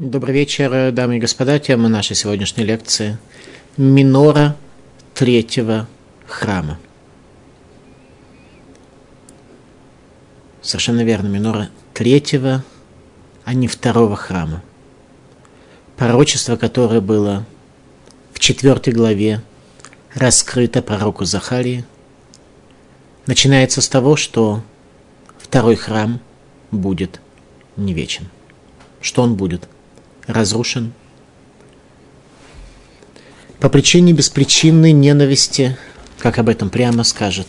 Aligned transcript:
Добрый 0.00 0.34
вечер, 0.34 0.90
дамы 0.90 1.18
и 1.18 1.20
господа. 1.20 1.60
Тема 1.60 1.88
нашей 1.88 2.16
сегодняшней 2.16 2.64
лекции– 2.64 3.16
минора 3.76 4.56
третьего 5.14 5.86
храма. 6.26 6.80
Совершенно 10.62 11.04
верно, 11.04 11.28
минора 11.28 11.68
третьего, 11.92 12.64
а 13.44 13.54
не 13.54 13.68
второго 13.68 14.16
храма. 14.16 14.64
Пророчество, 15.96 16.56
которое 16.56 17.00
было 17.00 17.46
в 18.32 18.40
четвертой 18.40 18.92
главе 18.92 19.42
раскрыто 20.12 20.82
пророку 20.82 21.24
Захарии, 21.24 21.84
начинается 23.26 23.80
с 23.80 23.88
того, 23.88 24.16
что 24.16 24.60
второй 25.38 25.76
храм 25.76 26.18
будет 26.72 27.20
не 27.76 27.94
вечен. 27.94 28.28
Что 29.00 29.22
он 29.22 29.36
будет? 29.36 29.68
Разрушен 30.26 30.92
по 33.60 33.68
причине 33.68 34.12
беспричинной 34.12 34.92
ненависти, 34.92 35.76
как 36.18 36.38
об 36.38 36.48
этом 36.48 36.70
прямо 36.70 37.04
скажет 37.04 37.46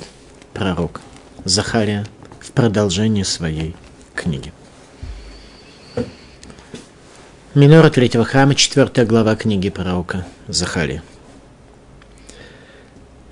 пророк 0.53 1.01
Захария 1.43 2.05
в 2.39 2.51
продолжении 2.51 3.23
своей 3.23 3.75
книги. 4.13 4.53
Минора 7.53 7.89
третьего 7.89 8.25
храма, 8.25 8.55
четвертая 8.55 9.05
глава 9.05 9.35
книги 9.35 9.69
пророка 9.69 10.25
Захария. 10.47 11.03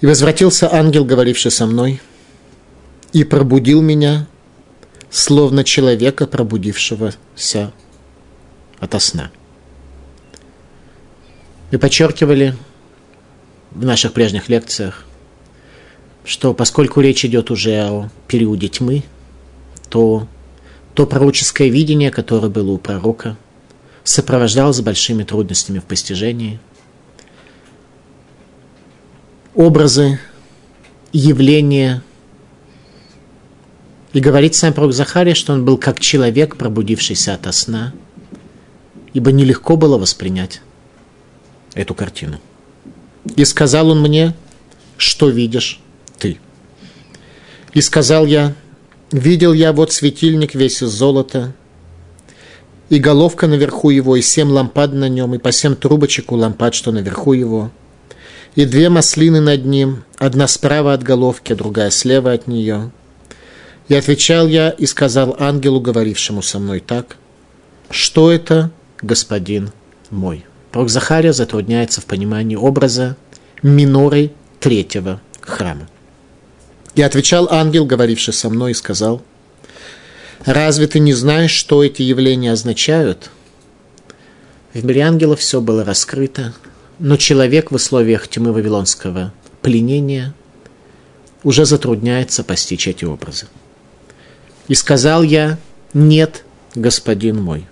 «И 0.02 0.05
возвратился 0.05 0.73
ангел, 0.73 1.05
говоривший 1.05 1.52
со 1.52 1.66
мной, 1.66 2.02
и 3.14 3.23
пробудил 3.23 3.81
меня, 3.81 4.28
словно 5.09 5.64
человека, 5.64 6.25
пробудившегося 6.25 7.72
ото 8.80 9.00
сна. 9.00 9.31
Мы 11.73 11.79
подчеркивали 11.79 12.55
в 13.71 13.83
наших 13.83 14.13
прежних 14.13 14.47
лекциях, 14.47 15.05
что 16.23 16.53
поскольку 16.53 17.02
речь 17.02 17.25
идет 17.25 17.49
уже 17.49 17.71
о 17.81 18.09
периоде 18.27 18.67
тьмы, 18.67 19.02
то 19.89 20.27
то 20.94 21.07
пророческое 21.07 21.69
видение, 21.69 22.11
которое 22.11 22.49
было 22.49 22.69
у 22.73 22.77
пророка, 22.77 23.38
сопровождалось 24.03 24.81
большими 24.81 25.23
трудностями 25.23 25.79
в 25.79 25.85
постижении. 25.85 26.59
Образы, 29.55 30.19
явления. 31.11 32.03
И 34.11 34.19
говорит 34.19 34.53
сам 34.53 34.73
пророк 34.73 34.94
Захария, 34.94 35.33
что 35.33 35.53
он 35.53 35.66
был 35.66 35.79
как 35.79 35.99
человек, 35.99 36.55
пробудившийся 36.55 37.33
ото 37.33 37.51
сна– 37.51 37.95
ибо 39.13 39.31
нелегко 39.31 39.75
было 39.75 39.97
воспринять 39.97 40.61
эту 41.73 41.93
картину. 41.93 42.39
И 43.35 43.45
сказал 43.45 43.89
он 43.89 44.02
мне, 44.02 44.33
что 44.97 45.29
видишь 45.29 45.79
ты. 46.17 46.39
И 47.73 47.81
сказал 47.81 48.25
я, 48.25 48.53
видел 49.11 49.53
я 49.53 49.73
вот 49.73 49.91
светильник 49.91 50.55
весь 50.55 50.81
из 50.83 50.89
золота, 50.89 51.53
и 52.89 52.99
головка 52.99 53.47
наверху 53.47 53.89
его, 53.89 54.16
и 54.16 54.21
семь 54.21 54.49
лампад 54.49 54.94
на 54.94 55.09
нем, 55.09 55.33
и 55.33 55.38
по 55.38 55.51
семь 55.51 55.75
трубочек 55.75 56.31
у 56.31 56.35
лампад, 56.35 56.75
что 56.75 56.91
наверху 56.91 57.33
его, 57.33 57.71
и 58.55 58.66
две 58.66 58.89
маслины 58.89 59.39
над 59.39 59.66
ним, 59.66 60.03
одна 60.17 60.47
справа 60.47 60.94
от 60.94 61.01
головки, 61.01 61.53
другая 61.53 61.89
слева 61.89 62.33
от 62.33 62.47
нее. 62.47 62.91
И 63.88 63.95
отвечал 63.95 64.47
я 64.47 64.69
и 64.69 64.85
сказал 64.85 65.35
ангелу, 65.39 65.81
говорившему 65.81 66.41
со 66.41 66.59
мной 66.59 66.79
так, 66.79 67.17
что 67.89 68.31
это– 68.31 68.71
господин 69.03 69.71
мой. 70.09 70.45
Пророк 70.73 70.89
Захария 70.89 71.33
затрудняется 71.33 72.02
в 72.02 72.05
понимании 72.05 72.55
образа 72.55 73.16
миноры 73.61 74.31
третьего 74.59 75.21
храма. 75.39 75.88
И 76.95 77.03
отвечал 77.03 77.47
ангел, 77.51 77.85
говоривший 77.85 78.34
со 78.34 78.50
мной, 78.50 78.72
и 78.72 78.73
сказал, 78.73 79.22
«Разве 80.45 80.88
ты 80.88 80.97
не 80.97 81.13
знаешь, 81.13 81.51
что 81.51 81.83
эти 81.83 82.01
явления 82.01 82.51
означают?» 82.51 83.29
В 84.73 84.83
мире 84.83 85.01
ангелов 85.01 85.41
все 85.41 85.62
было 85.62 85.85
раскрыто, 85.85 86.56
но 86.97 87.17
человек 87.17 87.69
в 87.69 87.75
условиях 87.75 88.28
тьмы 88.28 88.51
вавилонского 88.51 89.31
пленения 89.62 90.33
уже 91.44 91.66
затрудняется 91.66 92.44
постичь 92.44 92.88
эти 92.88 93.06
образы. 93.06 93.45
И 94.67 94.73
сказал 94.73 95.22
я, 95.22 95.59
«Нет, 95.94 96.44
господин 96.73 97.39
мой». 97.39 97.67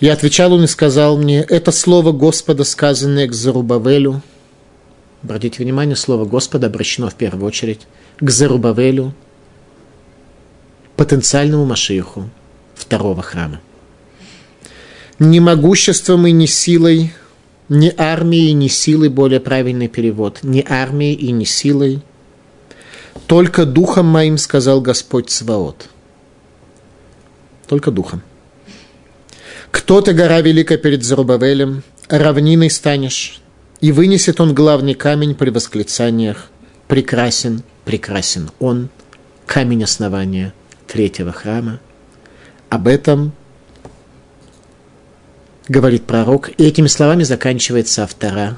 И 0.00 0.08
отвечал 0.08 0.52
он 0.52 0.64
и 0.64 0.66
сказал 0.66 1.16
мне, 1.16 1.40
это 1.40 1.72
слово 1.72 2.12
Господа, 2.12 2.64
сказанное 2.64 3.26
к 3.26 3.32
Зарубавелю. 3.32 4.22
Обратите 5.22 5.62
внимание, 5.62 5.96
слово 5.96 6.26
Господа 6.26 6.66
обращено 6.66 7.08
в 7.08 7.14
первую 7.14 7.46
очередь 7.46 7.86
к 8.20 8.30
Зарубавелю, 8.30 9.14
потенциальному 10.96 11.64
Машиху 11.64 12.28
второго 12.74 13.22
храма. 13.22 13.60
Не 15.18 15.40
могуществом 15.40 16.26
и 16.26 16.32
не 16.32 16.46
силой, 16.46 17.14
не 17.70 17.92
армией 17.96 18.50
и 18.50 18.52
не 18.52 18.68
силой, 18.68 19.08
более 19.08 19.40
правильный 19.40 19.88
перевод, 19.88 20.40
не 20.42 20.64
армией 20.68 21.14
и 21.14 21.32
не 21.32 21.46
силой, 21.46 22.02
только 23.26 23.64
духом 23.64 24.06
моим, 24.06 24.36
сказал 24.36 24.82
Господь 24.82 25.30
Сваот. 25.30 25.88
Только 27.66 27.90
духом. 27.90 28.22
Кто 29.70 30.00
ты, 30.00 30.12
гора 30.12 30.40
великая 30.40 30.78
перед 30.78 31.04
Зарубавелем, 31.04 31.82
равниной 32.08 32.70
станешь, 32.70 33.40
и 33.80 33.92
вынесет 33.92 34.40
он 34.40 34.54
главный 34.54 34.94
камень 34.94 35.34
при 35.34 35.50
восклицаниях. 35.50 36.48
Прекрасен, 36.88 37.62
прекрасен 37.84 38.50
он, 38.60 38.88
камень 39.44 39.84
основания 39.84 40.54
третьего 40.86 41.32
храма. 41.32 41.80
Об 42.68 42.86
этом 42.86 43.32
говорит 45.68 46.04
пророк, 46.04 46.50
и 46.50 46.64
этими 46.64 46.86
словами 46.86 47.24
заканчивается 47.24 48.04
автора 48.04 48.56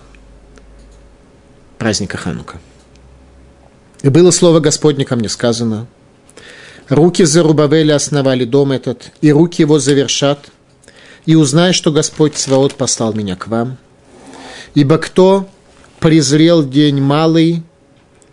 праздника 1.79 2.19
Ханука. 2.19 2.59
И 4.03 4.11
было 4.11 4.31
слово 4.31 4.61
Господне 4.61 5.05
ко 5.05 5.17
мне 5.17 5.29
сказано, 5.29 5.87
руки 6.89 7.25
Зарубавеля 7.25 7.95
основали 7.95 8.45
дом 8.45 8.73
этот, 8.73 9.11
и 9.21 9.33
руки 9.33 9.63
его 9.63 9.79
завершат– 9.79 10.51
и 11.29 11.35
узнай, 11.35 11.75
что 11.75 11.93
Господь 11.93 12.39
Сваот 12.39 12.75
послал 12.75 13.13
меня 13.13 13.37
к 13.37 13.49
вам. 13.49 13.77
Ибо 14.73 14.97
кто 14.97 15.47
презрел 16.01 16.67
день 16.67 17.03
малый, 17.03 17.63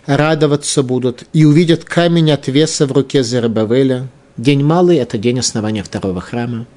радоваться 0.06 0.81
будут, 0.81 1.23
и 1.33 1.44
увидят 1.44 1.83
камень 1.83 2.31
от 2.31 2.47
веса 2.47 2.88
в 2.88 2.94
руке 2.94 3.22
Зербавеля. 3.22 4.07
День 4.38 4.63
малый– 4.63 4.95
это 5.00 5.17
день 5.17 5.39
основания 5.39 5.83
второго 5.83 6.22
храма. 6.22 6.67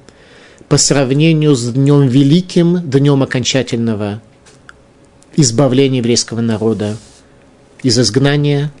По 0.67 0.75
сравнению 0.75 1.55
с 1.55 1.71
днем 1.71 2.09
великим, 2.09 2.81
днем 2.81 3.23
окончательного 3.23 4.21
избавления 5.37 5.99
еврейского 5.99 6.41
народа 6.41 6.97
из 7.81 7.97
изгнания, 7.97 8.73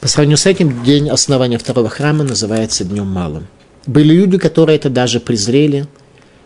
по 0.00 0.08
сравнению 0.08 0.38
с 0.38 0.46
этим 0.46 0.82
день 0.82 1.08
основания 1.08 1.58
второго 1.58 1.88
храма 1.88 2.24
называется 2.24 2.82
днем 2.82 3.06
малым. 3.06 3.46
Были 3.86 4.14
люди, 4.14 4.38
которые 4.38 4.76
это 4.76 4.90
даже 4.90 5.20
презрели, 5.20 5.86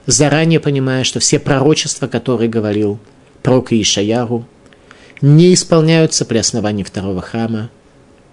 заранее 0.07 0.61
понимая, 0.61 1.05
что 1.05 1.21
все 1.21 1.39
пророчества, 1.39 2.07
которые 2.07 2.49
говорил 2.49 2.99
пророк 3.43 3.73
Ишаяру, 3.73 4.47
не 5.21 5.53
исполняются 5.55 6.25
при 6.25 6.39
основании 6.39 6.83
второго 6.83 7.21
храма, 7.21 7.71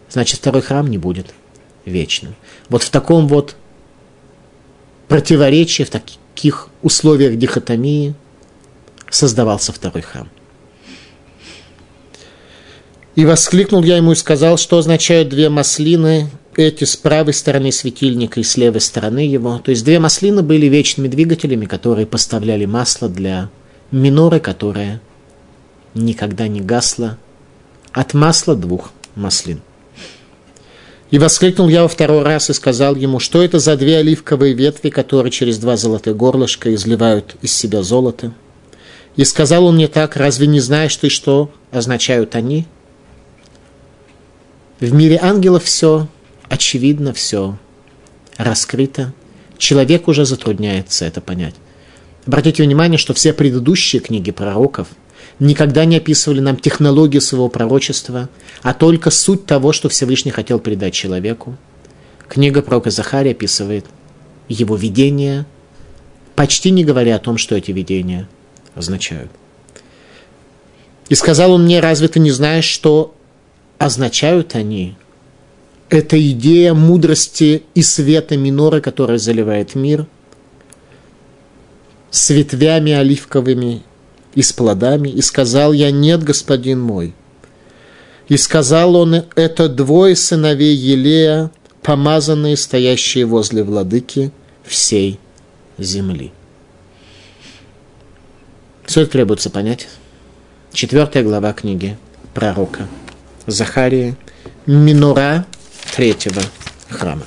значит, 0.09 0.40
второй 0.40 0.62
храм 0.62 0.88
не 0.88 0.97
будет 0.97 1.34
вечным. 1.86 2.36
Вот 2.69 2.84
в 2.84 2.90
таком 2.90 3.28
вот 3.28 3.56
противоречии, 5.08 5.84
в 5.84 5.90
таких 5.90 6.70
условиях 6.82 7.38
дихотомии 7.38 8.16
создавался 9.09 9.72
второй 9.72 10.02
храм. 10.02 10.29
И 13.16 13.26
воскликнул 13.26 13.84
я 13.84 13.97
ему 13.97 14.14
и 14.14 14.16
сказал, 14.16 14.58
что 14.58 14.78
означают 14.78 15.29
две 15.29 15.49
маслины 15.49 16.29
эти 16.59 16.84
с 16.84 16.96
правой 16.96 17.34
стороны 17.34 17.72
светильника 17.72 18.40
и 18.40 18.44
с 18.44 18.58
левой 18.58 18.82
стороны 18.82 19.20
его. 19.20 19.59
То 19.59 19.72
есть 19.72 19.84
две 19.85 20.00
маслины 20.00 20.41
были 20.41 20.67
вечными 20.67 21.08
двигателями, 21.08 21.66
которые 21.66 22.05
поставляли 22.05 22.66
масло 22.66 23.09
для 23.09 23.50
миноры, 23.91 24.40
которая 24.40 25.02
никогда 25.94 26.47
не 26.47 26.61
гасла 26.61 27.17
от 27.91 28.14
масла 28.14 28.55
двух 28.55 28.91
маслин. 29.16 29.61
И 31.11 31.20
воскликнул 31.20 31.70
я 31.70 31.84
во 31.84 31.88
второй 31.88 32.23
раз 32.23 32.50
и 32.50 32.53
сказал 32.53 32.96
ему, 32.96 33.20
что 33.20 33.44
это 33.44 33.59
за 33.59 33.78
две 33.78 33.97
оливковые 33.97 34.56
ветви, 34.56 34.90
которые 34.90 35.32
через 35.32 35.59
два 35.59 35.78
золотых 35.78 36.17
горлышка 36.17 36.73
изливают 36.73 37.35
из 37.44 37.53
себя 37.53 37.84
золото. 37.84 38.34
И 39.16 39.23
сказал 39.23 39.66
он 39.66 39.76
мне 39.76 39.88
так, 39.88 40.16
разве 40.16 40.47
не 40.47 40.59
знаешь 40.59 40.96
ты, 40.96 41.09
что 41.09 41.52
означают 41.70 42.34
они? 42.34 42.66
В 44.79 44.91
мире 44.91 45.20
ангелов 45.22 45.66
все 45.66 46.08
очевидно 46.53 47.14
все 47.14 47.58
раскрыто. 48.38 49.11
Человек 49.58 50.08
уже 50.08 50.23
затрудняется 50.23 51.03
это 51.03 51.20
понять. 51.20 51.55
Обратите 52.28 52.61
внимание, 52.61 53.00
что 53.00 53.16
все 53.16 53.34
предыдущие 53.34 54.00
книги 54.00 54.29
пророков 54.29 54.90
никогда 55.40 55.84
не 55.85 55.97
описывали 55.97 56.41
нам 56.41 56.58
технологию 56.58 57.22
своего 57.22 57.50
пророчества, 57.50 58.29
а 58.61 58.76
только 58.76 59.09
суть 59.09 59.47
того, 59.47 59.73
что 59.73 59.90
Всевышний 59.90 60.29
хотел 60.29 60.59
передать 60.59 60.94
человеку. 60.94 61.58
Книга 62.29 62.61
пророка 62.61 62.91
Захария 62.91 63.32
описывает 63.32 63.85
его 64.47 64.76
видение, 64.76 65.47
почти 66.35 66.70
не 66.70 66.85
говоря 66.85 67.16
о 67.16 67.20
том, 67.20 67.38
что 67.38 67.56
эти 67.56 67.72
видения 67.72 68.29
означают. 68.76 69.32
И 71.09 71.16
сказал 71.16 71.53
он 71.53 71.64
мне, 71.64 71.79
разве 71.79 72.09
ты 72.09 72.20
не 72.20 72.29
знаешь, 72.29 72.66
что 72.66 73.16
означают 73.79 74.53
они? 74.53 74.96
Это 75.90 76.20
идея 76.32 76.74
мудрости 76.74 77.64
и 77.76 77.82
света 77.82 78.38
минора, 78.38 78.82
которая 78.82 79.18
заливает 79.18 79.76
мир, 79.76 80.08
с 82.09 82.30
ветвями 82.30 82.91
оливковыми 82.91 83.84
и 84.35 84.41
с 84.41 84.53
плодами. 84.53 85.09
И 85.09 85.22
сказал 85.22 85.74
я, 85.74 85.91
нет, 85.91 86.24
господин 86.24 86.80
мой. 86.82 87.14
И 88.28 88.38
сказал 88.38 88.96
он, 88.96 89.26
это 89.35 89.70
двое 89.70 90.16
сыновей 90.16 90.76
Елея, 90.76 91.52
помазанные, 91.82 92.58
стоящие 92.58 93.26
возле 93.26 93.64
владыки 93.64 94.32
всей 94.64 95.20
земли. 95.78 96.32
Все 98.85 99.02
это 99.02 99.12
требуется 99.12 99.50
понять. 99.50 99.88
Четвертая 100.72 101.24
глава 101.24 101.53
книги 101.53 101.97
пророка 102.34 102.88
Захарии, 103.46 104.16
минора 104.66 105.46
третьего 105.95 106.41
храма. 106.90 107.23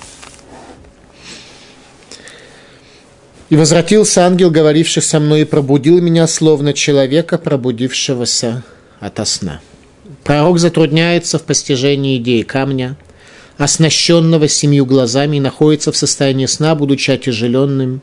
И 3.48 3.54
возвратился 3.54 4.26
ангел, 4.26 4.50
говоривший 4.50 5.02
со 5.02 5.20
мной, 5.20 5.42
и 5.42 5.44
пробудил 5.44 6.00
меня, 6.00 6.26
словно 6.26 6.72
человека, 6.72 7.38
пробудившегося 7.38 8.64
ото 8.98 9.24
сна. 9.24 9.60
Пророк 10.24 10.58
затрудняется 10.58 11.38
в 11.38 11.44
постижении 11.44 12.16
идеи 12.18 12.42
камня, 12.42 12.96
оснащенного 13.56 14.48
семью 14.48 14.84
глазами, 14.84 15.36
и 15.36 15.40
находится 15.40 15.92
в 15.92 15.96
состоянии 15.96 16.46
сна, 16.46 16.74
будучи 16.74 17.12
отяжеленным 17.12 18.00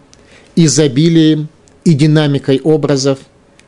изобилием 0.55 1.49
и 1.83 1.93
динамикой 1.93 2.61
образов, 2.63 3.19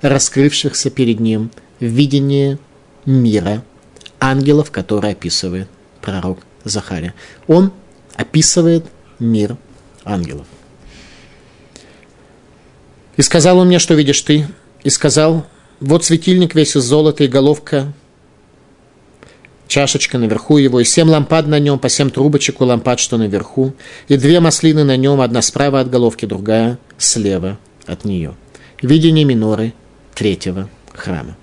раскрывшихся 0.01 0.89
перед 0.89 1.19
ним 1.19 1.51
в 1.81 1.85
видении 1.85 2.57
мира 3.05 3.63
ангелов, 4.21 4.71
которые 4.71 5.11
описывает 5.11 5.67
пророк 6.01 6.39
Захария. 6.65 7.13
Он 7.47 7.71
описывает 8.15 8.85
мир 9.19 9.57
ангелов. 10.03 10.47
И 13.17 13.21
сказал 13.21 13.59
он 13.59 13.67
мне, 13.67 13.79
что 13.79 13.93
видишь 13.93 14.21
ты, 14.21 14.47
и 14.83 14.89
сказал, 14.89 15.45
вот 15.79 16.03
светильник 16.03 16.53
весь 16.53 16.75
из 16.75 16.83
золота 16.83 17.23
и 17.23 17.27
головка, 17.27 17.93
чашечка 19.67 20.17
наверху 20.17 20.57
его, 20.57 20.79
и 20.79 20.83
семь 20.83 21.09
лампад 21.09 21.47
на 21.47 21.59
нем, 21.59 21.79
по 21.79 21.89
семь 21.89 22.09
трубочек 22.09 22.61
у 22.61 22.65
лампад, 22.65 22.99
что 22.99 23.17
наверху, 23.17 23.73
и 24.07 24.17
две 24.17 24.39
маслины 24.39 24.83
на 24.83 24.97
нем, 24.97 25.21
одна 25.21 25.41
справа 25.41 25.79
от 25.79 25.89
головки, 25.89 26.25
другая 26.25 26.77
слева 26.97 27.57
от 27.85 28.05
нее. 28.05 28.35
Видение 28.81 29.25
миноры 29.25 29.73
третьего 30.13 30.69
храма. 30.93 31.37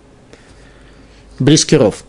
Брискиров. 1.38 2.04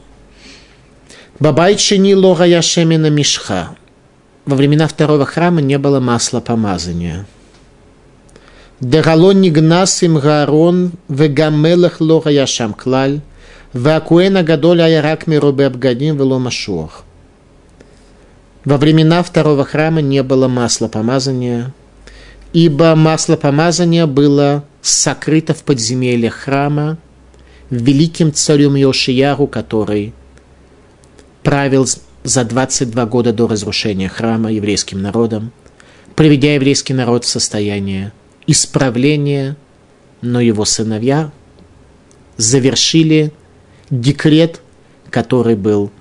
Бабай 1.40 1.76
чини 1.76 2.16
лога 2.16 2.46
яшемина 2.46 3.10
мишха. 3.10 3.76
Во 4.46 4.56
времена 4.56 4.88
второго 4.88 5.26
храма 5.26 5.62
не 5.62 5.78
было 5.78 6.00
масла 6.00 6.40
помазания– 6.40 7.26
Дералон 8.84 9.40
нигнас 9.40 10.04
им 10.04 10.18
гарон 10.18 10.92
вегамелах 11.08 12.02
лога 12.02 12.30
яшам 12.30 12.74
клаль, 12.74 13.22
вакуэна 13.72 14.44
гадоль 14.44 14.82
аярак 14.82 15.26
мирубе 15.26 15.68
абгадим 15.68 16.18
вело 16.18 16.38
машуах. 16.38 17.06
Во 18.66 18.76
времена 18.76 19.24
второго 19.24 19.64
храма 19.64 20.02
не 20.02 20.22
было 20.22 20.50
масла 20.50 20.90
помазания, 20.90 21.74
ибо 22.52 22.94
масло 22.96 23.38
помазания 23.38 24.06
было 24.06 24.66
сокрыто 24.82 25.54
в 25.54 25.64
подземелье 25.64 26.30
храма 26.30 26.98
великим 27.70 28.34
царем 28.34 28.76
Йошияру, 28.76 29.48
который 29.48 30.14
правил 31.44 31.88
за 32.24 32.44
22 32.46 33.06
года 33.06 33.34
до 33.34 33.48
разрушения 33.48 34.10
храма 34.10 34.52
еврейским 34.52 35.02
народом, 35.02 35.52
приведя 36.16 36.56
еврейский 36.56 36.94
народ 36.94 37.26
в 37.26 37.28
состояние 37.28 38.14
исправления, 38.48 39.58
но 40.22 40.40
его 40.40 40.66
сыновья 40.66 41.32
завершили 42.38 43.32
декрет, 43.90 44.62
который 45.10 45.56
был 45.56 45.92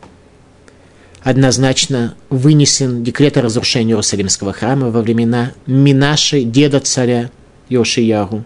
однозначно 1.22 2.16
вынесен, 2.30 3.04
декрет 3.04 3.36
о 3.36 3.42
разрушении 3.42 3.92
Иерусалимского 3.92 4.52
храма 4.52 4.90
во 4.90 5.02
времена 5.02 5.52
Минаши, 5.66 6.42
деда 6.42 6.80
царя 6.80 7.30
Йошияру. 7.68 8.44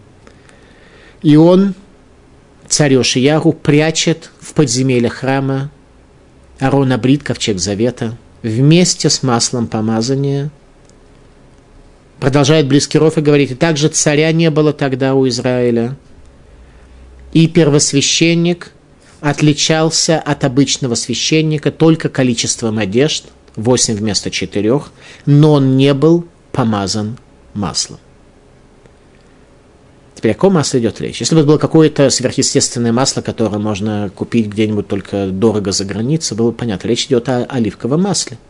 И 1.22 1.36
он, 1.36 1.74
царь 2.68 2.94
Йошияру, 2.94 3.52
прячет 3.52 4.30
в 4.40 4.52
подземелье 4.52 5.08
храма 5.08 5.70
Арона 6.58 6.98
Брит, 6.98 7.22
ковчег 7.22 7.58
Завета, 7.58 8.16
вместе 8.42 9.10
с 9.10 9.22
маслом 9.22 9.66
помазания– 9.66 10.50
Продолжает 12.20 12.66
Близкиров 12.66 13.18
и 13.18 13.20
говорит, 13.20 13.50
и 13.50 13.54
также 13.54 13.88
царя 13.88 14.32
не 14.32 14.50
было 14.50 14.72
тогда 14.72 15.14
у 15.14 15.28
Израиля. 15.28 15.96
И 17.32 17.46
первосвященник 17.46 18.72
отличался 19.20 20.18
от 20.18 20.44
обычного 20.44 20.94
священника 20.94 21.70
только 21.70 22.08
количеством 22.08 22.78
одежд, 22.78 23.26
8 23.56 23.94
вместо 23.94 24.30
4, 24.30 24.80
но 25.26 25.52
он 25.52 25.76
не 25.76 25.92
был 25.92 26.26
помазан 26.52 27.18
маслом. 27.52 27.98
Теперь 30.16 30.32
о 30.32 30.34
каком 30.34 30.54
масле 30.54 30.80
идет 30.80 31.00
речь? 31.00 31.20
Если 31.20 31.34
бы 31.34 31.42
это 31.42 31.48
было 31.48 31.58
какое-то 31.58 32.10
сверхъестественное 32.10 32.92
масло, 32.92 33.20
которое 33.20 33.58
можно 33.58 34.10
купить 34.12 34.48
где-нибудь 34.48 34.88
только 34.88 35.28
дорого 35.28 35.70
за 35.70 35.84
границей, 35.84 36.36
было 36.36 36.50
бы 36.50 36.56
понятно. 36.56 36.88
Речь 36.88 37.06
идет 37.06 37.28
о 37.28 37.44
оливковом 37.44 38.02
масле– 38.02 38.38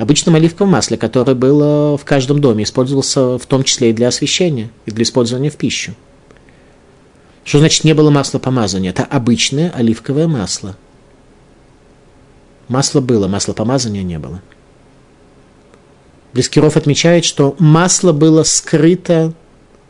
обычном 0.00 0.34
оливковом 0.34 0.72
масле, 0.72 0.96
которое 0.96 1.34
было 1.34 1.96
в 1.98 2.04
каждом 2.04 2.40
доме, 2.40 2.64
использовался 2.64 3.38
в 3.38 3.46
том 3.46 3.64
числе 3.64 3.90
и 3.90 3.92
для 3.92 4.08
освещения, 4.08 4.70
и 4.86 4.90
для 4.90 5.02
использования 5.02 5.50
в 5.50 5.56
пищу. 5.56 5.94
Что 7.44 7.58
значит 7.58 7.84
не 7.84 7.94
было 7.94 8.10
масла 8.10 8.38
помазания? 8.38 8.90
Это 8.90 9.04
обычное 9.04 9.70
оливковое 9.70 10.26
масло. 10.26 10.76
Масло 12.68 13.00
было, 13.00 13.28
масло 13.28 13.52
помазания 13.52 14.02
не 14.02 14.18
было. 14.18 14.40
Блескиров 16.32 16.76
отмечает, 16.76 17.24
что 17.24 17.56
масло 17.58 18.12
было 18.12 18.44
скрыто 18.44 19.34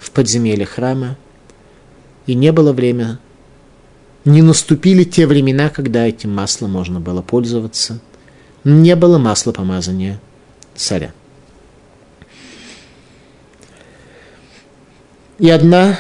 в 0.01 0.11
подземелье 0.11 0.67
храма, 0.67 1.17
и 2.27 2.35
не 2.35 2.51
было 2.51 2.73
время, 2.73 3.21
не 4.25 4.43
наступили 4.43 5.05
те 5.05 5.29
времена, 5.29 5.69
когда 5.69 6.09
этим 6.09 6.35
маслом 6.35 6.73
можно 6.73 6.99
было 6.99 7.23
пользоваться– 7.23 8.01
не 8.65 8.95
было 8.97 9.19
масла 9.19 9.53
помазания 9.53 10.21
царя. 10.75 11.13
И 15.39 15.49
одна 15.49 15.99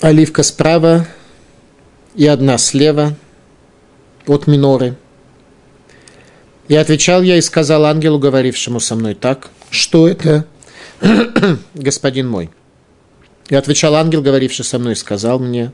оливка 0.00 0.42
справа 0.42 1.06
и 2.16 2.26
одна 2.26 2.58
слева 2.58 3.14
от 4.26 4.48
миноры. 4.48 4.96
И 6.68 6.74
отвечал 6.74 7.22
я 7.22 7.36
и 7.36 7.40
сказал 7.40 7.84
ангелу, 7.84 8.18
говорившему 8.18 8.80
со 8.80 8.96
мной 8.96 9.14
так, 9.14 9.50
что 9.70 10.08
это, 10.08 10.46
господин 11.74 12.28
мой. 12.28 12.50
И 13.48 13.54
отвечал 13.54 13.94
ангел, 13.94 14.22
говоривший 14.22 14.64
со 14.64 14.78
мной, 14.78 14.96
сказал 14.96 15.38
мне, 15.38 15.72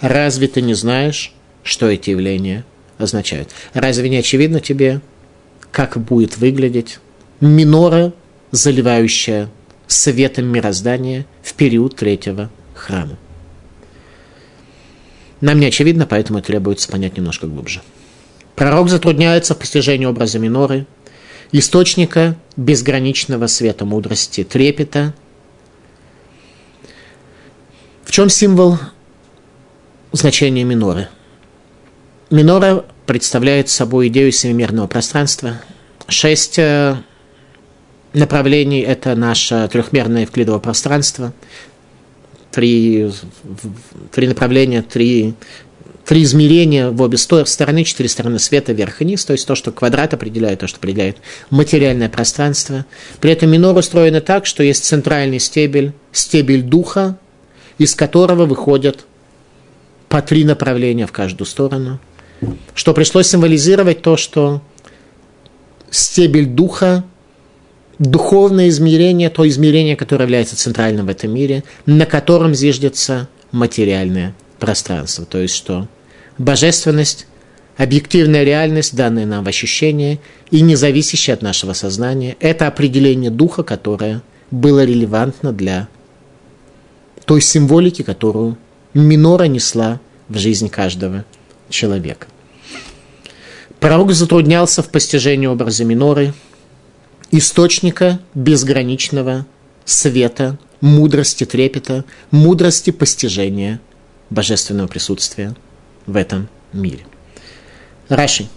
разве 0.00 0.48
ты 0.48 0.60
не 0.60 0.74
знаешь, 0.74 1.32
что 1.62 1.88
эти 1.88 2.10
явления 2.10 2.64
означают. 2.98 3.50
Разве 3.72 4.08
не 4.08 4.16
очевидно 4.16 4.60
тебе, 4.60 5.00
как 5.70 5.96
будет 5.98 6.36
выглядеть 6.36 6.98
минора, 7.40 8.12
заливающая 8.50 9.48
светом 9.86 10.46
мироздания 10.46 11.26
в 11.42 11.54
период 11.54 11.94
третьего 11.94 12.50
храма? 12.74 13.16
Нам 15.40 15.60
не 15.60 15.66
очевидно, 15.66 16.06
поэтому 16.06 16.42
требуется 16.42 16.88
понять 16.88 17.16
немножко 17.16 17.46
глубже. 17.46 17.82
Пророк 18.56 18.88
затрудняется 18.88 19.54
в 19.54 19.58
постижении 19.58 20.06
образа 20.06 20.38
миноры, 20.38 20.86
источника 21.52 22.36
безграничного 22.56 23.46
света 23.46 23.84
мудрости, 23.84 24.44
трепета. 24.44 25.12
В 28.04 28.12
чем 28.12 28.28
символ 28.28 28.78
значения 30.12 30.64
миноры? 30.64 31.08
Минора 32.30 32.84
представляет 33.06 33.68
собой 33.68 34.08
идею 34.08 34.32
семимерного 34.32 34.86
пространства, 34.86 35.60
Шесть 36.06 36.58
э, 36.58 36.96
направлений– 38.12 38.80
это 38.82 39.14
наше 39.14 39.68
трехмерное 39.72 40.22
евклидово 40.22 40.58
пространство. 40.58 41.32
Три, 42.50 43.10
три 44.12 44.28
направления, 44.28 44.82
три, 44.82 45.34
три 46.04 46.22
измерения 46.22 46.90
в 46.90 47.00
обе 47.00 47.16
стороны, 47.16 47.84
четыре 47.84 48.08
стороны 48.08 48.38
света, 48.38 48.72
вверх 48.72 49.00
и 49.00 49.04
низ, 49.04 49.24
то 49.24 49.32
есть 49.32 49.46
то, 49.46 49.54
что 49.54 49.72
квадрат 49.72 50.14
определяет, 50.14 50.60
то, 50.60 50.66
что 50.66 50.78
определяет 50.78 51.18
материальное 51.50 52.08
пространство. 52.08 52.84
При 53.20 53.32
этом 53.32 53.50
минор 53.50 53.76
устроена 53.76 54.20
так, 54.20 54.46
что 54.46 54.62
есть 54.62 54.84
центральный 54.84 55.40
стебель, 55.40 55.92
стебель 56.12 56.62
духа, 56.62 57.18
из 57.78 57.94
которого 57.94 58.46
выходят 58.46 59.06
по 60.08 60.22
три 60.22 60.44
направления 60.44 61.06
в 61.06 61.12
каждую 61.12 61.46
сторону, 61.46 61.98
что 62.74 62.92
пришлось 62.92 63.28
символизировать 63.28 64.02
то, 64.02 64.16
что 64.16 64.62
стебель 65.90 66.46
духа, 66.46 67.04
духовное 67.98 68.68
измерение, 68.68 69.30
то 69.30 69.48
измерение, 69.48 69.96
которое 69.96 70.24
является 70.24 70.56
центральным 70.56 71.06
в 71.06 71.08
этом 71.08 71.32
мире, 71.32 71.64
на 71.86 72.06
котором 72.06 72.54
зиждется 72.54 73.28
материальное 73.52 74.34
пространство. 74.58 75.24
То 75.24 75.38
есть 75.38 75.54
что 75.54 75.88
божественность, 76.38 77.26
объективная 77.76 78.44
реальность, 78.44 78.94
данная 78.94 79.26
нам 79.26 79.44
в 79.44 79.48
ощущение 79.48 80.20
и 80.50 80.60
не 80.60 80.76
зависящая 80.76 81.36
от 81.36 81.42
нашего 81.42 81.72
сознания, 81.72 82.36
это 82.40 82.66
определение 82.66 83.30
духа, 83.30 83.62
которое 83.62 84.22
было 84.50 84.84
релевантно 84.84 85.52
для 85.52 85.88
той 87.24 87.40
символики, 87.40 88.02
которую 88.02 88.56
минора 88.92 89.44
несла 89.44 90.00
в 90.28 90.38
жизнь 90.38 90.68
каждого 90.68 91.24
человека. 91.68 92.26
Пророк 93.80 94.12
затруднялся 94.12 94.82
в 94.82 94.88
постижении 94.88 95.46
образа 95.46 95.84
миноры, 95.84 96.32
источника 97.30 98.20
безграничного 98.34 99.46
света, 99.84 100.58
мудрости 100.80 101.44
трепета, 101.44 102.04
мудрости 102.30 102.90
постижения 102.90 103.80
божественного 104.30 104.86
присутствия 104.86 105.54
в 106.06 106.16
этом 106.16 106.48
мире. 106.72 107.04
Раши. 108.08 108.48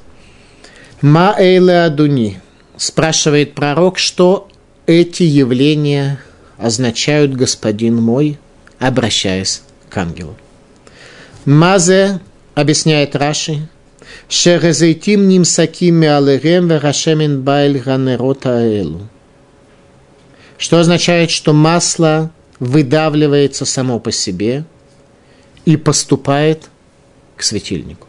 Ма 1.01 1.35
адуни. 1.37 2.39
Спрашивает 2.75 3.55
пророк, 3.55 3.97
что 3.97 4.47
эти 4.85 5.23
явления 5.23 6.19
означают 6.57 7.33
господин 7.33 7.95
мой, 7.95 8.37
обращаясь 8.77 9.63
к 9.89 9.97
ангелу. 9.97 10.35
Мазе, 11.45 12.19
объясняет 12.53 13.15
Раши, 13.15 13.67
Шерезейтим 14.29 15.27
нимсаким 15.27 15.95
меалерем 15.95 16.67
верашемен 16.67 17.41
байль 17.41 17.79
ганерота 17.79 18.59
аэлу. 18.59 19.07
Что 20.57 20.79
означает, 20.79 21.31
что 21.31 21.53
масло 21.53 22.31
выдавливается 22.59 23.65
само 23.65 23.99
по 23.99 24.11
себе 24.11 24.65
и 25.65 25.77
поступает 25.77 26.69
к 27.37 27.43
светильнику. 27.43 28.07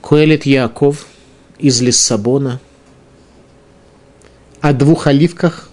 Куэлит 0.00 0.46
Яков 0.46 1.06
из 1.58 1.82
Лиссабона 1.82 2.60
о 4.60 4.72
двух 4.72 5.06
оливках, 5.06 5.70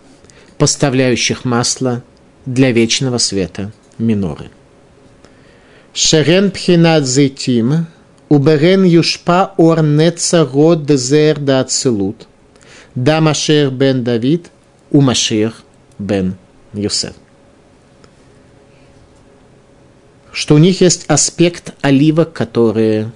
поставляющих 0.58 1.46
масло 1.46 2.04
для 2.46 2.72
вечного 2.72 3.18
света 3.18 3.72
миноры. 3.98 4.50
Шерен 5.94 6.52
пхинат 6.52 7.06
зейтим– 7.06 7.88
Уберен 8.30 8.84
юшпа 8.84 9.54
ор 9.58 9.82
неца 9.84 10.46
год 10.46 10.86
дезер 10.86 11.40
да 11.40 11.60
ацелут. 11.60 12.28
Да 12.96 13.22
Машех 13.22 13.72
бен 13.72 14.04
Давид, 14.04 14.50
у 14.92 15.02
Машех 15.02 15.62
бен 16.00 16.36
Юсеф. 16.74 17.14
Что 20.36 20.56
у 20.56 20.58
них 20.58 20.82
есть 20.82 21.06
аспект 21.08 21.74
оливок, 21.80 22.34
которые 22.34 23.14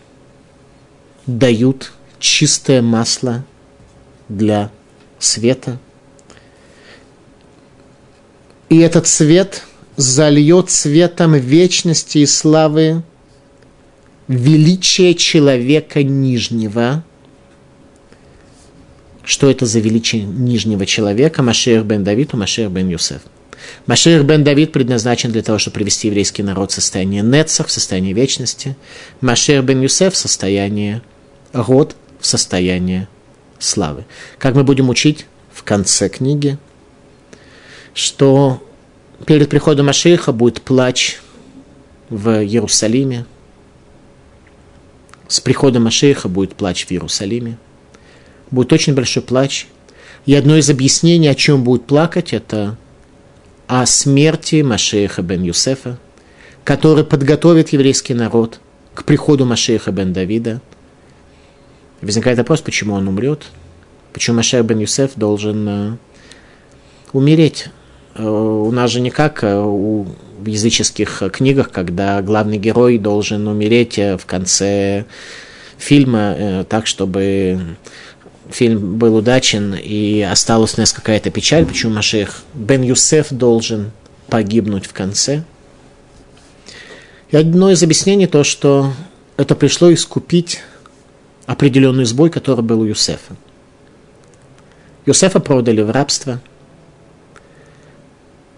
дают 1.27 1.91
чистое 2.17 2.81
масло 2.81 3.43
для 4.29 4.71
света. 5.19 5.79
И 8.69 8.77
этот 8.77 9.05
свет 9.05 9.63
зальет 9.97 10.69
светом 10.69 11.33
вечности 11.33 12.19
и 12.19 12.25
славы 12.25 13.03
величие 14.29 15.13
человека 15.13 16.03
нижнего. 16.03 17.03
Что 19.25 19.49
это 19.49 19.65
за 19.65 19.81
величие 19.81 20.23
нижнего 20.23 20.85
человека? 20.85 21.43
Машех 21.43 21.83
бен 21.83 22.05
Давид, 22.05 22.31
Машех 22.31 22.71
бен 22.71 22.87
Юсеф. 22.87 23.23
Машех 23.85 24.23
бен 24.23 24.43
Давид 24.43 24.71
предназначен 24.71 25.31
для 25.31 25.41
того, 25.41 25.57
чтобы 25.57 25.75
привести 25.75 26.07
еврейский 26.07 26.43
народ 26.43 26.71
в 26.71 26.75
состояние 26.75 27.21
Нецах, 27.21 27.67
в 27.67 27.71
состояние 27.71 28.13
вечности. 28.13 28.75
Машех 29.21 29.63
бен 29.63 29.81
Юсеф 29.81 30.13
в 30.13 30.17
состояние 30.17 31.01
род, 31.53 31.95
в 32.19 32.25
состояние 32.25 33.07
славы. 33.59 34.05
Как 34.37 34.55
мы 34.55 34.63
будем 34.63 34.89
учить 34.89 35.25
в 35.53 35.63
конце 35.63 36.09
книги, 36.09 36.57
что 37.93 38.63
перед 39.25 39.49
приходом 39.49 39.87
Машеха 39.87 40.31
будет 40.31 40.61
плач 40.61 41.19
в 42.09 42.41
Иерусалиме, 42.43 43.25
с 45.27 45.39
приходом 45.39 45.83
Машеха 45.83 46.27
будет 46.27 46.55
плач 46.55 46.85
в 46.85 46.91
Иерусалиме. 46.91 47.57
Будет 48.49 48.73
очень 48.73 48.95
большой 48.95 49.21
плач. 49.21 49.67
И 50.25 50.33
одно 50.33 50.57
из 50.57 50.69
объяснений, 50.69 51.27
о 51.27 51.35
чем 51.35 51.63
будет 51.63 51.85
плакать, 51.85 52.33
это 52.33 52.77
о 53.69 53.85
смерти 53.85 54.63
Машеха 54.63 55.21
бен 55.21 55.43
Юсефа, 55.43 55.99
который 56.63 57.03
подготовит 57.03 57.69
еврейский 57.69 58.15
народ 58.15 58.59
к 58.95 59.03
приходу 59.03 59.45
Машеха 59.45 59.91
бен 59.91 60.11
Давида. 60.11 60.59
Возникает 62.01 62.39
вопрос, 62.39 62.61
почему 62.61 62.95
он 62.95 63.07
умрет, 63.07 63.45
почему 64.11 64.37
Машех 64.37 64.65
бен 64.65 64.79
Юсеф 64.79 65.11
должен 65.15 65.69
э, 65.69 65.97
умереть. 67.13 67.67
Э, 68.15 68.27
у 68.27 68.71
нас 68.71 68.89
же 68.89 69.01
не 69.01 69.11
как 69.11 69.43
э, 69.43 69.55
у 69.55 70.07
в 70.39 70.45
языческих 70.45 71.21
книгах, 71.31 71.69
когда 71.69 72.21
главный 72.23 72.57
герой 72.57 72.97
должен 72.97 73.47
умереть 73.47 73.97
в 73.97 74.21
конце 74.25 75.03
фильма 75.77 76.65
так, 76.69 76.87
чтобы 76.87 77.75
фильм 78.51 78.97
был 78.97 79.15
удачен 79.15 79.75
и 79.75 80.21
осталась 80.21 80.77
у 80.77 80.81
нас 80.81 80.91
какая-то 80.93 81.29
печаль, 81.29 81.65
почему 81.65 81.93
Машех 81.93 82.43
Бен 82.53 82.81
Юсеф 82.81 83.27
должен 83.31 83.91
погибнуть 84.27 84.85
в 84.85 84.93
конце. 84.93 85.43
И 87.31 87.37
одно 87.37 87.71
из 87.71 87.83
объяснений 87.83 88.27
то, 88.27 88.43
что 88.43 88.91
это 89.37 89.55
пришло 89.55 89.93
искупить 89.93 90.61
определенный 91.45 92.05
сбой, 92.05 92.29
который 92.29 92.63
был 92.63 92.81
у 92.81 92.85
Юсефа. 92.85 93.35
Юсефа 95.05 95.39
продали 95.39 95.81
в 95.81 95.91
рабство. 95.91 96.41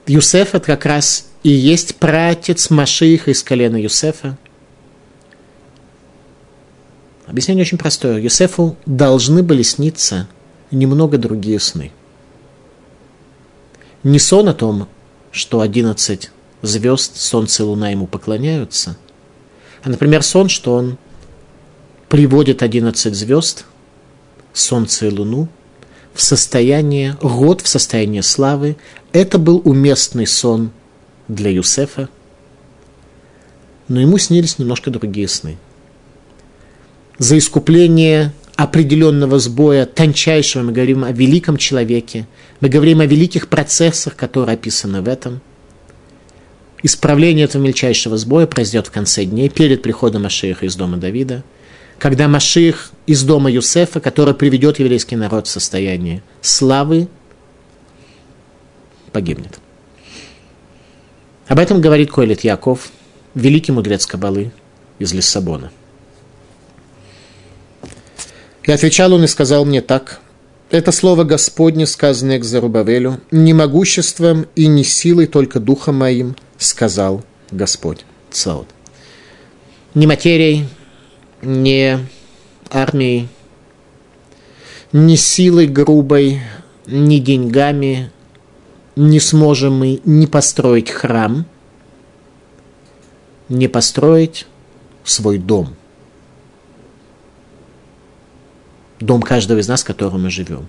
Юсеф 0.07 0.55
это 0.55 0.65
как 0.65 0.85
раз 0.85 1.27
и 1.43 1.49
есть 1.49 1.95
пратец 1.95 2.69
Машииха 2.69 3.31
из 3.31 3.43
колена 3.43 3.77
Юсефа. 3.77 4.37
Объяснение 7.31 7.61
очень 7.61 7.77
простое. 7.77 8.19
Юсефу 8.19 8.75
должны 8.85 9.41
были 9.41 9.61
сниться 9.61 10.27
немного 10.69 11.17
другие 11.17 11.61
сны. 11.61 11.93
Не 14.03 14.19
сон 14.19 14.49
о 14.49 14.53
том, 14.53 14.89
что 15.31 15.61
одиннадцать 15.61 16.29
звезд, 16.61 17.15
солнце 17.15 17.63
и 17.63 17.65
луна 17.65 17.89
ему 17.91 18.05
поклоняются, 18.05 18.97
а, 19.81 19.89
например, 19.89 20.23
сон, 20.23 20.49
что 20.49 20.73
он 20.73 20.97
приводит 22.09 22.63
одиннадцать 22.63 23.15
звезд, 23.15 23.63
солнце 24.51 25.07
и 25.07 25.09
луну 25.09 25.47
в 26.13 26.21
состояние, 26.21 27.17
год 27.21 27.61
в 27.61 27.67
состояние 27.69 28.23
славы. 28.23 28.75
Это 29.13 29.37
был 29.37 29.61
уместный 29.63 30.27
сон 30.27 30.71
для 31.29 31.49
Юсефа, 31.49 32.09
но 33.87 34.01
ему 34.01 34.17
снились 34.17 34.59
немножко 34.59 34.91
другие 34.91 35.29
сны. 35.29 35.57
За 37.21 37.37
искупление 37.37 38.33
определенного 38.55 39.37
сбоя, 39.37 39.85
тончайшего, 39.85 40.63
мы 40.63 40.71
говорим 40.71 41.03
о 41.03 41.11
великом 41.11 41.55
человеке, 41.55 42.27
мы 42.61 42.67
говорим 42.67 42.99
о 42.99 43.05
великих 43.05 43.47
процессах, 43.47 44.15
которые 44.15 44.55
описаны 44.55 45.03
в 45.03 45.07
этом. 45.07 45.39
Исправление 46.81 47.45
этого 47.45 47.61
мельчайшего 47.61 48.17
сбоя 48.17 48.47
произойдет 48.47 48.87
в 48.87 48.91
конце 48.91 49.25
дней, 49.25 49.49
перед 49.49 49.83
приходом 49.83 50.23
Машииха 50.23 50.65
из 50.65 50.75
дома 50.75 50.97
Давида, 50.97 51.43
когда 51.99 52.27
Машиих 52.27 52.89
из 53.05 53.21
дома 53.21 53.51
Юсефа, 53.51 53.99
который 53.99 54.33
приведет 54.33 54.79
еврейский 54.79 55.15
народ 55.15 55.45
в 55.45 55.51
состояние 55.51 56.23
славы, 56.41 57.07
погибнет. 59.11 59.59
Об 61.47 61.59
этом 61.59 61.81
говорит 61.81 62.09
Койлет 62.09 62.43
Яков, 62.43 62.89
великий 63.35 63.73
мудрец 63.73 64.07
Кабалы 64.07 64.51
из 64.97 65.13
Лиссабона. 65.13 65.71
И 68.63 68.71
отвечал 68.71 69.13
он 69.13 69.23
и 69.23 69.27
сказал 69.27 69.65
мне 69.65 69.81
так. 69.81 70.19
Это 70.69 70.91
слово 70.91 71.23
Господне, 71.23 71.85
сказанное 71.85 72.39
к 72.39 72.45
Зарубавелю, 72.45 73.19
не 73.31 73.53
могуществом 73.53 74.45
и 74.55 74.67
не 74.67 74.83
силой, 74.83 75.27
только 75.27 75.59
духом 75.59 75.97
моим, 75.97 76.35
сказал 76.57 77.23
Господь. 77.49 78.05
Цаут. 78.29 78.67
Не 79.93 80.07
материей, 80.07 80.67
не 81.41 81.99
армией, 82.69 83.27
не 84.93 85.17
силой 85.17 85.67
грубой, 85.67 86.39
не 86.85 87.19
деньгами 87.19 88.11
не 88.95 89.19
сможем 89.19 89.79
мы 89.79 90.01
не 90.05 90.27
построить 90.27 90.89
храм, 90.89 91.45
не 93.49 93.67
построить 93.67 94.45
свой 95.03 95.37
дом– 95.37 95.75
дом 99.01 99.21
каждого 99.21 99.59
из 99.59 99.67
нас, 99.67 99.83
в 99.83 99.85
котором 99.85 100.23
мы 100.23 100.29
живем. 100.29 100.67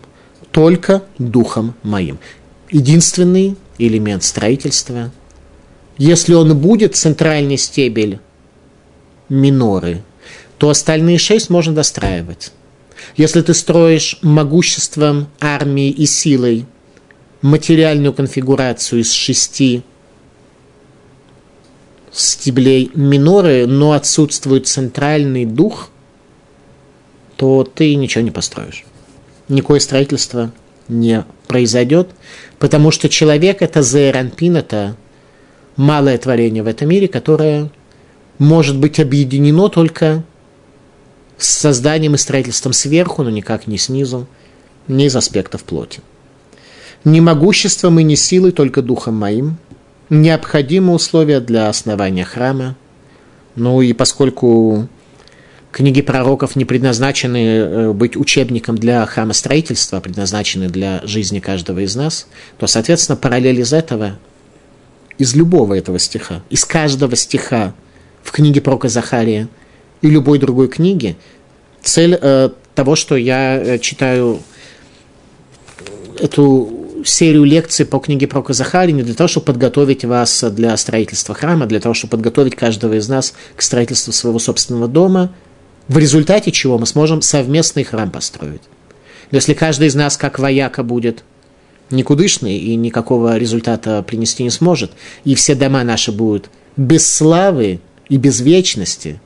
Только 0.50 1.02
духом 1.18 1.74
моим. 1.82 2.18
Единственный 2.70 3.56
элемент 3.78 4.24
строительства. 4.24 5.10
Если 5.98 6.34
он 6.34 6.56
будет 6.58 6.96
центральный 6.96 7.58
стебель 7.58 8.18
миноры, 9.28 10.02
то 10.58 10.70
остальные 10.70 11.18
шесть 11.18 11.50
можно 11.50 11.74
достраивать. 11.74 12.52
Если 13.16 13.42
ты 13.42 13.52
строишь 13.54 14.18
могуществом 14.22 15.26
армии 15.40 15.90
и 15.90 16.06
силой 16.06 16.66
материальную 17.40 18.12
конфигурацию 18.12 19.00
из 19.00 19.12
шести 19.12 19.82
стеблей 22.12 22.90
миноры, 22.94 23.66
но 23.66 23.92
отсутствует 23.92 24.66
центральный 24.66 25.44
дух, 25.44 25.88
то 27.42 27.64
ты 27.64 27.96
ничего 27.96 28.22
не 28.22 28.30
построишь. 28.30 28.84
Никакое 29.48 29.80
строительство 29.80 30.52
не 30.86 31.24
произойдет, 31.48 32.10
потому 32.60 32.92
что 32.92 33.08
человек– 33.08 33.56
это 33.62 33.82
зеранпин, 33.82 34.58
это 34.58 34.96
малое 35.74 36.18
творение 36.18 36.62
в 36.62 36.68
этом 36.68 36.88
мире, 36.88 37.08
которое 37.08 37.68
может 38.38 38.78
быть 38.78 39.00
объединено 39.00 39.68
только 39.68 40.22
с 41.36 41.48
созданием 41.48 42.14
и 42.14 42.16
строительством 42.16 42.72
сверху, 42.72 43.24
но 43.24 43.30
никак 43.30 43.66
не 43.66 43.76
снизу, 43.76 44.28
не 44.86 45.06
из 45.06 45.16
аспектов 45.16 45.64
плоти. 45.64 45.98
Не 47.02 47.20
могуществом 47.20 47.98
и 47.98 48.04
не 48.04 48.14
силой, 48.14 48.52
только 48.52 48.82
духом 48.82 49.16
моим. 49.16 49.56
Необходимы 50.10 50.94
условия 50.94 51.40
для 51.40 51.68
основания 51.68 52.24
храма. 52.24 52.76
Ну 53.56 53.82
и 53.82 53.92
поскольку 53.94 54.86
книги 55.72 56.02
пророков 56.02 56.54
не 56.54 56.64
предназначены 56.64 57.38
э, 57.38 57.92
быть 57.92 58.16
учебником 58.16 58.76
для 58.76 59.04
храмостроительства, 59.06 59.98
а 59.98 60.00
предназначены 60.00 60.68
для 60.68 61.00
жизни 61.04 61.40
каждого 61.40 61.80
из 61.80 61.96
нас, 61.96 62.28
то, 62.58 62.66
соответственно, 62.66 63.16
параллель 63.16 63.60
из 63.60 63.72
этого, 63.72 64.18
из 65.18 65.34
любого 65.34 65.74
этого 65.74 65.98
стиха, 65.98 66.42
из 66.50 66.64
каждого 66.64 67.16
стиха 67.16 67.74
в 68.22 68.30
книге 68.30 68.60
пророка 68.60 68.88
Захария 68.88 69.48
и 70.02 70.10
любой 70.10 70.38
другой 70.38 70.68
книги, 70.68 71.16
цель 71.82 72.18
э, 72.20 72.50
того, 72.74 72.94
что 72.94 73.16
я 73.16 73.56
э, 73.56 73.78
читаю 73.78 74.40
эту 76.20 77.02
серию 77.06 77.44
лекций 77.44 77.86
по 77.86 77.98
книге 77.98 78.26
пророка 78.26 78.52
Захария 78.52 78.92
не 78.92 79.02
для 79.02 79.14
того, 79.14 79.26
чтобы 79.26 79.46
подготовить 79.46 80.04
вас 80.04 80.44
для 80.52 80.76
строительства 80.76 81.34
храма, 81.34 81.64
а 81.64 81.68
для 81.68 81.80
того, 81.80 81.94
чтобы 81.94 82.12
подготовить 82.12 82.56
каждого 82.56 82.92
из 82.94 83.08
нас 83.08 83.32
к 83.56 83.62
строительству 83.62 84.12
своего 84.12 84.38
собственного 84.38 84.86
дома– 84.86 85.32
в 85.88 85.98
результате 85.98 86.52
чего 86.52 86.78
мы 86.78 86.86
сможем 86.86 87.22
совместный 87.22 87.84
храм 87.84 88.10
построить. 88.10 88.62
Если 89.30 89.54
каждый 89.54 89.88
из 89.88 89.94
нас, 89.94 90.16
как 90.16 90.38
вояка, 90.38 90.82
будет 90.82 91.24
никудышный 91.90 92.58
и 92.58 92.74
никакого 92.76 93.36
результата 93.36 94.02
принести 94.02 94.42
не 94.42 94.50
сможет, 94.50 94.92
и 95.24 95.34
все 95.34 95.54
дома 95.54 95.82
наши 95.84 96.12
будут 96.12 96.50
без 96.76 97.10
славы 97.10 97.80
и 98.08 98.16
без 98.16 98.40
вечности, 98.40 99.20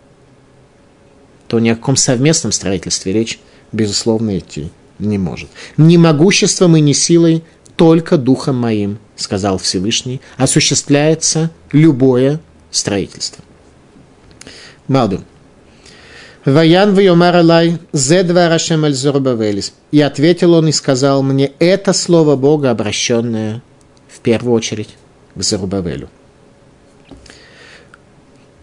то 1.49 1.59
ни 1.59 1.69
о 1.69 1.77
каком 1.77 1.97
совместном 1.97 2.53
строительстве 2.53 3.13
речь, 3.13 3.39
безусловно, 3.73 4.39
идти 4.39 4.71
не 4.99 5.19
может. 5.19 5.49
Ни 5.77 5.97
могуществом 5.97 6.77
и 6.77 6.81
ни 6.81 6.93
силой, 6.93 7.45
только 7.77 8.17
духом 8.17 8.57
моим, 8.57 8.99
сказал 9.17 9.59
Всевышний, 9.59 10.21
осуществляется 10.37 11.51
любое 11.73 12.41
строительство. 12.71 13.45
Малду. 14.89 15.23
Ваян 16.47 16.95
вайомар 16.95 17.37
алай 17.37 17.79
зедва 17.93 18.49
рашем 18.49 18.85
аль. 18.85 18.95
И 19.91 20.01
ответил 20.01 20.55
он 20.55 20.69
и 20.69 20.73
сказал 20.73 21.25
мне, 21.25 21.51
это 21.59 21.93
слово 21.93 22.37
Бога, 22.37 22.71
обращенное 22.71 23.63
в 24.09 24.21
первую 24.21 24.55
очередь 24.55 24.91
к 25.35 25.43
Зарубавелю. 25.43 26.09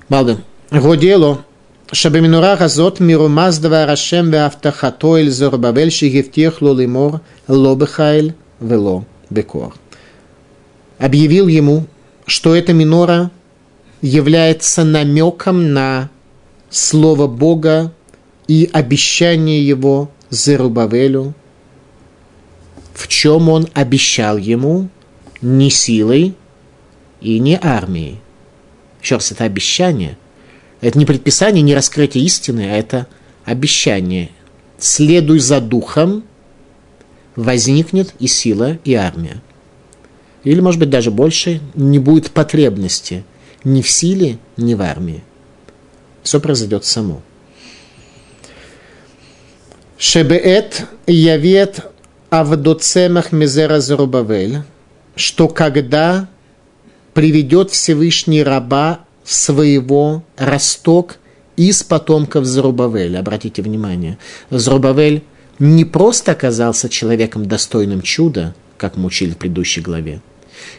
Малден, 0.08 0.43
Годело, 0.72 1.43
Шабаминура 1.91 2.56
Газот, 2.56 3.02
Миромаздава 3.02 3.86
Рашем 3.86 4.28
ве 4.28 4.38
Веавтахато 4.38 5.17
Эль 5.17 5.30
Зарубавель, 5.30 5.91
Шигифтех 5.91 6.62
Лолимор, 6.62 7.19
лобехайл 7.50 8.32
Вело 8.62 9.04
Бекор. 9.30 9.74
Объявил 11.00 11.50
ему, 11.50 11.86
что 12.26 12.56
эта 12.56 12.72
минора 12.72 13.30
является 14.02 14.86
намеком 14.86 15.74
на 15.74 16.10
слово 16.74 17.28
Бога 17.28 17.94
и 18.48 18.68
обещание 18.74 19.66
его 19.66 20.10
Зерубавелю, 20.32 21.36
в 22.94 23.08
чем 23.08 23.48
он 23.50 23.68
обещал 23.74 24.38
ему 24.38 24.90
не 25.42 25.70
силой 25.70 26.34
и 27.22 27.38
не 27.38 27.60
армией. 27.62 28.20
Еще 29.02 29.16
раз, 29.16 29.32
это 29.32 29.44
обещание. 29.44 30.18
Это 30.82 30.98
не 30.98 31.06
предписание, 31.06 31.62
не 31.62 31.76
раскрытие 31.76 32.26
истины, 32.26 32.62
а 32.62 32.76
это 32.76 33.08
обещание. 33.46 34.32
Следуй 34.80 35.40
за 35.40 35.62
духом, 35.62 36.24
возникнет 37.36 38.16
и 38.20 38.26
сила, 38.26 38.80
и 38.84 38.96
армия. 38.96 39.42
Или, 40.44 40.60
может 40.60 40.80
быть, 40.80 40.90
даже 40.90 41.12
больше, 41.12 41.62
не 41.76 42.00
будет 42.00 42.32
потребности 42.32 43.24
ни 43.64 43.82
в 43.82 43.90
силе, 43.90 44.40
ни 44.58 44.74
в 44.74 44.82
армии 44.82 45.24
все 46.24 46.40
произойдет 46.40 46.86
само. 46.86 47.22
Шебеет 49.98 50.86
явет 51.06 51.92
авдоцемах 52.30 53.32
мизера 53.32 53.80
Зарубавель, 53.80 54.64
что 55.16 55.48
когда 55.48 56.28
приведет 57.14 57.70
Всевышний 57.72 58.42
раба 58.42 59.02
своего 59.24 60.24
росток 60.38 61.18
из 61.56 61.84
потомков 61.84 62.46
Зарубавеля. 62.46 63.20
Обратите 63.20 63.62
внимание, 63.62 64.18
Зарубавель 64.50 65.24
не 65.60 65.86
просто 65.86 66.32
оказался 66.32 66.90
человеком 66.90 67.46
достойным 67.48 68.02
чуда, 68.02 68.56
как 68.78 68.98
мы 68.98 69.06
учили 69.06 69.32
в 69.32 69.38
предыдущей 69.38 69.82
главе, 69.82 70.22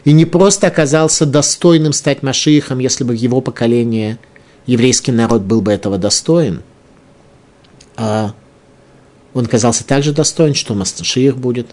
и 0.03 0.11
не 0.11 0.25
просто 0.25 0.67
оказался 0.67 1.25
достойным 1.25 1.93
стать 1.93 2.21
Машиихом, 2.21 2.79
если 2.79 3.03
бы 3.03 3.15
его 3.15 3.39
поколение– 3.41 4.19
еврейский 4.65 5.11
народ 5.11 5.43
был 5.43 5.61
бы 5.61 5.71
этого 5.71 5.97
достоин, 5.97 6.61
а 7.95 8.33
он 9.33 9.45
казался 9.45 9.85
также 9.85 10.13
достоин, 10.13 10.53
что 10.53 10.73
Масташиих 10.73 11.37
будет 11.37 11.67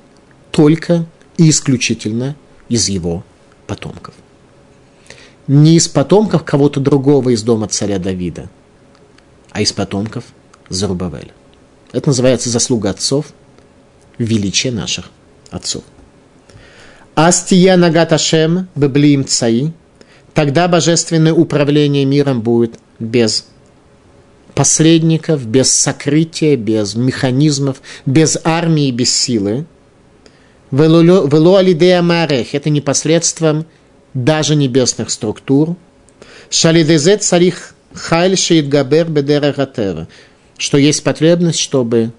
только 0.50 1.06
и 1.36 1.48
исключительно 1.50 2.36
из 2.68 2.88
его 2.88 3.24
потомков. 3.66 4.14
Не 5.46 5.76
из 5.76 5.88
потомков 5.88 6.44
кого-то 6.44 6.80
другого 6.80 7.30
из 7.30 7.42
дома 7.42 7.68
царя 7.68 7.98
Давида, 7.98 8.48
а 9.50 9.60
из 9.60 9.72
потомков 9.72 10.24
Зарубавеля. 10.68 11.32
Это 11.92 12.08
называется 12.08 12.48
заслуга 12.48 12.90
отцов, 12.90 13.26
величие 14.18 14.72
наших 14.72 15.10
отцов. 15.50 15.82
Астия 17.14 17.76
нагаташем 17.76 18.68
беблиим 18.74 19.26
цаи, 19.26 19.72
тогда 20.34 20.68
божественное 20.68 21.32
управление 21.32 22.04
миром 22.04 22.40
будет 22.40 22.78
без 22.98 23.46
посредников, 24.54 25.46
без 25.46 25.70
сокрытия, 25.70 26.56
без 26.56 26.94
механизмов, 26.94 27.80
без 28.06 28.38
армии, 28.44 28.90
без 28.90 29.14
силы. 29.14 29.66
Вело 30.70 32.02
марех– 32.02 32.48
это 32.54 32.70
непосредством 32.70 33.66
даже 34.14 34.54
небесных 34.54 35.10
структур. 35.10 35.76
Шалидезе 36.50 37.16
царих 37.18 37.74
хайль 37.94 38.36
габер 38.62 39.08
бедера 39.08 40.08
что 40.58 40.78
есть 40.78 41.02
потребность, 41.02 41.58
чтобы 41.58 42.12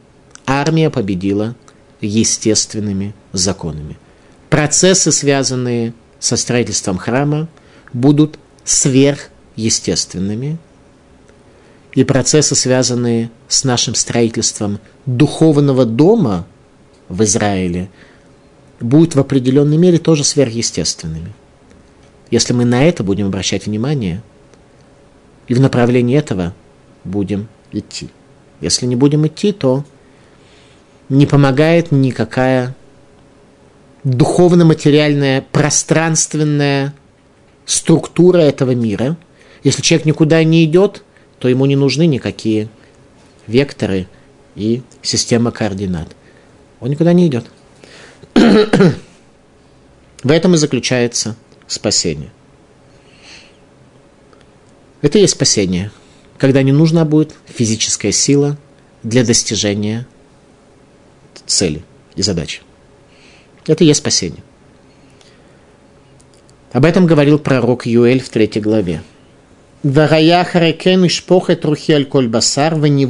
армия 0.45 0.89
победила 0.89 1.55
естественными 2.01 3.15
законами. 3.31 3.97
Процессы, 4.49 5.11
связанные 5.11 5.93
со 6.19 6.35
строительством 6.35 6.97
храма, 6.97 7.47
будут 7.93 8.37
сверхъестественными, 8.65 10.57
и 11.93 12.03
процессы, 12.03 12.55
связанные 12.55 13.29
с 13.47 13.63
нашим 13.63 13.93
строительством 13.93 14.79
духовного 15.05 15.85
дома 15.85 16.47
в 17.07 17.23
Израиле, 17.23 17.89
будут 18.79 19.15
в 19.15 19.19
определенной 19.19 19.77
мере 19.77 19.99
тоже 19.99 20.23
сверхъестественными. 20.23 21.33
Если 22.31 22.53
мы 22.53 22.65
на 22.65 22.83
это 22.83 23.03
будем 23.03 23.27
обращать 23.27 23.67
внимание, 23.67 24.23
и 25.47 25.53
в 25.53 25.59
направлении 25.59 26.17
этого 26.17 26.53
будем 27.03 27.47
идти. 27.71 28.09
Если 28.61 28.85
не 28.85 28.95
будем 28.95 29.27
идти, 29.27 29.51
то 29.51 29.83
не 31.09 31.25
помогает 31.25 31.91
никакая 31.91 32.75
духовно-материальная 34.03 35.45
пространственная 35.51 36.93
структура 37.65 38.39
этого 38.39 38.71
мира. 38.71 39.17
Если 39.63 39.81
человек 39.81 40.05
никуда 40.05 40.43
не 40.43 40.63
идет, 40.65 41.03
то 41.39 41.47
ему 41.47 41.65
не 41.65 41.75
нужны 41.75 42.05
никакие 42.05 42.69
векторы 43.47 44.07
и 44.55 44.81
система 45.01 45.51
координат. 45.51 46.15
Он 46.79 46.89
никуда 46.89 47.13
не 47.13 47.27
идет. 47.27 47.45
В 48.33 50.31
этом 50.31 50.53
и 50.53 50.57
заключается 50.57 51.35
спасение. 51.67 52.31
Это 55.01 55.17
и 55.17 55.21
есть 55.21 55.33
спасение, 55.33 55.91
когда 56.37 56.61
не 56.61 56.71
нужна 56.71 57.03
будет 57.03 57.35
физическая 57.45 58.13
сила 58.13 58.57
для 59.03 59.25
достижения 59.25 60.07
цели 61.45 61.83
и 62.15 62.21
задачи. 62.21 62.61
Это 63.67 63.83
и 63.83 63.87
есть 63.87 63.99
спасение. 63.99 64.43
Об 66.73 66.85
этом 66.85 67.05
говорил 67.05 67.37
пророк 67.37 67.85
Юэль 67.85 68.19
в 68.19 68.29
третьей 68.29 68.61
главе. 68.61 69.03
«Вараях 69.83 70.55
ишпохет 71.05 71.65
рухи 71.65 71.91
аль 71.91 72.05
коль 72.05 72.27
басар, 72.27 72.73
и 72.73 73.05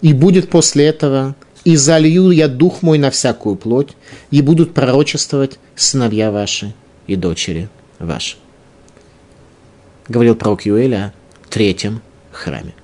И 0.00 0.12
будет 0.14 0.48
после 0.48 0.86
этого, 0.86 1.36
и 1.64 1.76
залью 1.76 2.30
я 2.30 2.48
дух 2.48 2.80
мой 2.80 2.96
на 2.96 3.10
всякую 3.10 3.56
плоть, 3.56 3.90
и 4.30 4.40
будут 4.40 4.72
пророчествовать 4.72 5.58
сыновья 5.76 6.30
ваши 6.30 6.72
и 7.06 7.14
дочери 7.14 7.68
ваши. 7.98 8.36
Говорил 10.08 10.36
пророк 10.36 10.64
Юэль 10.64 10.94
о 10.94 11.12
третьем 11.50 12.00
храме. 12.32 12.74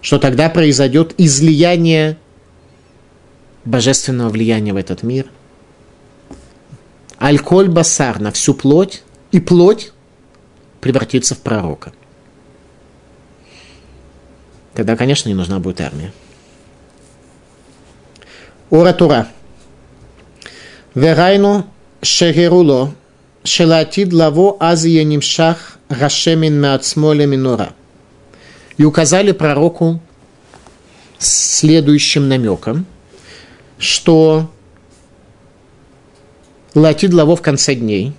Что 0.00 0.18
тогда 0.18 0.48
произойдет 0.48 1.14
излияние 1.18 2.18
божественного 3.64 4.28
влияния 4.28 4.72
в 4.72 4.76
этот 4.76 5.02
мир– 5.02 5.26
Альколь 7.20 7.68
басар 7.68 8.18
на 8.18 8.32
всю 8.32 8.54
плоть, 8.54 9.02
и 9.30 9.40
плоть 9.40 9.92
превратится 10.80 11.34
в 11.34 11.40
пророка. 11.40 11.92
Тогда, 14.74 14.96
конечно, 14.96 15.28
не 15.28 15.34
нужна 15.34 15.58
будет 15.58 15.82
армия. 15.82 16.12
Ора 18.70 18.94
Тура. 18.94 19.28
Верайну 20.94 21.66
шегеруло 22.00 22.94
шелатид 23.44 24.14
лаво 24.14 24.56
азия 24.58 25.04
нимшах 25.04 25.76
рашемин 25.90 26.58
меацмоле 26.58 27.26
минора. 27.26 27.74
И 28.78 28.84
указали 28.84 29.32
пророку 29.32 30.00
следующим 31.18 32.28
намеком, 32.28 32.86
что 33.78 34.50
латид 36.74 37.12
лаво 37.12 37.36
в 37.36 37.42
конце 37.42 37.74
дней, 37.74 38.12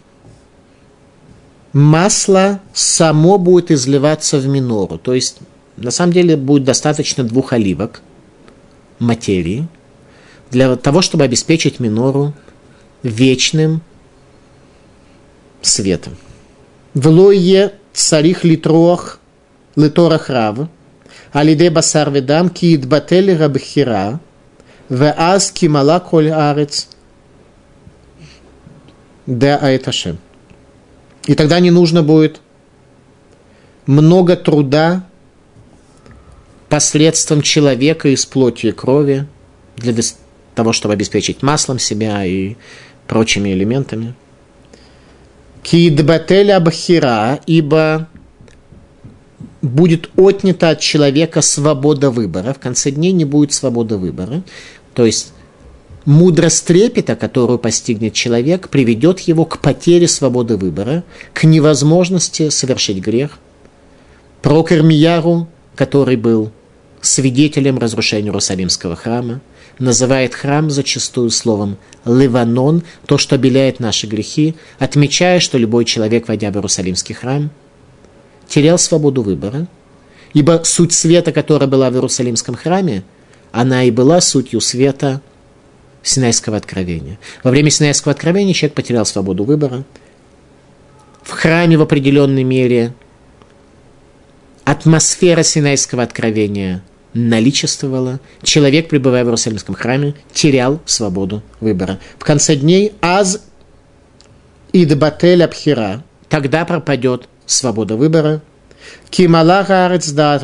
масло 1.74 2.60
само 2.74 3.38
будет 3.38 3.72
изливаться 3.72 4.38
в 4.38 4.48
минору. 4.48 4.98
То 4.98 5.14
есть, 5.14 5.40
на 5.78 5.92
самом 5.92 6.14
деле, 6.14 6.38
будет 6.38 6.64
достаточно 6.64 7.24
двух 7.24 7.54
оливок 7.54 8.02
материи 9.00 9.68
для 10.52 10.76
того, 10.76 11.02
чтобы 11.02 11.24
обеспечить 11.24 11.80
минору 11.80 12.34
вечным 13.04 13.82
светом. 15.62 16.18
Влое 16.94 17.74
царих 17.94 18.44
литрох 18.44 19.20
литорах 19.78 20.30
рав, 20.30 20.68
алиде 21.32 21.70
басар 21.70 22.12
ведам 22.12 22.50
ки 22.50 22.76
идбатель 22.76 23.36
рабхира, 23.38 24.20
веаз 24.90 25.52
кимала 25.52 26.00
коль 26.00 26.30
арец– 26.32 26.90
да 29.26 29.58
Аэташем. 29.58 30.18
И 31.26 31.36
тогда 31.36 31.60
не 31.60 31.72
нужно 31.72 32.04
будет 32.04 32.42
много 33.86 34.36
труда 34.36 35.06
посредством 36.70 37.42
человека 37.42 38.10
из 38.10 38.26
плоти 38.26 38.68
и 38.68 38.72
крови 38.72 39.28
для 39.78 39.94
того, 40.56 40.74
чтобы 40.74 40.94
обеспечить 40.94 41.42
маслом 41.44 41.80
себя 41.80 42.26
и 42.26 42.56
прочими 43.08 43.50
элементами. 43.50 44.16
Кидбателя 45.64 46.60
Бахира, 46.60 47.40
ибо 47.46 48.08
будет 49.62 50.10
отнята 50.18 50.70
от 50.70 50.80
человека 50.80 51.42
свобода 51.42 52.10
выбора. 52.10 52.54
В 52.54 52.60
конце 52.60 52.90
дней 52.92 53.12
не 53.12 53.26
будет 53.26 53.54
свободы 53.54 53.98
выбора. 53.98 54.42
То 54.94 55.06
есть 55.06 55.34
мудрость 56.06 56.66
трепета, 56.66 57.16
которую 57.16 57.60
постигнет 57.60 58.14
человек, 58.14 58.70
приведет 58.70 59.20
его 59.22 59.46
к 59.46 59.60
потере 59.60 60.08
свободы 60.08 60.58
выбора, 60.58 61.04
к 61.34 61.44
невозможности 61.44 62.50
совершить 62.50 63.00
грех. 63.00 63.38
Про 64.42 64.64
Кармияру, 64.64 65.48
который 65.76 66.16
был 66.16 66.52
свидетелем 67.02 67.78
разрушения 67.78 68.28
Иерусалимского 68.28 68.96
храма, 68.96 69.42
называет 69.80 70.36
храм 70.36 70.70
зачастую 70.70 71.30
словом 71.30 71.78
«леванон», 72.06 72.84
то, 73.06 73.18
что 73.18 73.36
обеляет 73.36 73.80
наши 73.80 74.06
грехи, 74.08 74.56
отмечая, 74.80 75.40
что 75.40 75.58
любой 75.58 75.86
человек, 75.86 76.28
войдя 76.28 76.52
в 76.52 76.56
Иерусалимский 76.56 77.16
храм, 77.16 77.50
терял 78.48 78.78
свободу 78.78 79.22
выбора, 79.24 79.68
ибо 80.34 80.62
суть 80.66 80.94
света, 80.94 81.32
которая 81.32 81.70
была 81.70 81.90
в 81.90 81.94
Иерусалимском 81.94 82.56
храме, 82.56 83.04
она 83.52 83.84
и 83.84 83.92
была 83.92 84.22
сутью 84.22 84.62
света– 84.62 85.22
Синайского 86.04 86.58
откровения. 86.58 87.20
Во 87.44 87.52
время 87.52 87.70
Синайского 87.70 88.14
откровения 88.14 88.54
человек 88.54 88.76
потерял 88.76 89.06
свободу 89.06 89.44
выбора. 89.44 89.84
В 91.24 91.32
храме 91.32 91.78
в 91.78 91.82
определенной 91.82 92.44
мере 92.44 92.94
атмосфера 94.66 95.44
Синайского 95.44 96.04
откровения 96.04 96.84
наличествовала. 97.14 98.20
Человек, 98.42 98.90
пребывая 98.90 99.24
в 99.24 99.28
Иерусалимском 99.28 99.76
храме, 99.76 100.16
терял 100.34 100.82
свободу 100.86 101.44
выбора. 101.60 102.00
В 102.18 102.24
конце 102.24 102.56
дней 102.56 102.94
аз 103.02 103.42
идбатель 104.74 105.44
абхира. 105.44 106.04
Тогда 106.30 106.66
пропадет 106.66 107.28
свобода 107.46 107.96
выбора. 107.96 108.42
Кималаха 109.10 109.86
арец 109.86 110.10
даат 110.10 110.44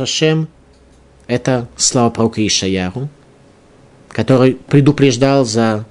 Это 1.27 1.67
слова 1.77 2.09
пророка 2.11 2.45
Ишаяру 2.45 3.09
который 4.17 4.55
предупреждал 4.55 5.45
за 5.45 5.85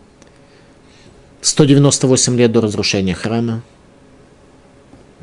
198 1.43 2.37
лет 2.37 2.51
до 2.51 2.61
разрушения 2.61 3.15
храма, 3.15 3.63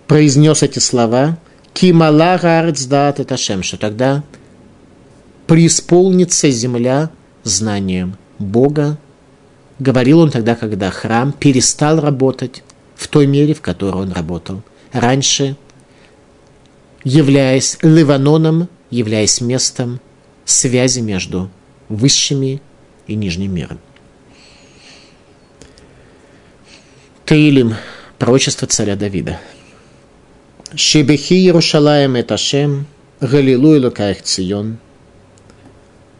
произнес 0.08 0.64
эти 0.64 0.80
слова 0.80 1.38
«Кимала 1.74 2.40
гарцдат 2.42 3.20
это 3.20 3.36
Шем», 3.36 3.62
что 3.62 3.76
тогда 3.76 4.24
преисполнится 5.48 6.50
земля 6.50 7.10
знанием 7.44 8.16
Бога. 8.40 8.98
Говорил 9.80 10.20
он 10.20 10.32
тогда, 10.32 10.56
когда 10.56 10.90
храм 10.90 11.34
перестал 11.34 12.00
работать 12.00 12.64
в 12.96 13.10
той 13.10 13.28
мере, 13.28 13.54
в 13.54 13.60
которой 13.60 14.04
он 14.04 14.14
работал. 14.14 14.64
Раньше, 14.94 15.58
являясь 17.04 17.78
Ливаноном, 17.82 18.70
являясь 18.90 19.42
местом 19.42 20.00
связи 20.46 21.02
между 21.02 21.50
высшими 21.90 22.62
и 23.08 23.16
нижним 23.16 23.54
миром. 23.54 23.80
Таилим, 27.26 27.76
пророчество 28.18 28.68
царя 28.68 28.96
Давида. 28.96 29.40
Шибехи 30.76 31.34
Иерушалаем 31.34 32.16
это 32.16 32.38
Шем, 32.38 32.88
Галилуй 33.22 33.80
Лукаих 33.80 34.24
Цион. 34.24 34.78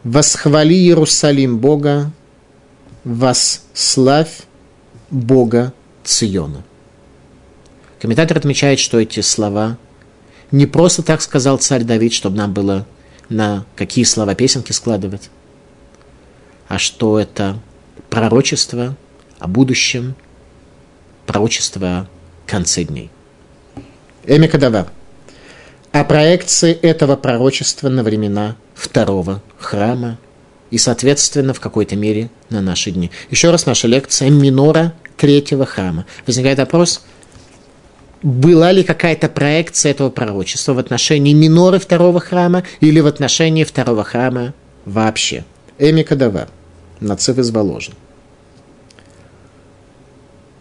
Восхвали 0.02 0.74
Иерусалим 0.74 1.58
Бога, 1.58 2.12
восславь 3.04 4.42
Бога 5.10 5.72
Циона. 6.04 6.62
Комментатор 8.00 8.36
отмечает, 8.36 8.78
что 8.78 9.00
эти 9.00 9.20
слова 9.20 9.78
не 10.50 10.66
просто 10.66 11.02
так 11.02 11.22
сказал 11.22 11.58
царь 11.58 11.84
Давид, 11.84 12.12
чтобы 12.12 12.36
нам 12.36 12.52
было 12.52 12.86
на 13.28 13.64
какие 13.76 14.04
слова 14.04 14.34
песенки 14.34 14.72
складывать, 14.72 15.30
а 16.74 16.78
что 16.78 17.20
это 17.20 17.60
пророчество 18.10 18.96
о 19.38 19.46
будущем, 19.46 20.16
пророчество 21.24 21.86
о 21.86 22.06
конце 22.48 22.82
дней. 22.82 23.10
Эми 24.26 24.48
Кадавар. 24.48 24.88
о 25.92 26.02
проекции 26.02 26.72
этого 26.72 27.14
пророчества 27.14 27.88
на 27.90 28.02
времена 28.02 28.56
второго 28.74 29.40
храма 29.56 30.18
и, 30.72 30.78
соответственно, 30.78 31.54
в 31.54 31.60
какой-то 31.60 31.94
мере 31.94 32.28
на 32.50 32.60
наши 32.60 32.90
дни. 32.90 33.12
Еще 33.30 33.52
раз 33.52 33.66
наша 33.66 33.86
лекция 33.86 34.30
«Минора 34.30 34.94
третьего 35.16 35.66
храма». 35.66 36.06
Возникает 36.26 36.58
вопрос, 36.58 37.02
была 38.20 38.72
ли 38.72 38.82
какая-то 38.82 39.28
проекция 39.28 39.92
этого 39.92 40.10
пророчества 40.10 40.72
в 40.72 40.80
отношении 40.80 41.34
миноры 41.34 41.78
второго 41.78 42.18
храма 42.18 42.64
или 42.80 42.98
в 42.98 43.06
отношении 43.06 43.62
второго 43.62 44.02
храма 44.02 44.54
вообще. 44.84 45.44
Эми 45.78 46.02
Кадавар, 46.02 46.48
Нацив 47.04 47.38
из 47.38 47.50
Воложен. 47.50 47.94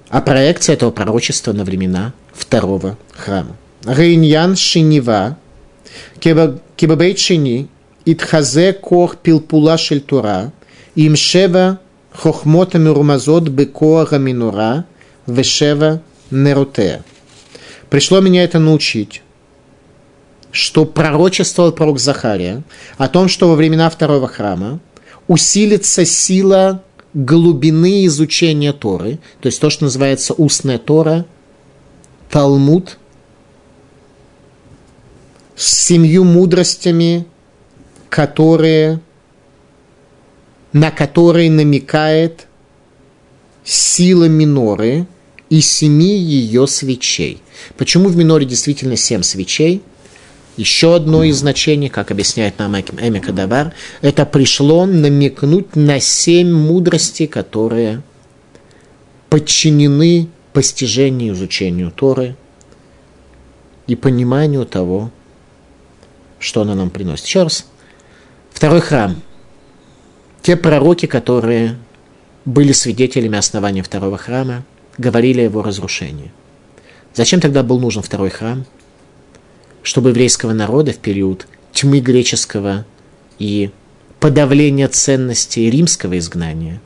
А 0.10 0.21
проекция 0.21 0.73
этого 0.73 0.91
пророчества 0.91 1.53
на 1.53 1.63
времена 1.63 2.13
второго 2.34 2.97
храма. 3.12 3.56
Рейньян 3.86 4.56
Шинива, 4.56 5.38
Кебабейт 6.19 7.17
Шини, 7.17 7.67
Итхазе 8.06 8.73
Кор 8.73 9.15
Пилпула 9.15 9.77
Шельтура, 9.77 10.51
Им 10.95 11.15
Шева 11.15 11.79
Хохмота 12.12 12.77
Мюрмазот 12.77 13.47
Бекоа 13.49 14.17
Минура, 14.17 14.86
Вешева 15.25 16.01
Нерутея. 16.29 17.03
Пришло 17.89 18.19
меня 18.19 18.43
это 18.43 18.60
научить, 18.60 19.21
что 20.51 20.86
пророчествовал 20.86 21.71
пророк 21.71 21.99
Захария 21.99 22.63
о 22.97 23.08
том, 23.08 23.27
что 23.27 23.49
во 23.49 23.56
времена 23.56 23.89
второго 23.89 24.27
храма 24.27 24.79
усилится 25.27 26.05
сила 26.05 26.83
глубины 27.13 28.05
изучения 28.05 28.73
Торы, 28.73 29.19
то 29.39 29.47
есть 29.47 29.59
то, 29.59 29.69
что 29.69 29.86
называется 29.86 30.33
устная 30.33 30.77
Тора, 30.77 31.25
Талмуд, 32.29 32.97
с 35.55 35.86
семью 35.86 36.23
мудростями, 36.23 37.25
которые, 38.09 38.99
на 40.71 40.89
которые 40.91 41.51
намекает 41.51 42.47
сила 43.63 44.25
миноры 44.25 45.07
и 45.49 45.62
семи 45.62 46.17
ее 46.17 46.65
свечей. 46.67 47.41
Почему 47.77 48.09
в 48.09 48.17
миноре 48.17 48.45
действительно 48.45 48.97
семь 48.97 49.21
свечей? 49.21 49.83
Еще 50.55 50.95
одно 50.95 51.23
из 51.23 51.37
значений, 51.37 51.89
как 51.89 52.11
объясняет 52.11 52.59
нам 52.59 52.75
Эмика 52.75 53.33
Давар, 53.33 53.73
это 54.01 54.25
пришло 54.25 54.85
намекнуть 54.85 55.75
на 55.75 55.99
семь 55.99 56.51
мудростей, 56.53 57.27
которые 57.27 58.03
подчинены 59.29 60.29
постижению 60.53 61.33
и 61.33 61.35
изучению 61.35 61.91
Торы 61.91 62.35
и 63.87 63.95
пониманию 63.95 64.65
того, 64.65 65.09
что 66.37 66.61
она 66.61 66.75
нам 66.75 66.91
приносит. 66.91 67.25
Еще 67.25 67.43
раз. 67.43 67.65
Второй 68.51 68.81
храм. 68.81 69.21
Те 70.43 70.55
пророки, 70.55 71.07
которые 71.07 71.77
были 72.45 72.73
свидетелями 72.73 73.37
основания 73.37 73.81
второго 73.81 74.17
храма, 74.17 74.63
говорили 74.97 75.41
о 75.41 75.45
его 75.45 75.63
разрушении– 75.63 76.31
Зачем 77.13 77.39
тогда 77.39 77.63
был 77.63 77.79
нужен 77.79 78.01
второй 78.01 78.29
храм? 78.29 78.65
Чтобы 79.83 80.09
еврейского 80.09 80.53
народа 80.53 80.93
в 80.93 80.97
период 80.97 81.45
тьмы 81.73 81.99
греческого 81.99 82.85
и 83.37 83.69
подавления 84.19 84.87
ценностей 84.87 85.69
римского 85.69 86.17
изгнания 86.17 86.81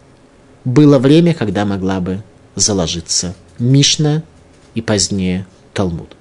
было 0.66 0.98
время, 0.98 1.34
когда 1.34 1.64
могла 1.64 2.02
бы 2.02 2.24
заложиться 2.56 3.36
Мишна 3.60 4.24
и 4.74 4.82
позднее 4.82 5.46
Талмуд. 5.74 6.16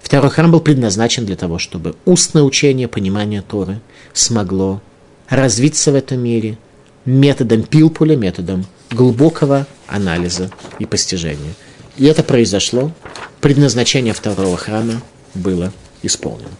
Второй 0.00 0.30
храм 0.30 0.50
был 0.50 0.60
предназначен 0.60 1.26
для 1.26 1.36
того, 1.36 1.58
чтобы 1.58 1.96
устное 2.04 2.42
учение, 2.42 2.88
понимание 2.88 3.42
Торы 3.42 3.80
смогло 4.14 4.80
развиться 5.28 5.92
в 5.92 5.94
этом 5.96 6.20
мире 6.20 6.58
методом 7.04 7.62
пилпуля, 7.62 8.16
методом 8.16 8.64
глубокого 8.90 9.66
анализа 9.86 10.50
и 10.78 10.86
постижения– 10.86 11.54
и 11.96 12.04
это 12.04 12.22
произошло. 12.22 12.92
Предназначение 13.40 14.12
второго 14.12 14.56
храма 14.56 15.02
было 15.36 15.72
исполнено. 16.02 16.50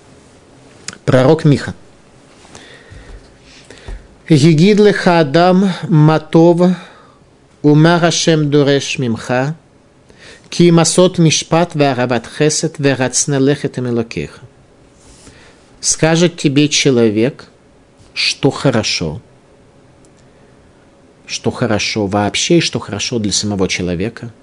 Пророк 1.05 1.45
Миха. 1.45 1.75
Егид 4.29 4.81
леха 4.81 5.21
адам 5.21 5.71
матов 5.89 6.77
умар 7.63 8.05
Ашем 8.05 8.51
дуреш 8.51 8.99
мимха 8.99 9.55
ки 10.51 10.71
масот 10.71 11.19
мишпат 11.19 11.75
веарават 11.75 12.27
хесет 12.27 12.79
верацна 12.79 13.39
лехет 13.39 13.79
эмелокеха. 13.79 14.41
Скажет 15.81 16.37
тебе 16.37 16.69
человек, 16.69 17.47
что 18.15 18.51
хорошо, 18.51 19.23
что 21.27 21.53
хорошо 21.53 22.07
вообще 22.07 22.59
и 22.59 22.61
что 22.61 22.81
хорошо 22.81 23.21
для 23.21 23.33
самого 23.33 23.69
человека– 23.69 24.33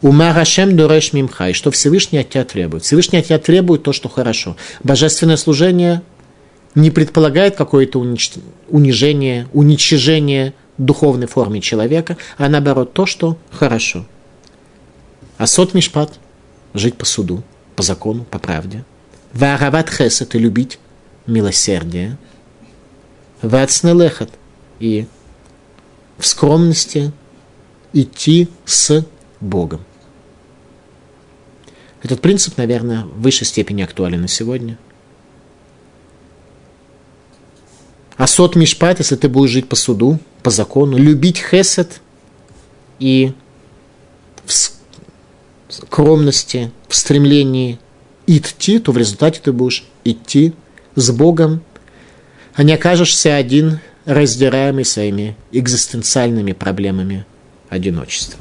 Ума 0.00 0.32
Рашем 0.32 0.76
дуреш 0.76 1.12
мимха, 1.12 1.50
и 1.50 1.52
что 1.52 1.70
Всевышний 1.70 2.18
от 2.18 2.30
тебя 2.30 2.44
требует. 2.44 2.84
Всевышний 2.84 3.18
от 3.18 3.26
тебя 3.26 3.38
требует 3.38 3.82
то, 3.82 3.92
что 3.92 4.08
хорошо. 4.08 4.56
Божественное 4.82 5.36
служение 5.36 6.02
не 6.74 6.90
предполагает 6.90 7.56
какое-то 7.56 7.98
унижение, 8.68 9.48
уничижение 9.52 10.54
духовной 10.76 11.26
форме 11.26 11.60
человека, 11.60 12.16
а 12.36 12.48
наоборот 12.48 12.92
то, 12.92 13.06
что 13.06 13.36
хорошо. 13.50 14.06
А 15.36 15.46
сот 15.46 15.74
мишпат– 15.74 16.18
жить 16.74 16.94
по 16.94 17.04
суду, 17.04 17.42
по 17.74 17.82
закону, 17.82 18.24
по 18.24 18.38
правде. 18.38 18.84
Ваарават 19.32 19.90
хесед– 19.90 20.34
и 20.36 20.38
любить 20.38 20.78
милосердие. 21.26 22.16
Вацнелехат– 23.42 24.30
и 24.78 25.06
в 26.18 26.26
скромности 26.26 27.12
идти 27.92 28.48
с 28.64 29.04
Богом. 29.40 29.80
Этот 32.02 32.20
принцип, 32.20 32.56
наверное, 32.56 33.04
в 33.04 33.22
высшей 33.22 33.46
степени 33.46 33.82
актуален 33.82 34.20
на 34.20 34.28
сегодня. 34.28 34.78
А 38.16 38.26
сот 38.26 38.56
мишпат, 38.56 38.98
если 38.98 39.16
ты 39.16 39.28
будешь 39.28 39.50
жить 39.50 39.68
по 39.68 39.76
суду, 39.76 40.18
по 40.42 40.50
закону, 40.50 40.96
любить 40.96 41.38
хесед 41.38 42.00
и 42.98 43.32
в 44.44 44.52
скромности, 45.72 46.72
в 46.88 46.96
стремлении 46.96 47.78
идти, 48.26 48.78
то 48.78 48.92
в 48.92 48.98
результате 48.98 49.40
ты 49.42 49.52
будешь 49.52 49.84
идти 50.04 50.52
с 50.94 51.10
Богом, 51.10 51.62
а 52.54 52.62
не 52.62 52.72
окажешься 52.72 53.36
один, 53.36 53.80
раздираемый 54.04 54.84
своими 54.84 55.36
экзистенциальными 55.52 56.52
проблемами 56.52 57.26
одиночества. 57.68 58.40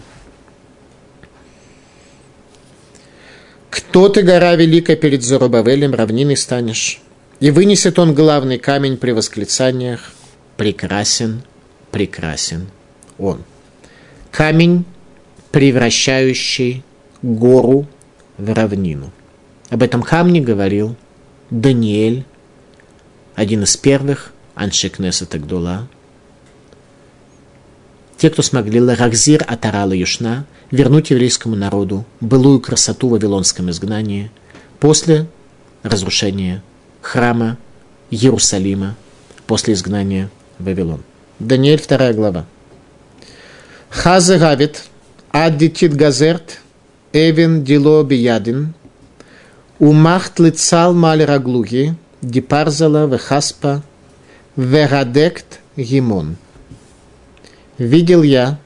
Кто 3.69 4.09
ты, 4.09 4.21
гора 4.21 4.55
великая, 4.55 4.95
перед 4.95 5.23
Зарубавелем, 5.23 5.93
равниной 5.93 6.37
станешь? 6.37 7.01
И 7.39 7.51
вынесет 7.51 7.99
он 7.99 8.13
главный 8.13 8.57
камень 8.57 8.97
при 8.97 9.11
восклицаниях. 9.11 10.11
Прекрасен, 10.55 11.43
прекрасен 11.91 12.67
он. 13.17 13.43
Камень, 14.31 14.85
превращающий 15.51 16.83
гору 17.21 17.87
в 18.37 18.53
равнину. 18.53 19.11
Об 19.69 19.83
этом 19.83 20.01
камне 20.01 20.41
говорил 20.41 20.95
Даниэль, 21.49 22.25
один 23.35 23.63
из 23.63 23.77
первых 23.77 24.33
Аншикнеса 24.55 25.25
Тагдула. 25.25 25.87
Те, 28.17 28.31
кто 28.31 28.41
смогли 28.41 28.81
Ларакзир 28.81 29.43
Атарала 29.47 29.93
Юшна, 29.93 30.45
вернуть 30.71 31.11
еврейскому 31.11 31.55
народу 31.55 32.03
былую 32.19 32.59
красоту 32.59 33.09
в 33.09 33.11
Вавилонском 33.11 33.69
изгнании 33.69 34.31
после 34.79 35.27
разрушения 35.83 36.63
храма 37.01 37.57
Иерусалима, 38.09 38.95
после 39.45 39.75
изгнания 39.75 40.31
в 40.57 40.65
Вавилон. 40.65 41.03
Даниэль, 41.39 41.81
вторая 41.81 42.13
глава. 42.13 42.45
Хазе 43.89 44.39
гавит, 44.39 44.85
аддитит 45.29 45.95
газерт, 45.95 46.59
эвен 47.13 47.63
дило 47.63 48.03
биядин, 48.03 48.73
умахт 49.77 50.39
лицал 50.39 50.93
маль 50.93 51.23
раглухи, 51.23 51.95
дипарзала 52.23 53.05
вехаспа, 53.05 53.83
верадект 54.55 55.59
гимон. 55.75 56.37
Видел 57.77 58.23
я, 58.23 58.59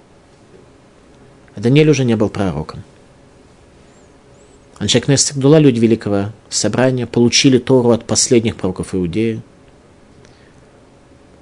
Даниэль 1.58 1.90
уже 1.90 2.06
не 2.06 2.16
был 2.16 2.30
пророком. 2.30 2.82
Аншек 4.80 5.10
Нестагдула, 5.10 5.60
люди 5.60 5.80
Великого 5.80 6.32
Собрания, 6.50 7.06
получили 7.06 7.58
Тору 7.58 7.92
от 7.92 8.06
последних 8.06 8.56
пророков 8.56 8.96
Иудеи. 8.96 9.42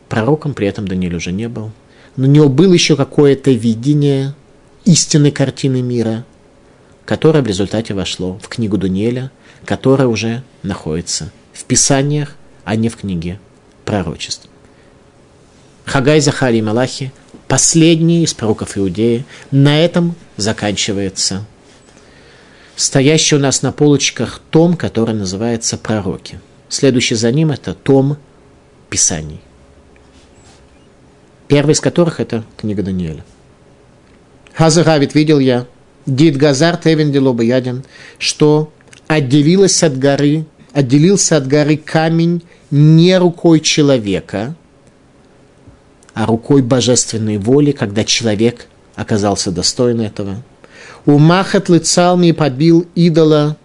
Пророком 0.09 0.55
при 0.55 0.67
этом 0.67 0.87
Даниэль 0.87 1.15
уже 1.15 1.31
не 1.31 1.47
был. 1.47 1.71
Но 2.15 2.27
у 2.27 2.29
него 2.29 2.49
было 2.49 2.73
еще 2.73 2.95
какое-то 2.95 3.51
видение 3.51 4.33
истинной 4.83 5.31
картины 5.31 5.83
мира, 5.83 6.25
которое 7.05 7.43
в 7.43 7.47
результате 7.47 7.93
вошло 7.93 8.39
в 8.41 8.47
книгу 8.47 8.77
Даниэля, 8.77 9.31
которая 9.63 10.07
уже 10.07 10.43
находится 10.63 11.31
в 11.53 11.63
Писаниях, 11.65 12.35
а 12.65 12.75
не 12.75 12.89
в 12.89 12.97
книге 12.97 13.39
пророчеств. 13.85 14.49
Хагай, 15.85 16.19
Захарий 16.19 16.61
Малахи– 16.61 17.11
последний 17.49 18.23
из 18.23 18.33
пророков 18.33 18.77
Иудеи. 18.77 19.25
На 19.51 19.83
этом 19.83 20.15
заканчивается 20.37 21.45
стоящий 22.77 23.35
у 23.35 23.39
нас 23.39 23.61
на 23.61 23.73
полочках 23.73 24.39
том, 24.51 24.77
который 24.77 25.13
называется 25.13 25.77
«Пророки». 25.77 26.39
Следующий 26.69 27.15
за 27.15 27.31
ним– 27.31 27.51
это 27.51 27.73
том 27.73 28.17
Писаний. 28.89 29.41
Первый 31.49 31.73
из 31.73 31.81
которых– 31.81 32.19
это 32.21 32.45
книга 32.55 32.83
Даниэля. 32.83 33.25
Хазагавит 34.53 35.15
видел 35.15 35.39
я, 35.39 35.65
Дид 36.05 36.37
Газар 36.37 36.77
Тевен 36.77 37.11
Делобаядин, 37.11 37.83
что 38.17 38.71
отделилась 39.07 39.83
от 39.83 39.97
горы, 39.97 40.45
отделился 40.71 41.37
от 41.37 41.47
горы 41.47 41.77
камень 41.77 42.43
не 42.71 43.17
рукой 43.17 43.59
человека, 43.59 44.55
а 46.13 46.25
рукой 46.25 46.61
божественной 46.61 47.37
воли, 47.37 47.71
когда 47.71 48.03
человек 48.03 48.67
оказался 48.95 49.51
достоин 49.51 50.01
этого. 50.01 50.43
Умахат 51.05 51.69
лицалми 51.69 52.31
подбил 52.31 52.85
идола, 52.95 53.57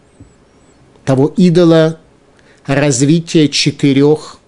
того 1.05 1.33
идола 1.37 1.99
развития 2.67 3.49
четырех 3.49 4.39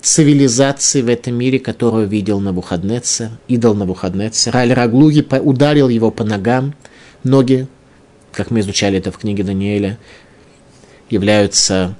цивилизаций 0.00 1.02
в 1.02 1.08
этом 1.08 1.34
мире, 1.34 1.58
которую 1.58 2.08
видел 2.08 2.40
Навуходнецер, 2.40 3.30
идол 3.48 3.74
Навуходнецер. 3.74 4.54
Аль-Раглуги 4.56 5.26
ударил 5.40 5.88
его 5.88 6.10
по 6.10 6.24
ногам. 6.24 6.74
Ноги, 7.22 7.68
как 8.32 8.50
мы 8.50 8.60
изучали 8.60 8.98
это 8.98 9.12
в 9.12 9.18
книге 9.18 9.44
Даниэля, 9.44 9.98
являются 11.08 11.96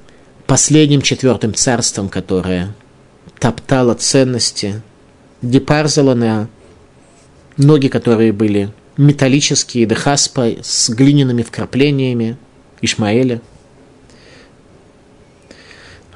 последним 0.47 1.01
четвертым 1.01 1.55
царством, 1.55 2.09
которое 2.09 2.75
топтало 3.39 3.95
ценности, 3.95 4.83
депарзало 5.43 6.15
на 6.15 6.49
ноги, 7.57 7.89
которые 7.89 8.33
были 8.33 8.73
металлические, 8.97 9.87
дехаспа 9.87 10.57
с 10.63 10.91
глиняными 10.91 11.43
вкраплениями 11.43 12.37
Ишмаэля. 12.81 13.41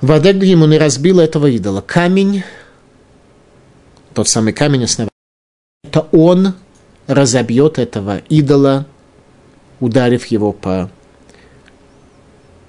Ему 0.02 0.66
не 0.66 0.78
разбил 0.78 1.20
этого 1.20 1.46
идола. 1.46 1.80
Камень, 1.80 2.44
тот 4.14 4.28
самый 4.28 4.52
камень 4.52 4.84
основания, 4.84 5.10
это 5.84 6.06
он 6.12 6.54
разобьет 7.06 7.78
этого 7.78 8.18
идола, 8.28 8.86
ударив 9.80 10.26
его 10.26 10.52
по 10.52 10.90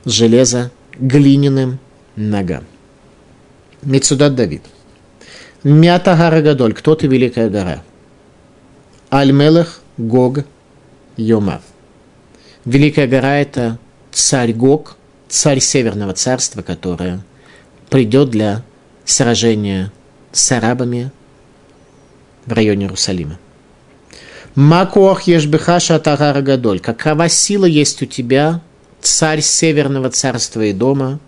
железо 0.06 0.72
глиняным 0.98 1.80
ногам. 2.16 2.64
Мецудат 3.82 4.36
Давид. 4.36 4.64
Мята 5.70 6.16
гора 6.16 6.40
Гадоль. 6.42 6.74
Кто 6.74 6.96
ты, 6.96 7.08
великая 7.08 7.50
гора? 7.50 7.84
Аль-Мелех 9.12 9.82
Гог 9.98 10.46
Йомав. 11.18 11.62
Великая 12.64 13.06
гора– 13.06 13.36
это 13.42 13.78
царь 14.14 14.54
Гог, 14.54 14.96
царь 15.28 15.60
Северного 15.60 16.14
царства, 16.14 16.62
которое 16.62 17.20
придет 17.90 18.30
для 18.30 18.64
сражения 19.04 19.92
с 20.32 20.50
арабами 20.54 21.12
в 22.46 22.54
районе 22.54 22.86
Иерусалима. 22.86 23.38
Макуах 24.56 25.24
ешбехаша 25.24 26.00
тагара 26.00 26.42
гадоль. 26.42 26.80
Какова 26.80 27.28
сила 27.28 27.66
есть 27.66 28.02
у 28.02 28.06
тебя, 28.06 28.62
царь 29.02 29.42
Северного 29.42 30.12
царства 30.12 30.62
и 30.62 30.72
дома, 30.72 31.20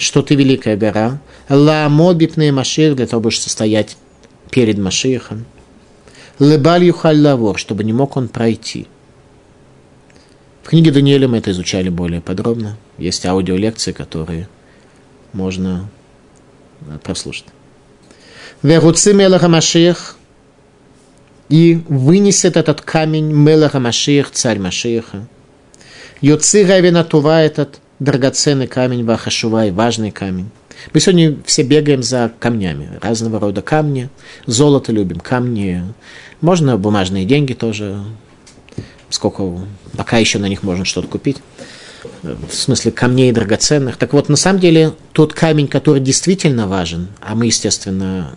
что 0.00 0.22
ты 0.22 0.34
великая 0.34 0.76
гора. 0.76 1.20
Ла 1.48 1.88
мобипные 1.88 2.52
Машир, 2.52 2.94
для 2.94 3.06
того, 3.06 3.30
чтобы 3.30 3.50
стоять 3.50 3.96
перед 4.50 4.78
Машихом. 4.78 5.44
Лебаль 6.38 6.84
юхаль 6.84 7.20
лавор, 7.20 7.58
чтобы 7.58 7.84
не 7.84 7.92
мог 7.92 8.16
он 8.16 8.28
пройти. 8.28 8.86
В 10.62 10.68
книге 10.68 10.90
Даниэля 10.90 11.28
мы 11.28 11.38
это 11.38 11.50
изучали 11.50 11.88
более 11.88 12.20
подробно. 12.20 12.76
Есть 12.98 13.26
аудиолекции, 13.26 13.92
которые 13.92 14.48
можно 15.32 15.88
э, 16.82 16.98
прослушать. 17.02 17.46
Веруци 18.62 19.12
Мелаха 19.12 19.48
Машиах 19.48 20.16
и 21.48 21.82
вынесет 21.88 22.56
этот 22.56 22.80
камень 22.80 23.32
Мелаха 23.32 23.80
Машиах, 23.80 24.30
царь 24.30 24.58
Машиаха. 24.58 25.26
Йоци 26.20 26.64
Равина 26.64 27.04
Тува 27.04 27.42
этот 27.42 27.80
драгоценный 28.00 28.66
камень 28.66 29.04
Вахашувай, 29.04 29.70
важный 29.70 30.10
камень. 30.10 30.50
Мы 30.94 31.00
сегодня 31.00 31.36
все 31.44 31.62
бегаем 31.62 32.02
за 32.02 32.32
камнями, 32.40 32.98
разного 33.00 33.38
рода 33.38 33.60
камни. 33.60 34.08
Золото 34.46 34.90
любим, 34.92 35.20
камни. 35.20 35.84
Можно 36.40 36.78
бумажные 36.78 37.26
деньги 37.26 37.52
тоже, 37.52 38.02
сколько, 39.10 39.60
пока 39.96 40.16
еще 40.16 40.38
на 40.38 40.48
них 40.48 40.62
можно 40.62 40.86
что-то 40.86 41.06
купить. 41.06 41.36
В 42.22 42.52
смысле 42.52 42.92
камней 42.92 43.30
драгоценных. 43.30 43.98
Так 43.98 44.14
вот, 44.14 44.30
на 44.30 44.36
самом 44.36 44.58
деле, 44.58 44.94
тот 45.12 45.34
камень, 45.34 45.68
который 45.68 46.00
действительно 46.00 46.66
важен, 46.66 47.08
а 47.20 47.34
мы, 47.34 47.46
естественно, 47.46 48.32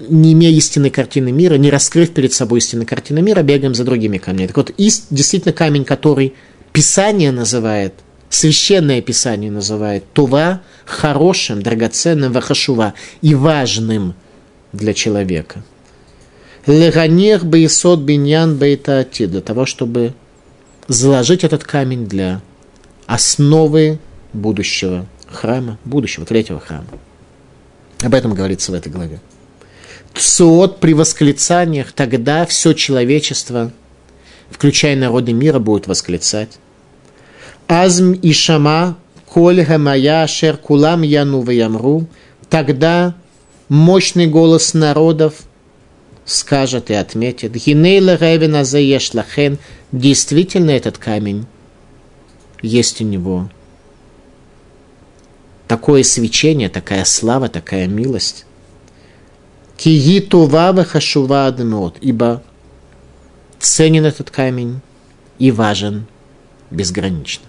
не 0.00 0.32
имея 0.32 0.50
истинной 0.50 0.90
картины 0.90 1.30
мира, 1.30 1.54
не 1.54 1.70
раскрыв 1.70 2.10
перед 2.10 2.32
собой 2.32 2.58
истинной 2.58 2.86
картины 2.86 3.22
мира, 3.22 3.42
бегаем 3.42 3.74
за 3.74 3.84
другими 3.84 4.18
камнями. 4.18 4.48
Так 4.48 4.56
вот, 4.56 4.70
ист, 4.70 5.06
действительно 5.10 5.52
камень, 5.52 5.84
который 5.84 6.34
Писание 6.74 7.30
называет 7.30 7.94
Священное 8.34 9.00
Писание 9.00 9.48
называет 9.48 10.12
Това 10.12 10.60
хорошим, 10.84 11.62
драгоценным, 11.62 12.32
вахашува 12.32 12.94
и 13.22 13.32
важным 13.36 14.16
для 14.72 14.92
человека. 14.92 15.62
Леганех 16.66 17.44
бейсот 17.44 18.00
биньян 18.00 18.56
бейтаати, 18.56 19.26
для 19.26 19.40
того, 19.40 19.66
чтобы 19.66 20.14
заложить 20.88 21.44
этот 21.44 21.62
камень 21.62 22.08
для 22.08 22.42
основы 23.06 24.00
будущего 24.32 25.06
храма, 25.28 25.78
будущего 25.84 26.26
третьего 26.26 26.58
храма. 26.58 26.88
Об 28.02 28.14
этом 28.14 28.34
говорится 28.34 28.72
в 28.72 28.74
этой 28.74 28.90
главе. 28.90 29.20
Цуот 30.12 30.80
при 30.80 30.92
восклицаниях, 30.92 31.92
тогда 31.92 32.44
все 32.46 32.72
человечество, 32.72 33.70
включая 34.50 34.96
народы 34.96 35.32
мира, 35.32 35.60
будет 35.60 35.86
восклицать. 35.86 36.58
Азм 37.68 38.12
и 38.12 38.32
Шама, 38.32 38.96
Коль 39.26 39.62
Гамая, 39.64 40.26
Шер 40.26 40.56
Кулам 40.56 41.02
Яну 41.02 41.40
Ваямру, 41.40 42.06
тогда 42.48 43.14
мощный 43.68 44.26
голос 44.26 44.74
народов 44.74 45.44
скажет 46.24 46.90
и 46.90 46.94
отметит, 46.94 47.52
Гинейла 47.52 48.16
Ревина 48.16 48.64
Заешлахен, 48.64 49.58
действительно 49.92 50.70
этот 50.70 50.98
камень 50.98 51.46
есть 52.62 53.00
у 53.00 53.04
него. 53.04 53.50
Такое 55.68 56.02
свечение, 56.02 56.68
такая 56.68 57.04
слава, 57.04 57.48
такая 57.48 57.86
милость. 57.86 58.46
Кии 59.76 60.20
тува 60.20 60.72
хашува 60.84 61.46
адмот, 61.46 61.96
ибо 62.00 62.42
ценен 63.58 64.04
этот 64.04 64.30
камень 64.30 64.80
и 65.38 65.50
важен 65.50 66.06
безгранично. 66.70 67.44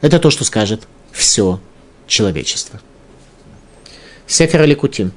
Это 0.00 0.18
то, 0.18 0.30
что 0.30 0.44
скажет 0.44 0.86
все 1.12 1.60
человечество. 2.06 2.80
Сефер 4.26 4.62
Аликутим. 4.62 5.12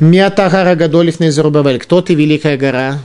Миатагара 0.00 0.74
Гадолев 0.74 1.20
Незарубавель. 1.20 1.78
Кто 1.78 2.02
ты, 2.02 2.14
великая 2.14 2.56
гора? 2.56 2.98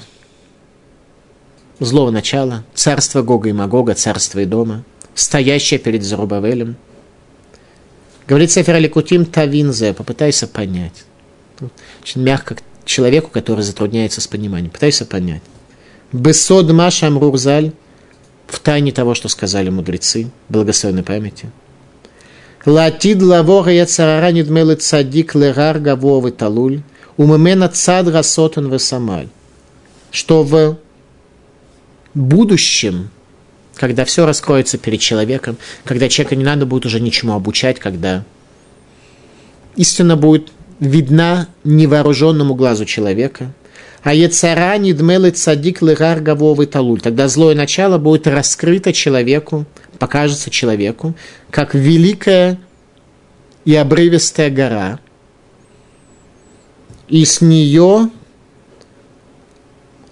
Злого 1.80 2.10
начала, 2.10 2.63
царство 2.74 3.22
Гога 3.22 3.50
и 3.50 3.54
Магога, 3.54 3.94
царство 3.94 4.39
и 4.39 4.45
дома, 4.45 4.84
стоящее 5.14 5.80
перед 5.80 6.04
Зарубавелем. 6.04 6.76
Говорит 8.28 8.51
Сефер 8.51 8.76
Аликутим 8.76 9.26
Тавинзе, 9.26 9.93
попытайся 9.93 10.47
понять. 10.47 11.06
Очень 12.01 12.24
мягко 12.24 12.56
к 12.56 12.64
человеку, 12.84 13.30
который 13.30 13.62
затрудняется 13.62 14.22
с 14.22 14.28
пониманием. 14.28 14.72
Пытайся 14.72 15.06
понять. 15.06 15.43
Бесод 16.12 16.72
Машам 16.72 17.20
Рурзаль– 17.20 17.74
в 18.48 18.60
тайне 18.60 18.91
того, 18.91 19.14
что 19.14 19.30
сказали 19.30 19.70
мудрецы, 19.70 20.30
благословенной 20.50 21.04
памяти. 21.04 21.52
Латид 22.66 23.22
лавора 23.22 23.72
яцарара 23.72 24.32
нидмелы 24.32 24.76
цадик 24.76 25.36
лерар 25.36 25.80
гавовы 25.80 26.32
талуль, 26.32 26.82
умемена 27.18 27.70
цад 27.70 28.08
расотен 28.08 28.70
весамаль. 28.70 29.30
Что 30.12 30.43
в 30.43 30.78
будущем, 32.14 33.10
когда 33.76 34.06
все 34.06 34.26
раскроется 34.26 34.78
перед 34.78 35.00
человеком, 35.00 35.58
когда 35.84 36.10
человека 36.10 36.36
не 36.36 36.43
надо 36.43 36.66
будет 36.66 36.86
уже 36.86 37.00
ничему 37.00 37.34
обучать, 37.34 37.80
когда 37.80 38.24
истина 39.76 40.16
будет 40.16 40.52
видна 40.80 41.48
невооруженному 41.64 42.56
глазу 42.56 42.86
человека, 42.86 43.54
А 44.04 44.14
Ецара 44.14 44.78
недмелы 44.78 45.32
цадик 45.32 45.82
лыгар 45.82 46.22
гавовый 46.22 46.68
талуль. 46.68 47.02
Тогда 47.02 47.28
злое 47.28 47.56
начало 47.56 47.98
будет 47.98 48.28
раскрыто 48.28 48.93
человеку, 48.93 49.66
покажется 50.00 50.50
человеку, 50.50 51.16
как 51.50 51.74
великая 51.74 52.60
и 53.66 53.76
обрывистая 53.76 54.50
гора. 54.50 55.00
И 57.10 57.26
с 57.26 57.41
нее 57.41 58.10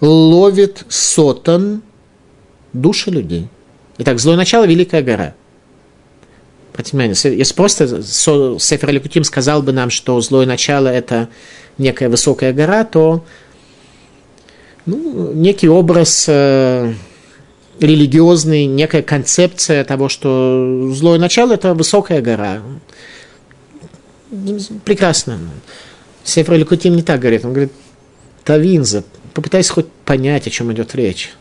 ловит 0.00 0.84
сотан 0.88 1.82
души 2.72 3.10
людей. 3.10 3.48
Итак, 3.98 4.18
злое 4.18 4.36
начало– 4.36 4.64
великая 4.66 5.02
гора. 5.02 5.34
Если 6.76 7.54
просто 7.54 8.02
Сефер 8.02 8.90
Аликутим 8.90 9.24
сказал 9.24 9.62
бы 9.62 9.72
нам, 9.72 9.88
что 9.88 10.20
злое 10.20 10.44
начало– 10.44 10.88
это 10.88 11.30
некая 11.78 12.10
высокая 12.10 12.52
гора, 12.52 12.84
то 12.84 13.24
ну, 14.86 15.32
некий 15.32 15.68
образ 15.68 16.26
э, 16.28 16.94
религиозный, 17.80 18.66
некая 18.66 19.02
концепция 19.02 19.84
того, 19.84 20.08
что 20.08 20.90
злое 20.92 21.18
начало– 21.18 21.52
это 21.54 21.74
высокая 21.74 22.22
гора. 22.22 22.62
Прекрасно. 24.84 25.38
Сефер 26.24 26.54
Аликутим 26.54 26.96
не 26.96 27.02
так 27.02 27.20
говорит. 27.20 27.44
Он 27.44 27.52
говорит, 27.52 27.72
Тавинза, 28.44 29.04
попытайся 29.34 29.72
хоть 29.72 29.88
понять, 30.04 30.46
о 30.46 30.50
чем 30.50 30.72
идет 30.72 30.94
речь. 30.94 31.32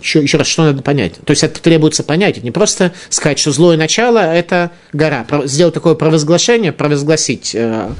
Еще, 0.00 0.22
еще 0.22 0.38
раз, 0.38 0.46
что 0.46 0.64
надо 0.64 0.82
понять? 0.82 1.14
То 1.24 1.32
есть 1.32 1.42
это 1.42 1.60
требуется 1.60 2.04
понять, 2.04 2.36
это 2.36 2.44
не 2.44 2.52
просто 2.52 2.92
сказать, 3.08 3.38
что 3.38 3.50
злое 3.50 3.76
начало– 3.76 4.18
это 4.34 4.70
гора. 4.92 5.26
Сделать 5.44 5.74
такое 5.74 5.94
провозглашение, 5.94 6.72
провозгласить. 6.72 7.54
Э, 7.54 7.92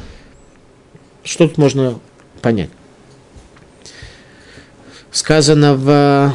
что 1.24 1.48
тут 1.48 1.58
можно 1.58 1.98
понять? 2.40 2.70
Сказано 5.12 5.74
в 5.74 6.34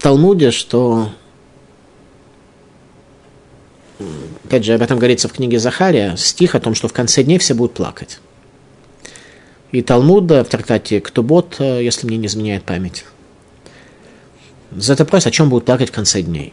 Талмуде, 0.00 0.50
что 0.50 1.10
опять 4.44 4.64
же, 4.64 4.74
об 4.74 4.82
этом 4.82 4.98
говорится 4.98 5.28
в 5.28 5.32
книге 5.32 5.58
Захария, 5.58 6.16
стих 6.16 6.54
о 6.54 6.60
том, 6.60 6.74
что 6.74 6.88
в 6.88 6.92
конце 6.92 7.22
дней 7.22 7.38
все 7.38 7.54
будут 7.54 7.74
плакать 7.74 8.20
и 9.72 9.82
Талмуда 9.82 10.44
в 10.44 10.48
трактате 10.48 11.00
Ктубот, 11.00 11.56
э, 11.58 11.82
если 11.82 12.06
мне 12.06 12.16
не 12.16 12.26
изменяет 12.26 12.64
память. 12.64 13.04
За 14.70 14.94
это 14.94 15.04
вопрос, 15.04 15.26
о 15.26 15.30
чем 15.30 15.50
будут 15.50 15.66
плакать 15.66 15.90
в 15.90 15.92
конце 15.92 16.22
дней. 16.22 16.52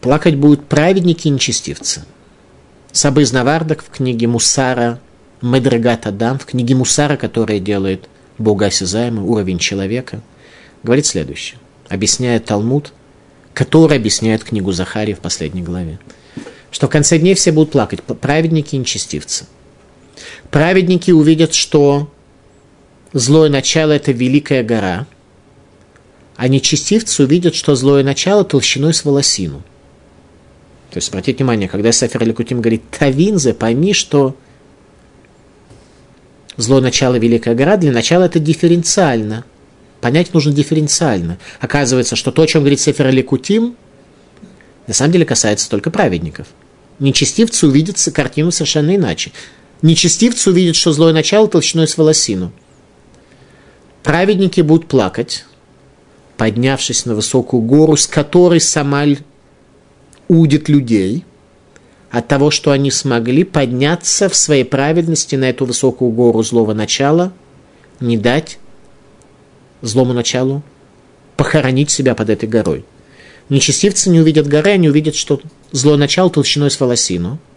Плакать 0.00 0.36
будут 0.36 0.66
праведники 0.66 1.28
и 1.28 1.30
нечестивцы. 1.30 2.04
Сабыз 2.92 3.32
Навардак 3.32 3.82
в 3.82 3.90
книге 3.90 4.26
Мусара, 4.26 5.00
Медрегат 5.42 6.06
Адам, 6.06 6.38
в 6.38 6.46
книге 6.46 6.74
Мусара, 6.74 7.16
которая 7.16 7.60
делает 7.60 8.08
Бога 8.38 8.66
осязаемым, 8.66 9.24
уровень 9.24 9.58
человека, 9.58 10.20
говорит 10.82 11.06
следующее. 11.06 11.58
Объясняет 11.88 12.44
Талмуд, 12.44 12.92
который 13.54 13.96
объясняет 13.96 14.44
книгу 14.44 14.72
Захарии 14.72 15.14
в 15.14 15.20
последней 15.20 15.62
главе. 15.62 15.98
Что 16.70 16.86
в 16.86 16.90
конце 16.90 17.18
дней 17.18 17.34
все 17.34 17.52
будут 17.52 17.72
плакать, 17.72 18.02
праведники 18.02 18.74
и 18.74 18.78
нечестивцы– 18.78 19.46
Праведники 20.50 21.10
увидят, 21.10 21.54
что 21.54 22.10
злое 23.12 23.50
начало– 23.50 23.92
это 23.92 24.12
великая 24.12 24.62
гора, 24.62 25.06
а 26.36 26.48
нечестивцы 26.48 27.24
увидят, 27.24 27.54
что 27.54 27.74
злое 27.74 28.02
начало 28.02 28.44
толщиной 28.44 28.94
с 28.94 29.04
волосину. 29.04 29.62
То 30.90 30.98
есть, 30.98 31.08
обратите 31.10 31.38
внимание, 31.38 31.68
когда 31.68 31.92
Сафер 31.92 32.24
Ликутим 32.24 32.60
говорит 32.60 32.82
«Тавинзе», 32.90 33.52
пойми, 33.52 33.92
что 33.92 34.36
злое 36.58 36.82
начало– 36.82 37.14
великая 37.18 37.54
гора, 37.54 37.78
для 37.78 37.92
начала 37.92 38.24
это 38.24 38.38
дифференциально. 38.38 39.44
Понять 40.02 40.34
нужно 40.34 40.52
дифференциально. 40.52 41.38
Оказывается, 41.60 42.16
что 42.16 42.30
то, 42.30 42.42
о 42.42 42.46
чем 42.46 42.62
говорит 42.62 42.80
Сефер 42.80 43.10
Ликутим, 43.10 43.76
на 44.86 44.94
самом 44.94 45.12
деле 45.12 45.24
касается 45.24 45.70
только 45.70 45.90
праведников. 45.90 46.48
Нечестивцы 46.98 47.66
увидят 47.66 47.96
картину 48.12 48.50
совершенно 48.50 48.94
иначе. 48.94 49.32
Нечестивцы 49.82 50.50
увидят, 50.50 50.76
что 50.76 50.92
злое 50.92 51.12
начало 51.12 51.48
толщиной 51.48 51.86
с 51.86 51.96
волосину. 51.96 52.52
Праведники 54.02 54.60
будут 54.60 54.88
плакать, 54.88 55.44
поднявшись 56.36 57.06
на 57.06 57.14
высокую 57.14 57.62
гору, 57.62 57.96
с 57.96 58.06
которой 58.06 58.60
Самаль 58.60 59.18
удит 60.28 60.68
людей, 60.68 61.24
от 62.10 62.28
того, 62.28 62.50
что 62.50 62.70
они 62.70 62.90
смогли 62.90 63.44
подняться 63.44 64.28
в 64.28 64.36
своей 64.36 64.64
праведности 64.64 65.36
на 65.36 65.50
эту 65.50 65.66
высокую 65.66 66.10
гору 66.10 66.42
злого 66.42 66.74
начала, 66.74 67.32
не 68.00 68.16
дать 68.16 68.58
злому 69.82 70.12
началу 70.12 70.62
похоронить 71.36 71.90
себя 71.90 72.14
под 72.14 72.30
этой 72.30 72.48
горой. 72.48 72.84
Нечестивцы 73.48 74.10
не 74.10 74.20
увидят 74.20 74.46
горы, 74.46 74.72
они 74.72 74.88
увидят, 74.88 75.14
что 75.14 75.40
зло 75.72 75.96
начало 75.96 76.30
толщиной 76.30 76.70
с 76.70 76.80
волосину– 76.80 77.38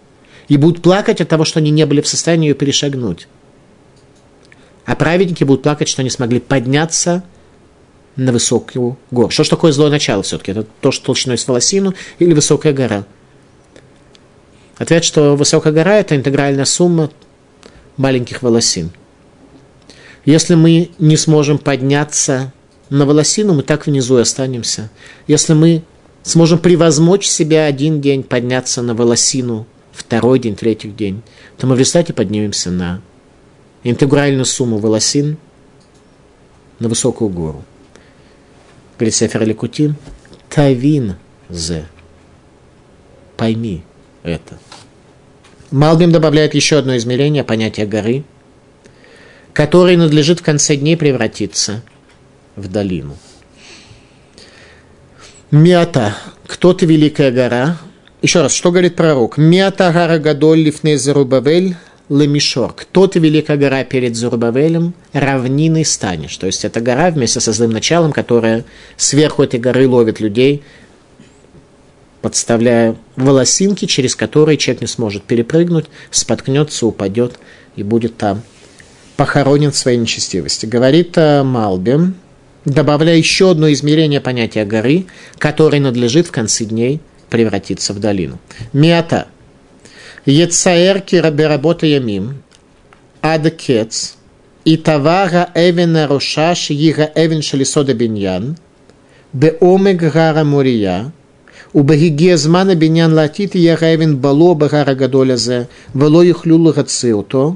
и 0.52 0.58
будут 0.58 0.82
плакать 0.82 1.22
от 1.22 1.30
того, 1.30 1.46
что 1.46 1.60
они 1.60 1.72
не 1.72 1.86
были 1.86 2.02
в 2.02 2.08
состоянии 2.08 2.50
ее 2.50 2.56
перешагнуть. 2.56 3.30
А 4.86 4.98
праведники 4.98 5.46
будут 5.46 5.64
плакать, 5.64 5.88
что 5.88 6.02
они 6.02 6.10
смогли 6.10 6.42
подняться 6.42 7.24
на 8.18 8.34
высокую 8.34 8.98
гору. 9.12 9.30
Что 9.30 9.46
же 9.46 9.50
такое 9.50 9.72
злое 9.72 9.90
начало 9.90 10.24
все-таки? 10.24 10.52
Это 10.52 10.66
то, 10.82 10.92
что 10.92 11.06
толщиной 11.06 11.38
с 11.38 11.48
волосину 11.48 11.94
или 12.20 12.34
высокая 12.34 12.74
гора? 12.74 13.06
Ответ, 14.78 15.04
что 15.04 15.36
высокая 15.36 15.74
гора– 15.74 15.96
это 16.00 16.16
интегральная 16.16 16.66
сумма 16.66 17.12
маленьких 17.98 18.42
волосин. 18.42 18.92
Если 20.26 20.56
мы 20.56 20.92
не 21.00 21.18
сможем 21.18 21.58
подняться 21.58 22.54
на 22.90 23.06
волосину, 23.06 23.54
мы 23.54 23.64
так 23.64 23.88
внизу 23.88 24.18
и 24.18 24.22
останемся. 24.22 24.90
Если 25.28 25.54
мы 25.54 25.84
сможем 26.24 26.60
превозмочь 26.60 27.28
себя 27.28 27.66
один 27.66 28.02
день, 28.02 28.24
подняться 28.24 28.82
на 28.82 28.94
волосину 28.94 29.66
второй 29.92 30.40
день, 30.40 30.56
третий 30.56 30.90
день, 30.90 31.22
то 31.58 31.68
мы 31.68 31.76
в 31.76 31.80
результате 31.80 32.14
поднимемся 32.14 32.70
на 32.72 33.02
интегральную 33.84 34.46
сумму 34.46 34.78
волосин 34.78 35.38
на 36.80 36.88
высокую 36.88 37.30
гору. 37.30 37.64
Говорит 38.98 39.16
Сефер 39.16 39.46
Ликутин, 39.46 39.96
тавин 40.50 41.16
зе. 41.50 41.86
Пойми 43.38 43.84
это. 44.24 44.58
Малбим 45.72 46.12
добавляет 46.12 46.54
еще 46.54 46.78
одно 46.78 46.98
измерение, 46.98 47.44
понятие 47.44 47.86
горы, 47.86 48.24
которое 49.54 49.98
надлежит 49.98 50.40
в 50.40 50.44
конце 50.44 50.76
дней 50.76 50.98
превратиться 50.98 51.82
в 52.56 52.68
долину. 52.68 53.18
Мята, 55.50 56.16
кто-то 56.48 56.86
великая 56.86 57.32
гора, 57.32 57.78
еще 58.22 58.42
раз, 58.42 58.54
что 58.54 58.72
говорит 58.72 58.96
пророк? 58.96 59.38
Мята 59.38 59.92
гара 59.92 60.18
гадоль 60.20 60.60
лифней 60.60 60.96
Зарубавель 60.96 61.76
лемишор. 62.12 62.74
Кто 62.74 63.08
ты 63.08 63.20
великая 63.20 63.58
гора 63.58 63.84
перед 63.84 64.16
Зарубавелем, 64.16 64.94
равниной 65.14 65.86
станешь. 65.86 66.36
То 66.38 66.46
есть 66.46 66.66
это 66.66 66.82
гора 66.82 67.10
вместе 67.10 67.40
со 67.40 67.54
злым 67.54 67.72
началом, 67.72 68.12
которая 68.12 68.66
сверху 68.98 69.44
этой 69.44 69.60
горы 69.60 69.88
ловит 69.88 70.20
людей, 70.20 70.62
подставляя 72.22 72.96
волосинки, 73.16 73.86
через 73.86 74.16
которые 74.16 74.58
человек 74.58 74.82
не 74.82 74.88
сможет 74.88 75.24
перепрыгнуть, 75.24 75.86
споткнется, 76.12 76.86
упадет 76.86 77.40
и 77.76 77.84
будет 77.84 78.18
там 78.18 78.44
похоронен 79.18 79.72
в 79.72 79.78
своей 79.78 79.98
нечестивости. 79.98 80.66
Говорит 80.66 81.18
э, 81.18 81.44
Малбим, 81.44 82.16
добавляя 82.66 83.18
еще 83.18 83.52
одно 83.52 83.72
измерение 83.72 84.22
понятия 84.22 84.66
горы, 84.66 85.06
которое 85.38 85.80
надлежит 85.80 86.28
в 86.28 86.32
конце 86.32 86.66
дней– 86.66 87.02
превратиться 87.32 87.94
в 87.94 88.00
долину. 88.00 88.38
Миата. 88.74 89.28
Ецаэр 90.26 91.00
кираберабота 91.02 91.88
ямим. 91.88 92.44
Адкец. 93.22 94.18
И 94.66 94.78
тавара 94.78 95.50
эвена 95.56 96.08
рошаш 96.08 96.70
ига 96.70 97.10
эвен 97.16 97.42
шалисода 97.42 97.96
биньян. 97.96 98.58
Беомег 99.34 99.98
гара 100.14 100.44
мурия. 100.44 101.12
У 101.74 101.84
Багиге 101.84 102.36
змана 102.38 102.76
бенян 102.76 103.14
латит 103.14 103.56
я 103.56 103.78
равен 103.78 104.18
бало 104.18 104.56
багара 104.56 104.94
гадоля 104.94 105.38
зе, 105.38 105.70
вело 105.94 106.24
ихлюл 106.24 106.74
гациото. 106.74 107.56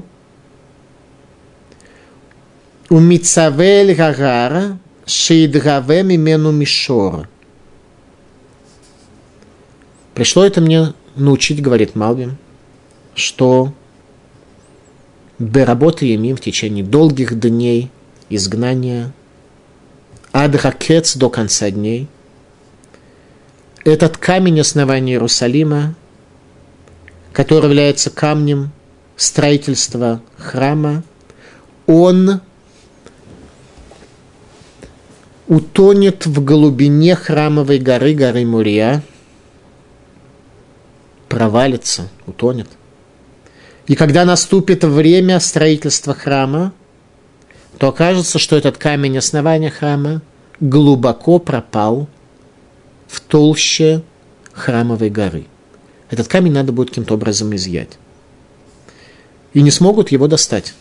У 2.88 2.98
мицавель 2.98 3.94
гагара 3.94 4.78
шейдгаве 5.04 6.02
мимену 6.02 6.50
мишор. 6.50 7.28
Пришло 10.14 10.46
это 10.46 10.62
мне 10.62 10.94
научить, 11.14 11.60
говорит 11.60 11.94
Малбим, 11.94 12.38
что 13.14 13.74
бы 15.38 15.50
Беработа 15.50 16.06
им 16.06 16.36
в 16.36 16.40
течение 16.40 16.82
долгих 16.82 17.38
дней 17.38 17.90
изгнания, 18.30 19.12
адракец 20.32 21.16
до 21.16 21.28
конца 21.28 21.70
дней– 21.70 22.08
этот 23.86 24.16
камень 24.16 24.60
основания 24.60 25.12
Иерусалима, 25.12 25.94
который 27.32 27.66
является 27.66 28.10
камнем 28.10 28.72
строительства 29.16 30.20
храма, 30.36 31.04
он 31.86 32.40
утонет 35.46 36.26
в 36.26 36.44
глубине 36.44 37.14
храмовой 37.14 37.78
горы, 37.78 38.14
горы 38.14 38.44
Мурия, 38.44 39.04
провалится, 41.28 42.08
утонет. 42.26 42.66
И 43.86 43.94
когда 43.94 44.24
наступит 44.24 44.82
время 44.82 45.38
строительства 45.38 46.12
храма, 46.12 46.72
то 47.78 47.88
окажется, 47.88 48.40
что 48.40 48.56
этот 48.56 48.78
камень 48.78 49.18
основания 49.18 49.70
храма 49.70 50.22
глубоко 50.58 51.38
пропал 51.38 52.08
в 53.08 53.20
толще 53.20 54.02
храмовой 54.52 55.10
горы. 55.10 55.46
Этот 56.10 56.28
камень 56.28 56.52
надо 56.52 56.72
будет 56.72 56.90
каким-то 56.90 57.14
образом 57.14 57.54
изъять. 57.54 57.98
И 59.52 59.62
не 59.62 59.70
смогут 59.70 60.12
его 60.12 60.28
достать. 60.28 60.74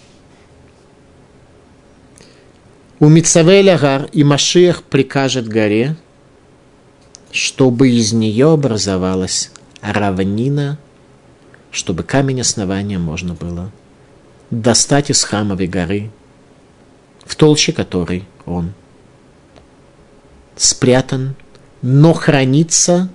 У 3.00 3.08
Мицавеля 3.08 3.78
гар 3.78 4.10
и 4.14 4.24
Машиах 4.24 4.84
прикажет 4.84 5.48
горе, 5.48 5.96
чтобы 7.32 7.90
из 7.90 8.14
нее 8.14 8.54
образовалась 8.54 9.52
равнина, 9.82 10.80
чтобы 11.72 12.04
камень 12.04 12.42
основания 12.42 12.98
можно 12.98 13.34
было 13.34 13.72
достать 14.50 15.10
из 15.10 15.24
храмовой 15.24 15.68
горы, 15.68 16.10
в 17.26 17.36
толще 17.36 17.74
которой 17.74 18.26
он 18.46 18.74
спрятан, 20.56 21.36
но 21.88 22.14
хранится 22.14 23.10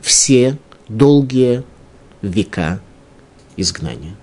все 0.00 0.58
долгие 0.88 1.62
века 2.20 2.80
изгнания. 3.56 4.16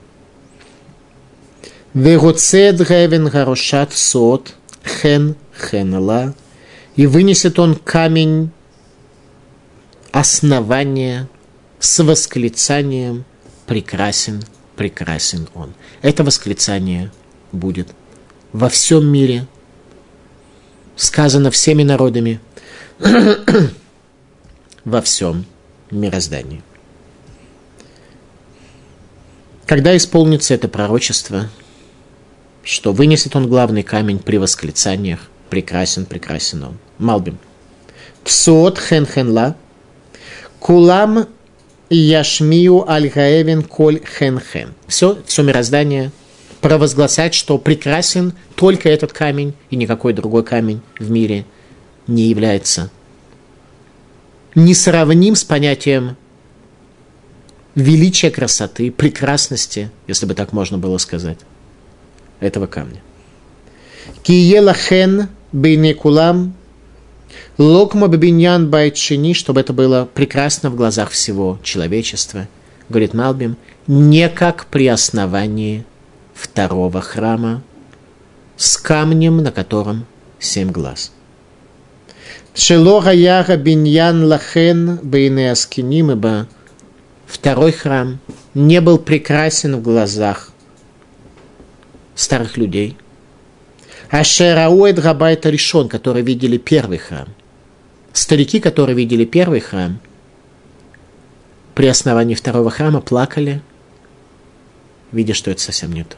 Вегоцед 1.94 2.86
гевен 2.86 3.30
гарошат 3.30 3.94
сот 3.94 4.54
хен 4.86 5.38
хенла, 5.58 6.36
и 6.98 7.08
вынесет 7.08 7.58
он 7.58 7.74
камень 7.74 8.52
основания 10.12 11.30
с 11.80 12.04
восклицанием 12.04 13.24
«Прекрасен, 13.66 14.44
прекрасен 14.76 15.48
он». 15.56 15.74
Это 16.02 16.26
восклицание 16.26 17.14
будет 17.54 17.88
во 18.52 18.68
всем 18.68 19.08
мире, 19.08 19.48
сказано 20.98 21.50
всеми 21.50 21.84
народами, 21.84 22.42
во 24.86 25.02
всем 25.02 25.46
мироздании. 25.90 26.62
Когда 29.66 29.96
исполнится 29.96 30.54
это 30.54 30.68
пророчество, 30.68 31.50
что 32.64 32.92
вынесет 32.92 33.36
он 33.36 33.48
главный 33.48 33.84
камень 33.84 34.20
при 34.20 34.38
восклицаниях, 34.38 35.20
прекрасен, 35.50 36.06
прекрасен 36.06 36.64
он. 36.64 36.78
Малбим. 36.98 37.38
Псот 38.24 38.80
хен 38.80 39.06
хенла, 39.06 39.56
кулам 40.60 41.28
яшмию 41.90 42.90
аль 42.90 43.10
коль 43.64 44.02
хен 44.06 44.40
хен. 44.40 44.74
Все, 44.88 45.18
все 45.26 45.44
мироздание 45.44 46.12
провозгласять, 46.60 47.34
что 47.34 47.58
прекрасен 47.58 48.34
только 48.56 48.90
этот 48.90 49.14
камень, 49.14 49.54
и 49.70 49.78
никакой 49.78 50.12
другой 50.14 50.44
камень 50.44 50.82
в 51.00 51.10
мире 51.10 51.46
не 52.10 52.24
является 52.24 52.90
несравним 54.56 55.36
с 55.36 55.44
понятием 55.44 56.18
величия 57.76 58.32
красоты, 58.32 58.92
прекрасности, 58.92 59.92
если 60.08 60.26
бы 60.26 60.34
так 60.34 60.52
можно 60.54 60.78
было 60.78 60.98
сказать, 60.98 61.38
этого 62.40 62.68
камня. 62.68 63.02
Киела 64.24 64.74
хен 64.74 65.30
бейнекулам 65.52 66.56
локма 67.58 68.08
бабиньян 68.08 68.70
байтшини, 68.70 69.34
чтобы 69.34 69.62
это 69.62 69.74
было 69.74 70.08
прекрасно 70.12 70.70
в 70.70 70.76
глазах 70.76 71.12
всего 71.12 71.60
человечества, 71.64 72.48
говорит 72.90 73.14
Малбим, 73.14 73.56
не 73.88 74.30
как 74.30 74.66
при 74.66 74.88
основании 74.88 75.86
второго 76.34 77.02
храма 77.02 77.62
с 78.58 78.78
камнем, 78.78 79.38
на 79.38 79.52
котором 79.52 80.06
семь 80.40 80.72
глаз. 80.72 81.12
Шелога 82.54 83.12
яга 83.12 83.58
биньян 83.58 84.26
лахен 84.26 85.00
бейне 85.04 85.52
аскиним, 85.52 86.12
ибо 86.12 86.48
второй 87.26 87.72
храм 87.72 88.20
не 88.54 88.82
был 88.82 88.98
прекрасен 88.98 89.76
в 89.78 89.82
глазах 89.82 90.52
старых 92.16 92.58
людей. 92.58 92.98
А 94.10 94.24
Шерауэд 94.24 95.00
Габайта 95.00 95.50
решен, 95.50 95.88
которые 95.88 96.24
видели 96.24 96.58
первый 96.58 96.98
храм. 96.98 97.28
Старики, 98.12 98.60
которые 98.60 98.96
видели 98.96 99.24
первый 99.24 99.60
храм, 99.60 100.00
при 101.76 101.88
основании 101.88 102.34
второго 102.34 102.72
храма 102.72 103.02
плакали, 103.02 103.62
видя, 105.12 105.34
что 105.34 105.52
это 105.52 105.62
совсем 105.62 105.94
не 105.94 106.04
то. 106.04 106.18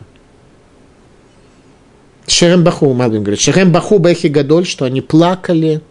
Шерем 2.26 2.64
Баху, 2.64 2.94
Малбин 2.94 3.24
говорит, 3.24 3.42
Шерем 3.42 3.72
Баху 3.72 3.98
Бехи 4.00 4.28
Гадоль, 4.28 4.66
что 4.66 4.86
они 4.86 5.02
плакали 5.02 5.82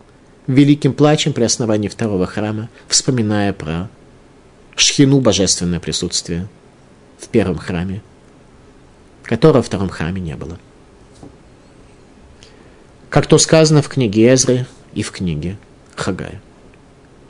великим 0.50 0.92
плачем 0.92 1.32
при 1.32 1.44
основании 1.44 1.88
второго 1.88 2.26
храма, 2.26 2.68
вспоминая 2.88 3.52
про 3.52 3.88
шхину 4.76 5.20
божественное 5.20 5.80
присутствие 5.80 6.48
в 7.18 7.28
первом 7.28 7.58
храме, 7.58 8.02
которого 9.22 9.62
в 9.62 9.66
втором 9.66 9.88
храме 9.88 10.20
не 10.20 10.36
было. 10.36 10.58
Как 13.08 13.26
то 13.26 13.38
сказано 13.38 13.82
в 13.82 13.88
книге 13.88 14.32
Эзры 14.32 14.66
и 14.94 15.02
в 15.02 15.10
книге 15.10 15.56
Хагая, 15.96 16.40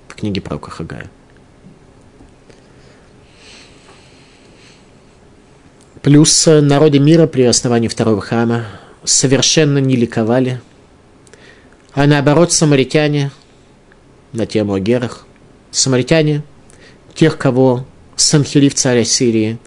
в 0.08 0.14
книге 0.14 0.40
пророка 0.40 0.70
Хагая. 0.70 1.10
Плюс 6.02 6.46
народы 6.46 6.98
мира 6.98 7.26
при 7.26 7.42
основании 7.42 7.88
второго 7.88 8.20
храма 8.22 8.66
совершенно 9.04 9.78
не 9.78 9.96
ликовали, 9.96 10.60
а 11.92 12.06
наоборот 12.06 12.52
самаритяне, 12.52 13.30
на 14.32 14.46
тему 14.46 14.74
о 14.74 14.80
герах, 14.80 15.26
самаритяне, 15.70 16.42
тех, 17.14 17.36
кого 17.38 17.86
Санхирив, 18.16 18.74
царь 18.74 19.04
Сирии, 19.04 19.58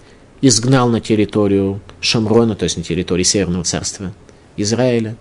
изгнал 0.41 0.89
на 0.89 1.01
территорию 1.01 1.81
Шамрона, 2.01 2.55
то 2.55 2.63
есть 2.63 2.77
на 2.77 2.83
территории 2.83 3.23
Северного 3.23 3.63
царства 3.63 4.13
Израиля. 4.57 5.15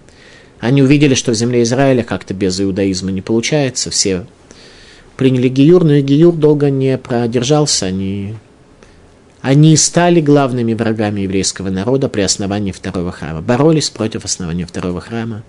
Они 0.61 0.83
увидели, 0.83 1.15
что 1.15 1.33
в 1.33 1.35
земле 1.35 1.63
Израиля 1.63 2.03
как-то 2.05 2.35
без 2.35 2.61
иудаизма 2.61 3.11
не 3.11 3.21
получается, 3.21 3.91
все 3.91 4.27
приняли 5.17 5.49
Гиюр, 5.49 5.85
но 5.85 5.95
и 5.95 6.03
Гиюр 6.03 6.35
долго 6.35 6.71
не 6.71 6.99
продержался, 6.99 7.87
они 7.87 8.35
они 9.41 9.77
стали 9.77 10.21
главными 10.21 10.73
врагами 10.73 11.23
еврейского 11.23 11.69
народа 11.69 12.09
при 12.09 12.21
основании 12.21 12.71
второго 12.71 13.11
храма. 13.11 13.43
Боролись 13.43 13.91
против 13.91 14.25
основания 14.25 14.67
второго 14.67 15.01
храма. 15.01 15.43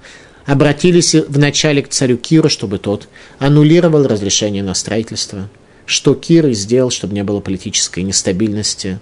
Обратились 0.46 1.14
вначале 1.16 1.82
к 1.82 1.90
царю 1.90 2.18
Киру, 2.18 2.50
чтобы 2.50 2.78
тот 2.78 3.08
аннулировал 3.40 4.06
разрешение 4.08 4.64
на 4.64 4.74
строительство. 4.74 5.50
Что 5.86 6.16
Кир 6.16 6.48
и 6.48 6.54
сделал, 6.54 6.90
чтобы 6.90 7.14
не 7.14 7.24
было 7.24 7.40
политической 7.40 8.02
нестабильности 8.02 9.00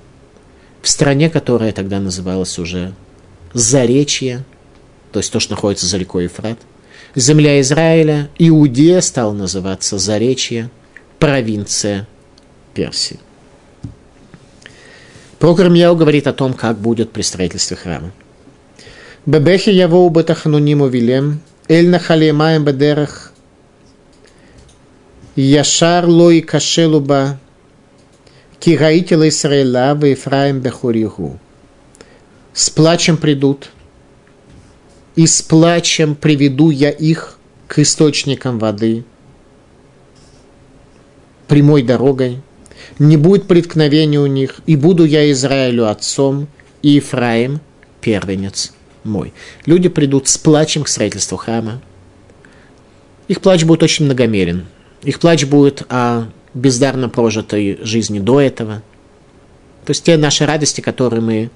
в 0.82 0.90
стране, 0.90 1.30
которая 1.30 1.72
тогда 1.72 2.00
называлась 2.00 2.58
уже 2.60 2.94
Заречье, 3.54 4.44
то 5.12 5.20
есть 5.20 5.32
то, 5.32 5.40
что 5.40 5.52
находится 5.52 5.86
за 5.86 5.98
рекой 5.98 6.26
Ефрат. 6.26 6.58
Земля 7.16 7.60
Израиля, 7.62 8.30
Иудея 8.40 9.02
стала 9.02 9.34
называться 9.34 9.98
Заречье, 9.98 10.70
провинция 11.20 12.08
Персии. 12.74 13.20
Пророк 15.40 15.60
Ирмияу 15.60 15.96
говорит 15.96 16.28
о 16.28 16.34
том, 16.34 16.54
как 16.54 16.80
будет 16.80 17.12
при 17.12 17.24
строительстве 17.24 17.76
храма. 17.76 18.12
Бебехи 19.26 19.70
явоу 19.70 20.10
бетахнуниму 20.10 20.88
вилем, 20.88 21.42
эль 21.68 21.90
нахалемаем 21.90 22.66
бедерах, 22.66 23.34
яшар 25.36 26.08
лой 26.08 26.42
кашелуба, 26.42 27.40
кираите 28.60 29.16
Исраэла 29.28 29.94
в 29.94 30.06
Ефраим 30.06 30.60
бехуриху. 30.60 31.40
С 32.54 32.72
плачем 32.72 33.18
придут, 33.18 33.70
и 35.16 35.28
с 35.28 35.42
плачем 35.44 36.16
приведу 36.16 36.72
я 36.72 36.90
их 36.90 37.38
к 37.68 37.78
источникам 37.78 38.58
воды, 38.58 39.04
прямой 41.48 41.84
дорогой– 41.84 42.42
не 43.00 43.18
будет 43.18 43.48
преткновения 43.48 44.20
у 44.20 44.26
них, 44.26 44.62
и 44.66 44.76
буду 44.76 45.06
я 45.06 45.32
Израилю 45.32 45.90
отцом, 45.90 46.48
и 46.82 46.90
Ефраим 46.90 47.62
первенец 48.02 48.74
мой. 49.04 49.34
Люди 49.66 49.90
придут 49.90 50.28
с 50.28 50.38
плачем 50.38 50.84
к 50.84 50.88
строительству 50.88 51.38
храма. 51.38 51.82
Их 53.28 53.42
плач 53.42 53.64
будет 53.64 53.84
очень 53.84 54.06
многомерен. 54.06 54.66
Их 55.04 55.20
плач 55.20 55.46
будет 55.46 55.84
о 55.90 56.26
бездарно 56.54 57.10
прожитой 57.10 57.80
жизни 57.82 58.20
до 58.20 58.42
этого. 58.42 58.84
То 59.86 59.92
есть 59.92 60.04
те 60.04 60.18
наши 60.18 60.46
радости, 60.46 60.82
которые 60.82 61.22
мы 61.22 61.50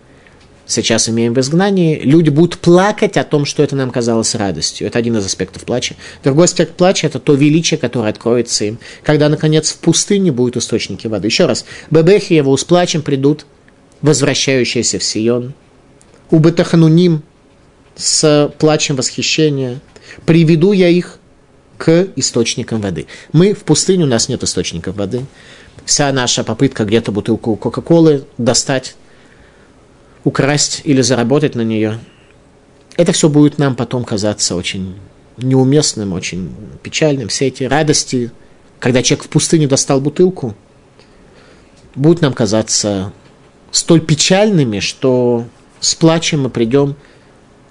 сейчас 0.66 1.10
имеем 1.10 1.34
в 1.34 1.40
изгнании, 1.40 2.00
люди 2.00 2.30
будут 2.30 2.58
плакать 2.58 3.18
о 3.18 3.24
том, 3.24 3.46
что 3.46 3.62
это 3.62 3.76
нам 3.76 3.92
казалось 3.92 4.34
радостью. 4.36 4.88
Это 4.88 4.98
один 4.98 5.16
из 5.18 5.26
аспектов 5.26 5.64
плача. 5.64 5.96
Другой 6.24 6.46
аспект 6.46 6.74
плача– 6.76 7.08
это 7.08 7.20
то 7.20 7.34
величие, 7.34 7.78
которое 7.78 8.10
откроется 8.10 8.66
им, 8.66 8.80
когда, 9.04 9.30
наконец, 9.30 9.72
в 9.72 9.78
пустыне 9.78 10.32
будут 10.32 10.58
источники 10.58 11.08
воды. 11.08 11.28
Еще 11.28 11.46
раз, 11.46 11.66
Бебехи 11.92 12.34
его 12.34 12.56
с 12.58 12.64
плачем 12.64 13.02
придут, 13.02 13.46
возвращающиеся 14.02 15.00
в 15.00 15.04
Сион. 15.04 15.54
У 16.32 16.40
Бетахануним 16.40 17.22
с 17.96 18.52
плачем 18.60 18.96
восхищения. 18.96 19.80
Приведу 20.26 20.72
я 20.72 20.90
их 20.90 21.20
к 21.78 22.08
источникам 22.16 22.82
воды. 22.82 23.08
Мы 23.34 23.54
в 23.54 23.64
пустыне, 23.64 24.04
у 24.06 24.08
нас 24.08 24.30
нет 24.30 24.44
источников 24.44 24.96
воды. 24.96 25.26
Вся 25.86 26.12
наша 26.12 26.44
попытка 26.44 26.86
где-то 26.86 27.12
бутылку 27.12 27.56
Кока-Колы 27.56 28.26
достать 28.38 28.96
украсть 30.24 30.82
или 30.84 31.02
заработать 31.02 31.56
на 31.56 31.62
нее, 31.62 32.00
это 32.98 33.12
все 33.12 33.30
будет 33.30 33.58
нам 33.58 33.76
потом 33.76 34.04
казаться 34.04 34.56
очень 34.56 34.96
неуместным, 35.38 36.14
очень 36.14 36.54
печальным. 36.82 37.28
Все 37.28 37.48
эти 37.48 37.64
радости, 37.64 38.32
когда 38.80 39.04
человек 39.04 39.26
в 39.26 39.30
пустыне 39.30 39.68
достал 39.68 40.00
бутылку, 40.00 40.56
будут 41.94 42.22
нам 42.22 42.34
казаться 42.34 43.14
столь 43.72 44.02
печальными, 44.02 44.80
что 44.80 45.46
с 45.80 45.94
плачем 45.94 46.44
мы 46.44 46.50
придем 46.50 46.96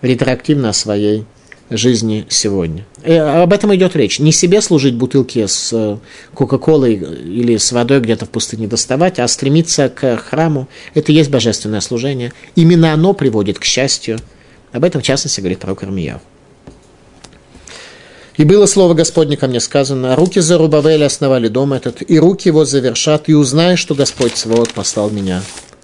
ретроактивно 0.05 0.69
о 0.69 0.73
своей 0.73 1.25
жизни 1.71 2.27
сегодня. 2.29 2.85
И 3.03 3.11
э, 3.11 3.43
об 3.43 3.53
этом 3.53 3.75
идет 3.75 3.97
речь. 3.97 4.19
Не 4.19 4.33
себе 4.33 4.61
служить 4.61 4.95
бутылки 4.95 5.47
с 5.47 5.71
э, 5.73 5.97
Кока-Колой 6.35 6.95
или 6.95 7.57
с 7.57 7.73
водой 7.73 8.01
где-то 8.01 8.27
в 8.27 8.31
пустыне 8.31 8.69
доставать, 8.69 9.19
а 9.19 9.27
стремиться 9.27 9.89
к 9.89 10.17
храму. 10.19 10.69
Это 10.93 11.11
и 11.11 11.15
есть 11.15 11.31
божественное 11.31 11.81
служение. 11.81 12.33
Именно 12.55 12.93
оно 12.93 13.15
приводит 13.15 13.59
к 13.59 13.65
счастью. 13.65 14.19
Об 14.73 14.85
этом, 14.85 15.01
в 15.01 15.05
частности, 15.05 15.41
говорит 15.41 15.59
пророк 15.59 15.83
Армияв. 15.83 16.21
И 18.37 18.45
было 18.45 18.67
слово 18.67 18.95
Господне 18.95 19.37
ко 19.37 19.47
мне 19.47 19.61
сказано, 19.61 20.17
руки 20.17 20.41
за 20.41 20.55
Зарубавеля 20.55 21.07
основали 21.07 21.47
дом 21.47 21.73
этот, 21.73 22.03
и 22.09 22.19
руки 22.19 22.49
его 22.49 22.65
завершат, 22.65 23.29
и 23.29 23.35
узнай, 23.35 23.77
что 23.77 23.95
Господь 23.95 24.37
Свод 24.37 24.75
послал 24.75 25.11
меня 25.11 25.41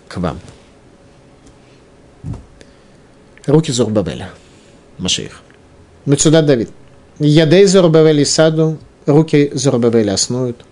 к 0.09 0.17
вам. 0.17 0.41
Руки 3.51 3.73
за 3.73 3.79
Зарубавеля, 3.79 4.31
Машиих. 4.99 5.41
Мецудат 6.07 6.47
Давид. 6.47 6.71
Ядей 7.19 7.67
Зарубавель 7.67 8.25
саду, 8.25 8.79
руки 9.07 9.51
Зарубавеля 9.53 10.13
основают. 10.13 10.65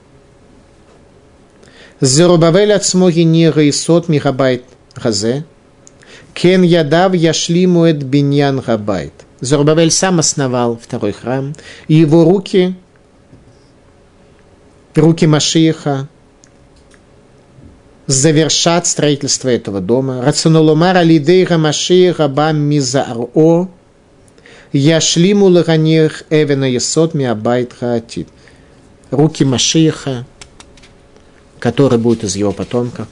Зарубавель 1.98 2.72
от 2.72 2.84
смоги 2.84 3.24
нира 3.24 3.64
и 3.64 3.72
сот 3.72 4.08
мигабайт 4.08 4.62
газе. 4.94 5.44
Кен 6.34 6.62
ядав 6.62 7.14
яшлиму 7.14 7.84
эт 7.84 8.04
биньян 8.04 8.60
габайт. 8.60 9.12
Зарубавель 9.40 9.90
сам 9.90 10.20
основал 10.20 10.78
второй 10.80 11.10
храм, 11.10 11.56
и 11.88 11.94
его 11.94 12.22
руки, 12.22 12.76
руки 14.94 15.26
Машииха, 15.26 16.08
завершат 18.08 18.86
строительство 18.86 19.50
этого 19.50 19.80
дома. 19.80 20.22
Рационоломар 20.22 20.96
алидейра 20.96 21.58
Машииха 21.58 22.26
бам 22.26 22.58
мизаро 22.58 23.68
Яшлиму 24.72 25.46
лаганех 25.46 26.24
эвена 26.30 26.64
есот 26.64 27.14
миабайт 27.14 27.74
хаатит. 27.74 28.28
Руки 29.10 29.44
Машиха, 29.44 30.26
который 31.58 31.98
будет 31.98 32.24
из 32.24 32.34
его 32.36 32.52
потомков, 32.52 33.08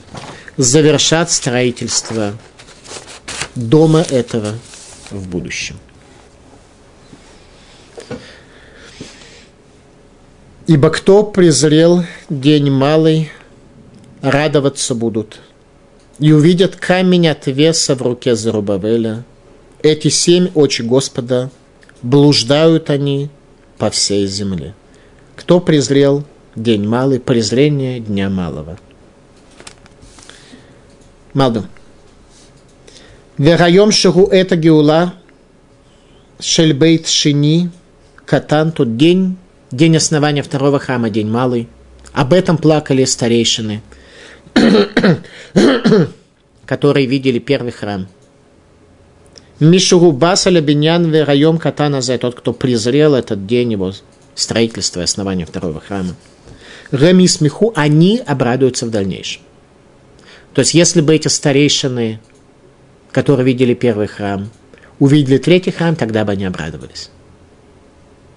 завершат 0.57 1.31
строительство 1.31 2.33
дома 3.55 4.01
этого 4.01 4.53
в 5.09 5.27
будущем. 5.27 5.77
Ибо 10.65 10.89
кто 10.89 11.23
презрел 11.23 12.03
день 12.29 12.69
малый, 12.69 13.31
радоваться 14.31 14.95
будут, 14.95 15.39
и 16.19 16.31
увидят 16.31 16.75
камень 16.75 17.27
от 17.27 17.47
веса 17.47 17.95
в 17.95 18.01
руке 18.01 18.35
Зарубавеля– 18.35 19.23
эти 19.83 20.07
семь 20.09 20.49
очи 20.55 20.81
Господа, 20.81 21.49
блуждают 22.01 22.89
они 22.89 23.29
по 23.77 23.89
всей 23.89 24.25
земле. 24.27 24.73
Кто 25.35 25.59
презрел 25.59 26.23
день 26.55 26.87
малый, 26.87 27.19
презрение 27.19 27.99
дня 27.99 28.29
малого. 28.29 28.77
Малдум. 31.33 31.67
Верайом 33.37 33.91
шагу 33.91 34.25
это 34.25 34.55
геула, 34.55 35.13
шельбейт 36.39 37.07
шини, 37.07 37.69
катан, 38.25 38.71
тот 38.71 38.97
день, 38.97 39.37
день 39.71 39.95
основания 39.95 40.41
второго 40.41 40.79
храма, 40.79 41.11
день 41.11 41.29
малый. 41.29 41.67
Об 42.13 42.33
этом 42.33 42.57
плакали 42.57 43.05
старейшины, 43.05 43.83
которые 46.65 47.05
видели 47.05 47.39
первый 47.39 47.71
храм– 47.71 48.07
Мишуру 49.59 50.11
Басаля 50.11 50.61
Биньян 50.61 51.09
Верайом 51.09 51.57
Катана 51.57 52.01
за 52.01 52.19
тот, 52.19 52.35
кто 52.35 52.53
презрел 52.53 53.15
этот 53.15 53.47
день 53.47 53.71
его 53.71 53.91
строительства 54.35 54.99
и 55.01 55.03
основания 55.03 55.47
второго 55.47 55.79
храма. 55.79 56.15
Реми 56.91 57.27
смеху, 57.27 57.73
они 57.75 58.21
обрадуются 58.23 58.85
в 58.85 58.91
дальнейшем. 58.91 59.41
То 60.53 60.59
есть, 60.59 60.75
если 60.75 61.01
бы 61.01 61.15
эти 61.15 61.27
старейшины, 61.27 62.19
которые 63.11 63.45
видели 63.45 63.73
первый 63.73 64.05
храм, 64.05 64.49
увидели 64.99 65.39
третий 65.39 65.71
храм, 65.71 65.95
тогда 65.95 66.23
бы 66.23 66.33
они 66.33 66.45
обрадовались. 66.45 67.09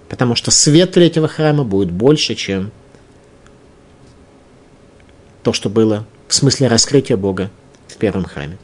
Потому 0.09 0.35
что 0.35 0.51
свет 0.51 0.93
третьего 0.93 1.29
храма 1.29 1.65
будет 1.65 1.91
больше, 1.91 2.35
чем 2.35 2.73
то, 5.43 5.53
что 5.53 5.69
было 5.69 6.07
в 6.29 6.35
смысле 6.35 6.69
раскрытия 6.69 7.17
Бога 7.17 7.51
в 7.89 7.97
первом 7.97 8.25
храме. 8.25 8.59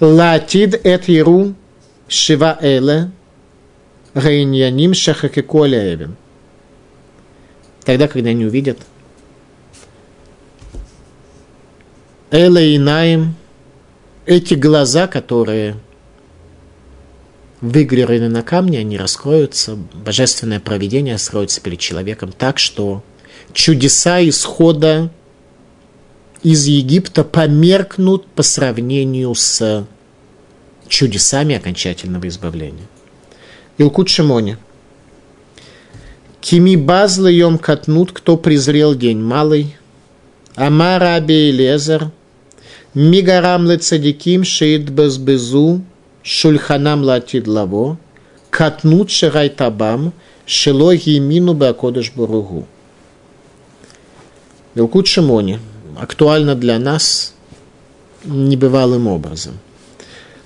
Латид 0.00 0.74
эт 0.84 1.08
Еру 1.08 1.54
Шива 2.08 2.58
Эле 2.60 3.10
Рейньяним 4.14 4.94
Шахакеку 4.94 5.64
Эвен. 5.66 6.16
Тогда, 7.84 8.08
когда 8.08 8.30
они 8.30 8.44
увидят 8.44 8.78
Эле 12.30 12.76
Инаим, 12.76 13.34
эти 14.26 14.54
глаза, 14.54 15.06
которые 15.06 15.76
выгравированы 17.60 18.28
на 18.28 18.42
камне, 18.42 18.78
они 18.80 18.96
раскроются, 18.96 19.76
божественное 19.76 20.60
провидение 20.60 21.16
строится 21.18 21.60
перед 21.60 21.78
человеком 21.78 22.32
так, 22.32 22.58
что 22.58 23.02
чудеса 23.52 24.26
исхода 24.28 25.10
из 26.42 26.66
Египта 26.66 27.24
померкнут 27.24 28.26
по 28.26 28.42
сравнению 28.42 29.34
с 29.34 29.86
чудесами 30.88 31.54
окончательного 31.54 32.28
избавления. 32.28 32.86
Илкут 33.78 34.08
Шимони. 34.08 34.58
Кими 36.40 36.76
базлы 36.76 37.32
йом 37.32 37.58
катнут, 37.58 38.12
кто 38.12 38.36
презрел 38.36 38.94
день 38.94 39.20
малый. 39.20 39.76
Амара 40.56 41.14
Аби 41.14 41.50
Лезер. 41.52 42.10
Мигарам 42.94 43.78
цадиким 43.80 44.44
шеид 44.44 44.90
безбезу. 44.90 45.82
Шульханам 46.22 47.02
латид 47.04 47.46
лаво. 47.46 47.98
Катнут 48.50 49.10
ширай 49.10 49.48
табам. 49.48 50.12
Шило 50.44 50.94
гимину 50.96 51.54
бакодыш 51.54 52.12
буругу. 52.12 52.66
Илкут 54.74 55.06
Шимони. 55.06 55.60
Актуально 55.98 56.54
для 56.54 56.78
нас 56.78 57.34
небывалым 58.24 59.06
образом– 59.06 59.58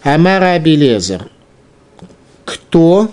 Амара 0.06 0.52
Абелезер. 0.52 1.28
Кто 2.44 3.10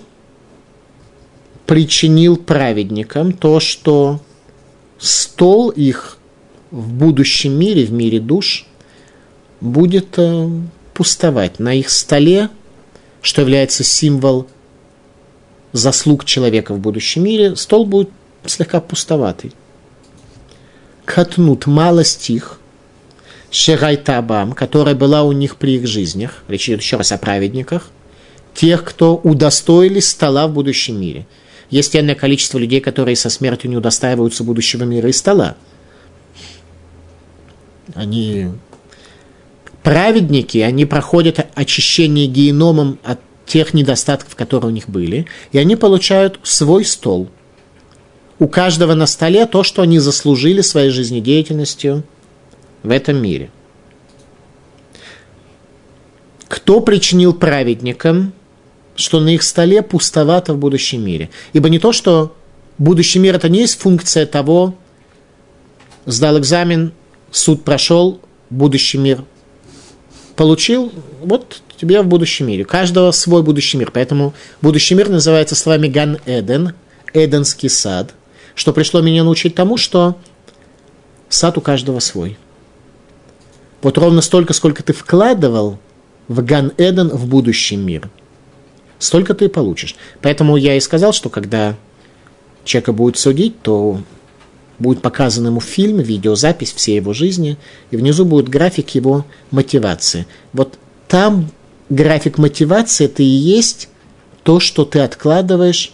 причинил 1.65 2.37
праведникам 2.37 3.33
то, 3.33 3.59
что 3.59 4.21
стол 4.99 5.71
их 5.71 6.19
в 6.69 6.93
будущем 6.93 7.53
мире, 7.53 7.85
в 7.85 7.91
мире 7.91 8.19
душ, 8.19 8.67
будет 9.59 10.19
э, 10.19 10.49
пустовать. 10.93 11.57
На 11.57 11.73
их 11.73 11.89
столе, 11.89 12.49
что 13.23 13.41
является 13.41 13.83
символ 13.83 14.45
заслуг 15.71 16.25
человека 16.25 16.75
в 16.75 16.79
будущем 16.79 17.23
мире, 17.23 17.55
стол 17.55 17.87
будет 17.87 18.11
слегка 18.45 18.81
пустоватый. 18.81 19.51
Катнут 21.05 21.65
малость 21.65 22.29
их, 22.29 22.59
Шерайтабам, 23.51 24.53
которая 24.53 24.95
была 24.95 25.23
у 25.23 25.31
них 25.31 25.57
при 25.57 25.75
их 25.75 25.85
жизнях, 25.85 26.43
речь 26.47 26.67
идет 26.67 26.81
еще 26.81 26.97
раз 26.97 27.11
о 27.11 27.17
праведниках, 27.17 27.89
тех, 28.55 28.83
кто 28.83 29.15
удостоились 29.15 30.09
стола 30.09 30.47
в 30.47 30.53
будущем 30.53 30.99
мире. 30.99 31.27
Есть 31.69 31.95
энное 31.95 32.15
количество 32.15 32.57
людей, 32.57 32.79
которые 32.79 33.15
со 33.15 33.29
смертью 33.29 33.69
не 33.69 33.77
удостаиваются 33.77 34.43
будущего 34.43 34.83
мира 34.83 35.09
и 35.09 35.13
стола. 35.13 35.55
Они 37.93 38.49
праведники, 39.83 40.57
они 40.59 40.85
проходят 40.85 41.45
очищение 41.53 42.27
геномом 42.27 42.97
от 43.03 43.19
тех 43.45 43.73
недостатков, 43.73 44.35
которые 44.35 44.69
у 44.69 44.73
них 44.73 44.89
были, 44.89 45.27
и 45.51 45.57
они 45.57 45.75
получают 45.75 46.39
свой 46.43 46.85
стол. 46.85 47.29
У 48.39 48.47
каждого 48.47 48.93
на 48.93 49.05
столе 49.05 49.45
то, 49.45 49.63
что 49.63 49.81
они 49.81 49.99
заслужили 49.99 50.61
своей 50.61 50.89
жизнедеятельностью 50.89 52.03
в 52.81 52.89
этом 52.89 53.17
мире. 53.17 53.49
Кто 56.47 56.81
причинил 56.81 57.33
праведникам, 57.33 58.33
что 58.95 59.19
на 59.19 59.29
их 59.29 59.43
столе 59.43 59.81
пустовато 59.81 60.53
в 60.53 60.57
будущем 60.57 61.03
мире? 61.03 61.29
Ибо 61.53 61.69
не 61.69 61.79
то, 61.79 61.91
что 61.91 62.35
будущий 62.77 63.19
мир 63.19 63.35
это 63.35 63.49
не 63.49 63.61
есть 63.61 63.79
функция 63.79 64.25
того, 64.25 64.75
сдал 66.05 66.37
экзамен, 66.39 66.91
суд 67.31 67.63
прошел, 67.63 68.19
будущий 68.49 68.97
мир 68.97 69.23
получил, 70.35 70.91
вот 71.21 71.61
тебе 71.79 72.01
в 72.01 72.07
будущем 72.07 72.47
мире. 72.47 72.63
У 72.63 72.67
каждого 72.67 73.11
свой 73.11 73.43
будущий 73.43 73.77
мир. 73.77 73.91
Поэтому 73.91 74.33
будущий 74.61 74.95
мир 74.95 75.09
называется 75.09 75.55
словами 75.55 75.87
Ган 75.87 76.19
Эден, 76.25 76.73
Эденский 77.13 77.69
сад, 77.69 78.13
что 78.55 78.73
пришло 78.73 79.01
меня 79.01 79.23
научить 79.23 79.55
тому, 79.55 79.77
что 79.77 80.17
сад 81.29 81.57
у 81.57 81.61
каждого 81.61 81.99
свой. 81.99 82.37
Вот 83.81 83.97
ровно 83.97 84.21
столько, 84.21 84.53
сколько 84.53 84.83
ты 84.83 84.93
вкладывал 84.93 85.77
в 86.27 86.43
Ган 86.43 86.71
Эден 86.77 87.09
в 87.09 87.27
будущий 87.27 87.75
мир, 87.75 88.09
столько 88.99 89.33
ты 89.33 89.45
и 89.45 89.49
получишь. 89.49 89.95
Поэтому 90.21 90.55
я 90.55 90.75
и 90.75 90.79
сказал, 90.79 91.11
что 91.11 91.29
когда 91.29 91.75
человека 92.63 92.93
будет 92.93 93.17
судить, 93.17 93.61
то 93.61 93.99
будет 94.79 95.01
показан 95.01 95.47
ему 95.47 95.59
фильм, 95.59 95.99
видеозапись 95.99 96.73
всей 96.73 96.95
его 96.97 97.13
жизни, 97.13 97.57
и 97.91 97.97
внизу 97.97 98.25
будет 98.25 98.49
график 98.49 98.89
его 98.91 99.25
мотивации. 99.51 100.27
Вот 100.53 100.77
там 101.07 101.49
график 101.89 102.37
мотивации 102.37 103.05
это 103.05 103.23
и 103.23 103.25
есть 103.25 103.89
то, 104.43 104.59
что 104.59 104.85
ты 104.85 104.99
откладываешь 104.99 105.93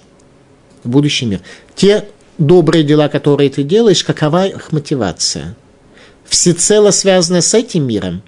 в 0.83 0.89
будущий 0.89 1.25
мир. 1.25 1.41
Те 1.75 2.07
добрые 2.39 2.83
дела, 2.83 3.09
которые 3.09 3.49
ты 3.49 3.63
делаешь, 3.63 4.03
какова 4.03 4.47
их 4.47 4.71
мотивация? 4.71 5.55
Всецело 6.25 6.91
связанная 6.91 7.41
с 7.41 7.53
этим 7.53 7.85
миром, 7.87 8.23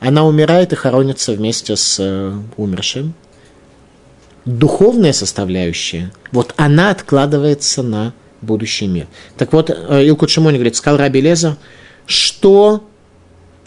она 0.00 0.26
умирает 0.26 0.72
и 0.72 0.76
хоронится 0.76 1.32
вместе 1.32 1.76
с 1.76 1.96
э, 1.98 2.32
умершим. 2.56 3.14
Духовная 4.44 5.12
составляющая, 5.12 6.12
вот 6.32 6.54
она 6.56 6.90
откладывается 6.90 7.82
на 7.82 8.14
будущий 8.40 8.86
мир. 8.86 9.06
Так 9.36 9.52
вот, 9.52 9.70
э, 9.70 10.08
Илкут 10.08 10.30
Шимони 10.30 10.54
говорит, 10.54 10.76
сказал 10.76 10.98
Раби 10.98 11.20
Леза, 11.20 11.58
что 12.06 12.84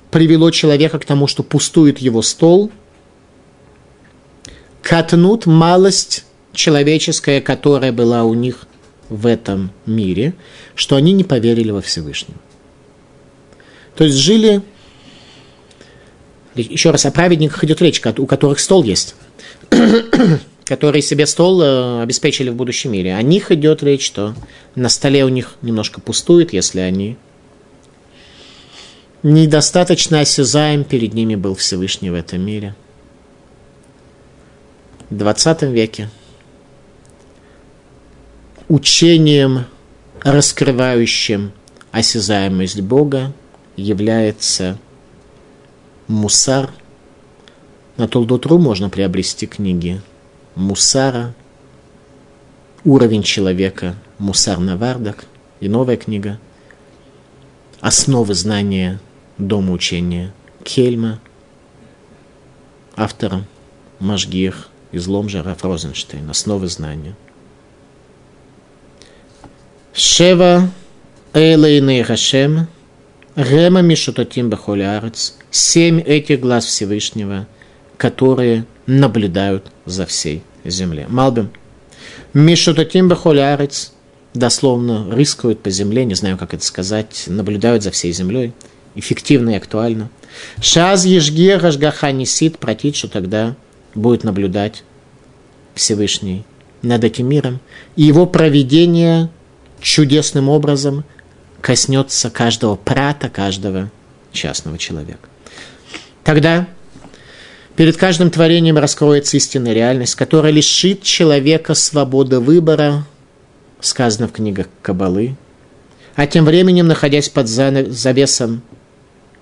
привело 0.10 0.50
человека 0.52 0.98
к 1.00 1.06
тому, 1.06 1.28
что 1.28 1.44
пустует 1.44 2.00
его 2.00 2.22
стол, 2.22 2.72
катнут 4.82 5.46
малость 5.46 6.26
человеческая, 6.54 7.42
которая 7.42 7.92
была 7.92 8.24
у 8.24 8.34
них 8.34 8.66
в 9.12 9.28
этом 9.28 9.72
мире, 9.86 10.34
что 10.74 10.96
они 10.96 11.12
не 11.12 11.24
поверили 11.24 11.70
во 11.70 11.82
Всевышнего. 11.82 12.40
То 13.96 14.06
есть 14.06 14.18
жили, 14.18 14.62
еще 16.56 16.92
раз, 16.92 17.06
о 17.06 17.12
праведниках 17.12 17.64
идет 17.64 17.82
речь, 17.82 18.02
у 18.18 18.26
которых 18.26 18.60
стол 18.60 18.84
есть 18.84 19.16
которые 20.66 21.02
себе 21.02 21.26
стол 21.26 21.62
э, 21.62 22.02
обеспечили 22.02 22.50
в 22.50 22.56
будущем 22.56 22.94
мире. 22.94 23.16
О 23.16 23.22
них 23.22 23.52
идет 23.52 23.84
речь, 23.84 24.06
что 24.06 24.34
на 24.76 24.88
столе 24.88 25.26
у 25.26 25.30
них 25.30 25.56
немножко 25.62 26.00
пустует, 26.00 26.54
если 26.54 26.80
они 26.80 27.18
недостаточно 29.22 30.22
осязаем 30.22 30.86
перед 30.86 31.14
ними 31.14 31.36
был 31.36 31.56
Всевышний 31.56 32.10
в 32.10 32.14
этом 32.14 32.42
мире. 32.42 32.74
В 35.10 35.18
20 35.18 35.64
веке 35.64 36.10
учением, 38.72 39.66
раскрывающим 40.22 41.52
осязаемость 41.92 42.80
Бога, 42.80 43.34
является 43.76 44.80
мусар. 46.08 46.72
На 47.98 48.08
Толдотру 48.08 48.60
можно 48.60 48.90
приобрести 48.90 49.46
книги 49.46 50.02
Мусара, 50.56 51.34
уровень 52.86 53.24
человека, 53.24 53.96
Мусар 54.20 54.60
Навардак 54.60 55.26
и 55.60 55.68
новая 55.68 55.98
книга, 55.98 56.40
основы 57.82 58.34
знания 58.36 59.02
дома 59.38 59.74
учения 59.74 60.34
Кельма, 60.64 61.20
автором 62.96 63.48
Машгих 64.00 64.70
из 64.94 65.08
Ломжа 65.08 65.44
Раф 65.44 65.66
Розенштейн, 65.66 66.30
основы 66.30 66.68
знания. 66.68 67.16
Шева 69.94 70.72
Эйлейны 71.34 72.02
Хашем, 72.06 72.68
Рема 73.36 73.82
Мишутатим 73.82 74.50
Бахолярец, 74.50 75.36
семь 75.52 76.00
этих 76.00 76.40
глаз 76.40 76.66
Всевышнего, 76.66 77.46
которые 77.98 78.66
наблюдают 78.88 79.70
за 79.86 80.06
всей 80.06 80.44
землей. 80.64 81.08
Малбим. 81.10 81.52
Мишутатим 82.34 83.10
бахолярец, 83.10 83.92
дословно 84.34 85.12
рыскают 85.12 85.62
по 85.62 85.70
земле, 85.70 86.06
не 86.06 86.16
знаю, 86.16 86.38
как 86.38 86.54
это 86.54 86.64
сказать, 86.64 87.26
наблюдают 87.28 87.84
за 87.84 87.92
всей 87.92 88.14
землей, 88.14 88.54
эффективно 88.96 89.50
и 89.50 89.56
актуально. 89.56 90.10
Шаз 90.62 91.04
ежге 91.04 91.58
рашгаха 91.58 92.14
несит, 92.14 92.60
протит, 92.60 92.96
что 92.96 93.10
тогда 93.10 93.58
будет 93.94 94.24
наблюдать 94.24 94.86
Всевышний 95.76 96.46
над 96.82 97.04
этим 97.04 97.28
миром, 97.28 97.60
и 97.98 98.04
его 98.04 98.26
проведение 98.26 99.30
чудесным 99.82 100.50
образом 100.50 101.04
коснется 101.62 102.30
каждого 102.30 102.76
прата, 102.76 103.30
каждого 103.30 103.92
частного 104.32 104.78
человека. 104.78 105.28
Тогда 106.24 106.68
Перед 107.76 107.98
каждым 107.98 108.30
творением 108.30 108.78
раскроется 108.78 109.38
истинная 109.38 109.74
реальность, 109.74 110.16
которая 110.16 110.52
лишит 110.52 111.04
человека 111.04 111.74
свободы 111.74 112.40
выбора, 112.40 113.08
сказано 113.80 114.28
в 114.28 114.34
книгах 114.34 114.68
Кабалы, 114.82 115.36
а 116.16 116.28
тем 116.28 116.46
временем, 116.46 116.88
находясь 116.88 117.30
под 117.30 117.48
завесом 117.48 118.62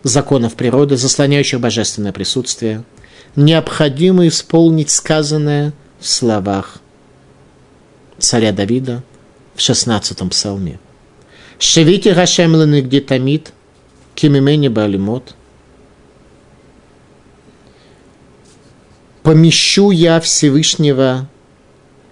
законов 0.03 0.53
природы, 0.53 0.95
заслоняющих 0.95 1.59
божественное 1.59 2.13
присутствие, 2.13 2.83
необходимо 3.35 4.27
исполнить 4.27 4.91
сказанное 4.91 5.73
в 5.99 6.07
словах 6.07 6.77
царя 8.19 8.51
Давида 8.51 9.03
в 9.60 9.62
16-м 9.62 10.30
псалме. 10.30 10.80
«Шевите 11.60 12.14
Гашем 12.14 12.53
где 12.82 13.01
тамид, 13.01 13.51
кимимени 14.16 14.70
балимот» 14.70 15.36
помещу 19.30 19.91
я 19.91 20.20
Всевышнего 20.20 21.30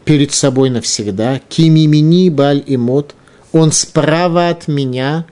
перед 0.05 0.33
собой 0.33 0.69
навсегда, 0.69 1.41
кимимини 1.49 2.29
баль 2.29 2.63
и 2.63 2.77
мот, 2.77 3.15
он 3.51 3.71
справа 3.71 4.49
от 4.49 4.67
меня, 4.67 5.25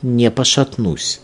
не 0.00 0.30
пошатнусь. 0.30 1.20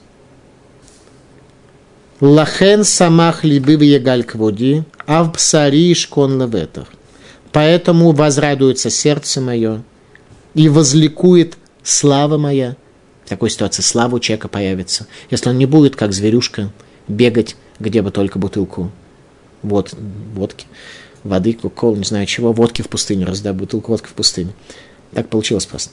Лахен 2.20 2.84
самах 2.84 3.42
либы 3.42 3.78
в 3.78 3.80
егаль 3.80 4.22
кводи, 4.22 4.84
а 5.06 5.24
в 5.24 5.32
псари 5.32 5.94
шкон 5.94 6.38
леветах. 6.38 6.88
Поэтому 7.50 8.12
возрадуется 8.12 8.90
сердце 8.90 9.40
мое 9.40 9.82
и 10.54 10.68
возликует 10.68 11.56
слава 11.82 12.38
моя. 12.38 12.76
В 13.24 13.28
такой 13.28 13.50
ситуации 13.50 13.82
слава 13.82 14.16
у 14.16 14.20
человека 14.20 14.48
появится, 14.48 15.06
если 15.30 15.50
он 15.50 15.58
не 15.58 15.66
будет, 15.66 15.96
как 15.96 16.12
зверюшка, 16.12 16.72
бегать, 17.06 17.56
где 17.78 18.02
бы 18.02 18.10
только 18.10 18.38
бутылку 18.38 18.90
вод, 19.62 19.94
водки, 20.34 20.66
воды, 21.22 21.52
кока 21.52 21.86
не 21.96 22.04
знаю 22.04 22.26
чего, 22.26 22.52
водки 22.52 22.82
в 22.82 22.88
пустыне, 22.88 23.24
раздай 23.24 23.52
бутылку 23.52 23.92
водки 23.92 24.08
в 24.08 24.14
пустыне. 24.14 24.52
Так 25.12 25.28
получилось 25.28 25.66
просто. 25.66 25.90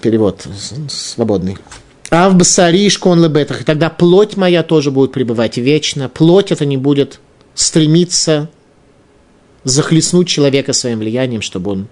Перевод 0.00 0.46
свободный. 0.88 1.56
А 2.10 2.28
в 2.28 2.36
басари 2.36 2.88
шкон 2.88 3.22
лебетах. 3.22 3.60
И 3.60 3.64
тогда 3.64 3.90
плоть 3.90 4.36
моя 4.36 4.62
тоже 4.62 4.90
будет 4.90 5.12
пребывать 5.12 5.56
вечно. 5.56 6.08
Плоть 6.08 6.50
это 6.50 6.64
не 6.64 6.76
будет 6.76 7.20
стремиться 7.54 8.50
захлестнуть 9.62 10.28
человека 10.28 10.72
своим 10.72 10.98
влиянием, 10.98 11.42
чтобы 11.42 11.70
он 11.70 11.88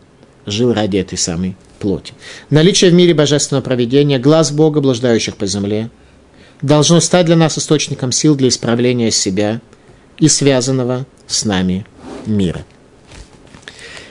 жил 0.47 0.73
ради 0.73 0.97
этой 0.97 1.19
самой 1.19 1.57
плоти. 1.79 2.15
Наличие 2.51 2.91
в 2.91 2.95
мире 2.95 3.15
божественного 3.15 3.65
проведения, 3.65 4.19
глаз 4.19 4.53
Бога, 4.53 4.81
блуждающих 4.81 5.37
по 5.37 5.47
земле, 5.47 5.91
должно 6.61 7.01
стать 7.01 7.27
для 7.27 7.37
нас 7.37 7.57
источником 7.57 8.13
сил 8.13 8.35
для 8.35 8.49
исправления 8.49 9.11
себя– 9.11 9.61
и 10.19 10.29
связанного 10.29 11.07
с 11.27 11.45
нами 11.45 11.87
мира. 12.27 12.65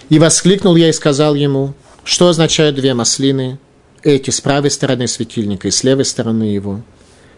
И 0.10 0.20
воскликнул 0.20 0.76
я 0.76 0.90
и 0.90 0.94
сказал 0.94 1.36
ему, 1.36 1.74
что 2.04 2.30
означают 2.30 2.76
две 2.76 2.94
маслины, 2.94 3.60
эти 4.04 4.30
с 4.30 4.40
правой 4.40 4.72
стороны 4.72 5.08
светильника 5.08 5.68
и 5.68 5.72
с 5.72 5.84
левой 5.84 6.06
стороны 6.06 6.44
его. 6.44 6.82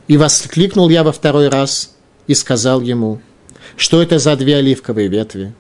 И 0.08 0.18
воскликнул 0.18 0.90
я 0.90 1.04
во 1.04 1.12
второй 1.12 1.50
раз 1.50 1.96
и 2.28 2.36
сказал 2.36 2.82
ему, 2.82 3.22
что 3.76 4.02
это 4.02 4.20
за 4.20 4.36
две 4.36 4.58
оливковые 4.58 5.08
ветви. 5.08 5.54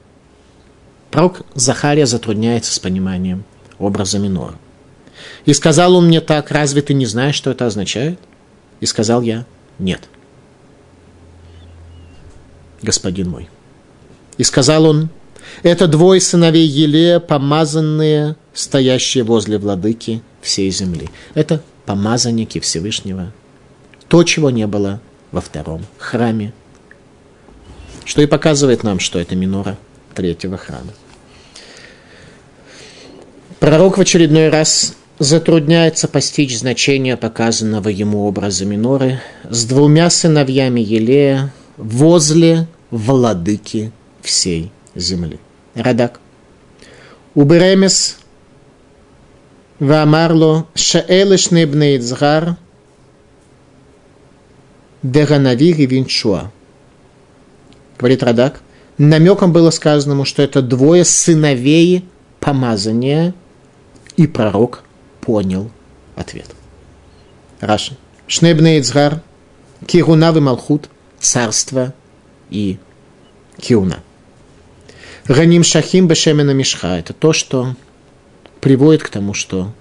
Пророк 1.09 1.41
Захария 1.55 2.05
затрудняется 2.05 2.73
с 2.73 2.79
пониманием 2.79 3.43
образа 3.79 4.19
минора. 4.19 4.55
И 5.45 5.53
сказал 5.53 5.95
он 5.95 6.07
мне 6.07 6.21
так, 6.21 6.51
разве 6.51 6.81
ты 6.81 6.93
не 6.93 7.05
знаешь, 7.05 7.35
что 7.35 7.51
это 7.51 7.65
означает? 7.65 8.19
И 8.79 8.85
сказал 8.85 9.21
я, 9.21 9.45
нет. 9.79 10.07
Господин 12.81 13.29
мой. 13.29 13.49
И 14.37 14.43
сказал 14.43 14.85
он, 14.85 15.09
это 15.63 15.87
двое 15.87 16.21
сыновей 16.21 16.67
Елея, 16.67 17.19
помазанные, 17.19 18.35
стоящие 18.53 19.23
возле 19.23 19.57
владыки 19.57 20.21
всей 20.41 20.69
земли. 20.71 21.09
Это 21.33 21.61
помазанники 21.85 22.59
Всевышнего. 22.59 23.33
То, 24.07 24.23
чего 24.23 24.49
не 24.49 24.67
было 24.67 25.01
во 25.31 25.41
втором 25.41 25.85
храме. 25.97 26.53
Что 28.05 28.21
и 28.21 28.25
показывает 28.25 28.83
нам, 28.83 28.99
что 28.99 29.19
это 29.19 29.35
минора 29.35 29.77
третьего 30.15 30.57
храма. 30.57 30.93
Пророк 33.59 33.97
в 33.97 34.01
очередной 34.01 34.47
раз 34.47 34.95
затрудняется 35.19 36.07
постичь 36.07 36.57
значение 36.57 37.17
показанного 37.17 37.89
ему 37.89 38.25
образа 38.25 38.65
миноры 38.65 39.19
с 39.49 39.65
двумя 39.65 40.09
сыновьями 40.09 40.79
Елея 40.79 41.53
возле 41.75 42.67
владыки 42.89 43.91
всей 44.21 44.71
земли. 44.95 45.39
Радак. 45.75 46.21
Уберемес 47.35 48.19
Вамарло 49.79 50.65
Шаэлышны 50.73 51.67
Бнейцгар 51.67 52.55
Деганавир 55.03 55.77
и 55.79 55.85
Винчуа. 55.85 56.51
Говорит 57.97 58.23
Радак. 58.23 58.61
Намеком 58.97 59.51
было 59.51 59.69
сказано 59.69 60.13
ему, 60.13 60.23
что 60.23 60.41
это 60.41 60.61
двое 60.61 61.03
сыновей 61.03 62.05
помазания, 62.39 63.33
и 64.19 64.27
пророк 64.27 64.83
понял 65.21 65.71
ответ. 66.17 66.53
Раша. 67.61 67.95
Шнебне 68.27 68.77
Ицгар, 68.77 69.21
Кируна 69.87 70.35
и 70.35 70.41
Малхут, 70.41 70.89
царство 71.19 71.93
и 72.49 72.79
Киуна. 73.61 74.03
Ганим 75.25 75.63
Шахим 75.63 76.09
Бешемена 76.09 76.51
Мишха. 76.51 76.99
Это 76.99 77.13
то, 77.13 77.31
что 77.31 77.77
приводит 78.59 79.03
к 79.03 79.09
тому, 79.09 79.33
что 79.33 79.71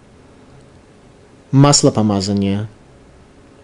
масло 1.50 1.90
помазания 1.90 2.68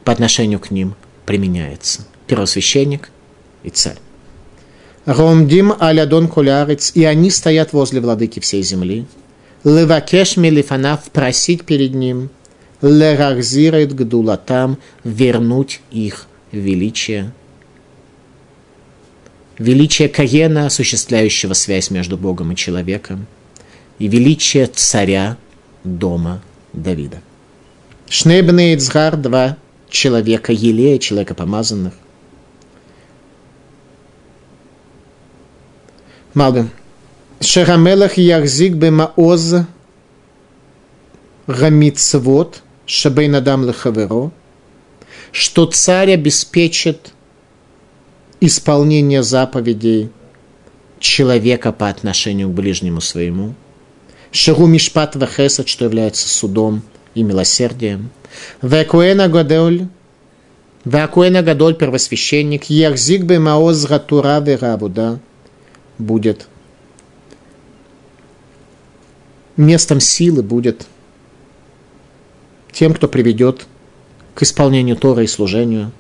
по 0.03 0.11
отношению 0.11 0.59
к 0.59 0.72
ним 0.72 0.97
применяется. 1.25 2.05
Первосвященник 2.27 3.11
и 3.62 3.70
царь. 3.70 3.99
Ромдим 5.05 5.72
алядон 5.79 6.27
колярец, 6.27 6.91
и 6.97 7.05
они 7.05 7.31
стоят 7.31 7.72
возле 7.72 8.01
владыки 8.01 8.41
всей 8.41 8.64
земли. 8.64 9.07
Левакеш 9.65 10.37
мелифанав, 10.37 11.11
просить 11.11 11.65
перед 11.65 11.95
ним. 11.95 12.31
Лерахзирает 12.83 13.95
гдулатам, 13.95 14.79
вернуть 15.05 15.81
их 15.91 16.27
величие. 16.53 17.33
Величие 19.59 20.09
Каена, 20.09 20.67
осуществляющего 20.67 21.55
связь 21.55 21.91
между 21.91 22.17
Богом 22.17 22.53
и 22.53 22.57
человеком– 22.57 23.27
и 23.99 24.09
величие 24.09 24.67
царя 24.67 25.37
дома 25.85 26.43
Давида. 26.73 27.21
Шнебный 28.09 28.75
Ицгар, 28.75 29.17
два 29.17 29.57
человека 29.89 30.53
Елея, 30.53 30.99
человека 30.99 31.35
помазанных. 31.35 31.95
Малбим. 36.35 36.71
Шерамелах 37.45 38.18
Яхзик 38.18 38.74
Бемаоз 38.74 39.55
Гамицвот 41.47 42.62
Шабейнадам 42.86 43.66
Лехаверо, 43.66 44.30
что 45.32 45.66
царь 45.66 46.12
обеспечит 46.12 47.12
исполнение 48.40 49.22
заповедей 49.22 50.11
человека 50.99 51.72
по 51.72 51.88
отношению 51.88 52.49
к 52.49 52.55
ближнему 52.55 53.01
своему– 53.01 53.55
Шагу 54.36 54.66
Мишпат 54.66 55.14
Вахесад, 55.14 55.68
что 55.68 55.84
является 55.84 56.28
судом 56.28 56.82
и 57.14 57.22
милосердием. 57.22 58.11
Векуэна 58.62 59.28
Гадоль, 59.28 59.86
Векуэна 60.84 61.42
Гадоль, 61.42 61.76
первосвященник, 61.76 62.64
Яхзик 62.64 63.22
бы 63.26 63.38
Маоз 63.38 63.86
Гатура 63.86 64.40
Верабуда, 64.40 65.20
будет 65.99 66.49
местом 69.57 70.01
силы 70.01 70.43
будет 70.43 70.87
тем, 72.73 72.95
кто 72.95 73.09
приведет 73.09 73.67
к 74.35 74.43
исполнению 74.43 74.97
Тора 74.97 75.23
и 75.23 75.27
служению. 75.27 75.93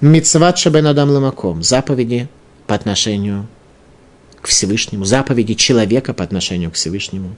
Мицват 0.00 0.58
Шабен 0.58 0.86
Адам 0.86 1.10
Ламаком, 1.10 1.62
заповеди 1.62 2.28
по 2.66 2.74
отношению 2.74 3.46
к 4.40 4.48
Всевышнему, 4.48 5.04
заповеди 5.04 5.54
человека 5.54 6.12
по 6.12 6.24
отношению 6.24 6.70
к 6.70 6.74
Всевышнему. 6.74 7.36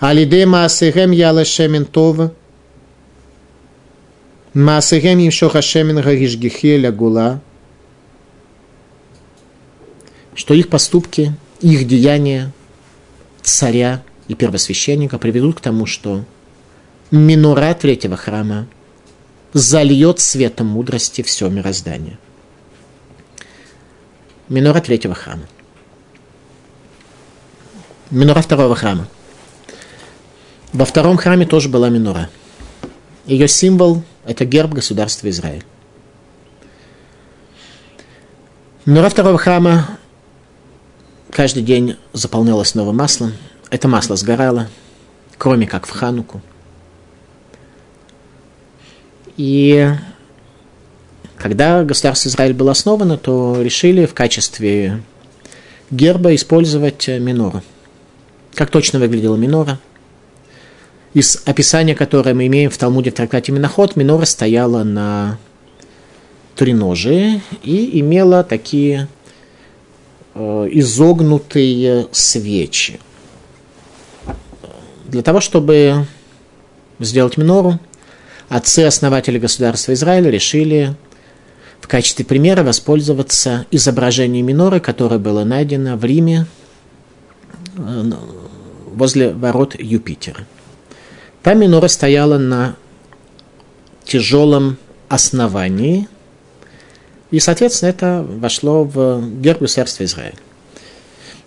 Алиде 0.00 0.44
Маасехем 0.44 1.12
Ялашемен 1.12 1.86
Това, 1.86 2.32
Маасехем 4.52 5.18
им 5.20 5.30
Шохашемен 5.30 6.00
Гаришгихе 6.00 6.90
Гула, 6.90 7.40
что 10.34 10.52
их 10.52 10.68
поступки, 10.68 11.32
их 11.60 11.86
деяния 11.86 12.52
царя 13.42 14.02
и 14.28 14.34
первосвященника 14.34 15.18
приведут 15.18 15.58
к 15.58 15.60
тому, 15.60 15.86
что 15.86 16.24
минора 17.10 17.74
третьего 17.74 18.16
храма 18.16 18.66
зальет 19.52 20.20
светом 20.20 20.68
мудрости 20.68 21.22
все 21.22 21.48
мироздание. 21.48 22.18
Минора 24.48 24.80
третьего 24.80 25.14
храма 25.14 25.44
минора 28.14 28.42
второго 28.42 28.74
храма. 28.74 29.08
Во 30.72 30.84
втором 30.84 31.16
храме 31.16 31.46
тоже 31.46 31.68
была 31.68 31.88
минора. 31.88 32.30
Ее 33.26 33.48
символ– 33.48 34.02
это 34.24 34.44
герб 34.44 34.72
государства 34.72 35.28
Израиль. 35.30 35.64
Минора 38.84 39.08
второго 39.08 39.38
храма 39.38 39.98
каждый 41.30 41.62
день 41.62 41.96
заполнялась 42.12 42.74
новым 42.74 42.96
маслом. 42.96 43.32
Это 43.74 43.88
масло 43.88 44.14
сгорало, 44.14 44.68
кроме 45.36 45.66
как 45.66 45.86
в 45.86 45.90
Хануку. 45.90 46.40
И 49.36 49.90
когда 51.36 51.82
государство 51.82 52.28
Израиль 52.28 52.54
было 52.54 52.70
основано, 52.70 53.18
то 53.18 53.60
решили 53.60 54.06
в 54.06 54.14
качестве 54.14 55.02
герба 55.90 56.34
использовать 56.34 57.08
минору– 57.08 57.62
как 58.54 58.70
точно 58.70 59.00
выглядела 59.00 59.34
минора. 59.34 59.80
Из 61.12 61.42
описания, 61.44 61.94
которое 61.94 62.34
мы 62.34 62.46
имеем 62.46 62.70
в 62.70 62.78
Талмуде 62.78 63.10
в 63.10 63.14
трактате 63.14 63.52
Миноход, 63.52 63.96
минора 63.96 64.24
стояла 64.24 64.82
на 64.82 65.38
треножии 66.56 67.42
и 67.62 68.00
имела 68.00 68.42
такие 68.42 69.08
э, 70.34 70.68
изогнутые 70.70 72.06
свечи. 72.12 73.00
Для 75.14 75.22
того, 75.22 75.38
чтобы 75.38 76.06
сделать 76.98 77.36
минору, 77.36 77.78
отцы-основатели 78.48 79.38
государства 79.38 79.92
Израиля 79.92 80.28
решили 80.28 80.96
в 81.80 81.86
качестве 81.86 82.24
примера 82.24 82.64
воспользоваться 82.64 83.64
изображением 83.70 84.46
миноры, 84.46 84.80
которое 84.80 85.20
было 85.20 85.44
найдено 85.44 85.96
в 85.96 86.04
Риме 86.04 86.46
э, 87.76 88.10
возле 88.92 89.30
ворот 89.30 89.76
Юпитера. 89.78 90.48
Там 91.44 91.60
минора 91.60 91.86
стояла 91.86 92.38
на 92.38 92.74
тяжелом 94.02 94.78
основании, 95.08 96.08
и, 97.30 97.38
соответственно, 97.38 97.90
это 97.90 98.26
вошло 98.28 98.82
в 98.82 99.22
герб 99.40 99.60
государства 99.60 100.02
Израиля. 100.02 100.34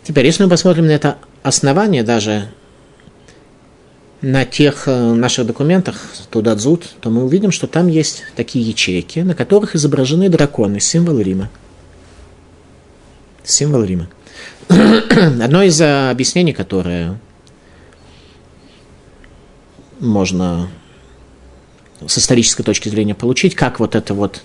Теперь, 0.03 0.25
если 0.25 0.45
мы 0.45 0.49
посмотрим 0.49 0.87
на 0.87 0.91
это 0.91 1.17
основание, 1.43 2.03
даже 2.03 2.47
на 4.21 4.45
тех 4.45 4.87
э, 4.87 5.13
наших 5.13 5.45
документах, 5.45 6.01
туда 6.31 6.55
дзут, 6.55 6.87
то 7.01 7.09
мы 7.09 7.23
увидим, 7.23 7.51
что 7.51 7.67
там 7.67 7.87
есть 7.87 8.23
такие 8.35 8.67
ячейки, 8.67 9.19
на 9.19 9.35
которых 9.35 9.75
изображены 9.75 10.29
драконы, 10.29 10.79
символ 10.79 11.19
Рима. 11.19 11.49
Символ 13.43 13.83
Рима. 13.83 14.09
Одно 14.69 15.61
из 15.61 15.79
э, 15.79 16.09
объяснений, 16.09 16.53
которое 16.53 17.19
можно 19.99 20.69
с 22.05 22.17
исторической 22.17 22.63
точки 22.63 22.89
зрения 22.89 23.15
получить, 23.15 23.55
как 23.55 23.79
вот 23.79 23.95
это 23.95 24.13
вот 24.13 24.41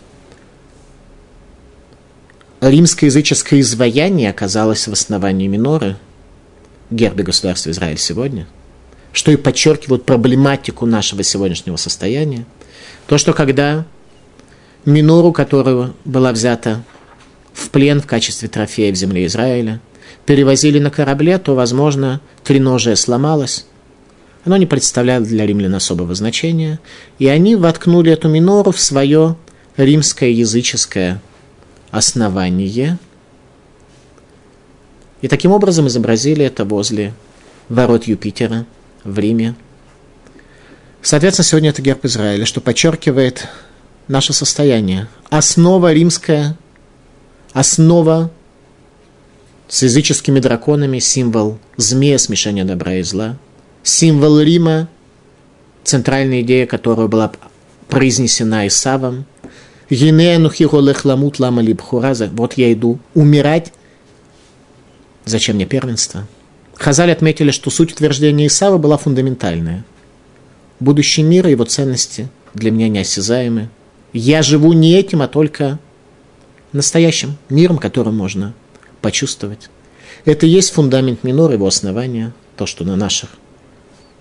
римскоязыческое 2.60 3.60
изваяние 3.60 4.30
оказалось 4.30 4.86
в 4.86 4.92
основании 4.92 5.48
миноры, 5.48 5.96
гербе 6.90 7.24
государства 7.24 7.70
Израиль 7.70 7.98
сегодня, 7.98 8.46
что 9.12 9.30
и 9.30 9.36
подчеркивает 9.36 10.04
проблематику 10.04 10.86
нашего 10.86 11.22
сегодняшнего 11.22 11.76
состояния. 11.76 12.44
То, 13.06 13.18
что 13.18 13.32
когда 13.32 13.84
минору, 14.84 15.32
которая 15.32 15.92
была 16.04 16.32
взята 16.32 16.82
в 17.52 17.68
плен 17.70 18.00
в 18.00 18.06
качестве 18.06 18.48
трофея 18.48 18.92
в 18.92 18.96
земле 18.96 19.26
Израиля, 19.26 19.80
перевозили 20.24 20.78
на 20.78 20.90
корабле, 20.90 21.38
то, 21.38 21.54
возможно, 21.54 22.20
треножие 22.44 22.96
сломалось. 22.96 23.66
Оно 24.44 24.56
не 24.56 24.66
представляло 24.66 25.24
для 25.24 25.46
римлян 25.46 25.74
особого 25.74 26.14
значения, 26.14 26.80
и 27.18 27.28
они 27.28 27.54
воткнули 27.54 28.12
эту 28.12 28.28
минору 28.28 28.72
в 28.72 28.80
свое 28.80 29.36
римское 29.76 30.30
языческое 30.30 31.22
основание, 31.90 32.98
и 35.20 35.28
таким 35.28 35.52
образом 35.52 35.86
изобразили 35.86 36.44
это 36.44 36.64
возле 36.64 37.14
ворот 37.68 38.04
Юпитера 38.04 38.66
в 39.04 39.18
Риме. 39.18 39.54
Соответственно, 41.00 41.44
сегодня 41.44 41.70
это 41.70 41.82
герб 41.82 42.04
Израиля, 42.04 42.46
что 42.46 42.60
подчеркивает 42.60 43.48
наше 44.08 44.32
состояние. 44.32 45.08
Основа 45.30 45.92
римская, 45.92 46.56
основа 47.52 48.30
с 49.68 49.82
языческими 49.82 50.38
драконами, 50.38 50.98
символ 50.98 51.58
змея, 51.76 52.18
смешения 52.18 52.64
добра 52.64 52.94
и 52.94 53.02
зла, 53.02 53.36
символ 53.82 54.40
Рима, 54.40 54.88
центральная 55.82 56.42
идея 56.42 56.66
которая 56.66 57.08
была 57.08 57.32
произнесена 57.88 58.66
Исавом. 58.66 59.26
Вот 62.32 62.54
я 62.54 62.72
иду 62.72 62.98
умирать. 63.14 63.72
Зачем 65.24 65.56
мне 65.56 65.66
первенство? 65.66 66.26
Хазаль 66.74 67.12
отметили, 67.12 67.50
что 67.50 67.70
суть 67.70 67.92
утверждения 67.92 68.46
Исава 68.46 68.78
была 68.78 68.96
фундаментальная. 68.96 69.84
Будущий 70.80 71.22
мир 71.22 71.46
и 71.46 71.52
его 71.52 71.64
ценности 71.64 72.28
для 72.54 72.70
меня 72.70 72.88
неосязаемы. 72.88 73.68
Я 74.12 74.42
живу 74.42 74.72
не 74.72 74.94
этим, 74.94 75.22
а 75.22 75.28
только 75.28 75.78
настоящим 76.72 77.36
миром, 77.48 77.78
который 77.78 78.12
можно 78.12 78.54
почувствовать. 79.00 79.70
Это 80.24 80.46
и 80.46 80.50
есть 80.50 80.72
фундамент 80.72 81.24
минор, 81.24 81.52
его 81.52 81.66
основания, 81.66 82.32
то, 82.56 82.66
что 82.66 82.84
на 82.84 82.96
наших 82.96 83.30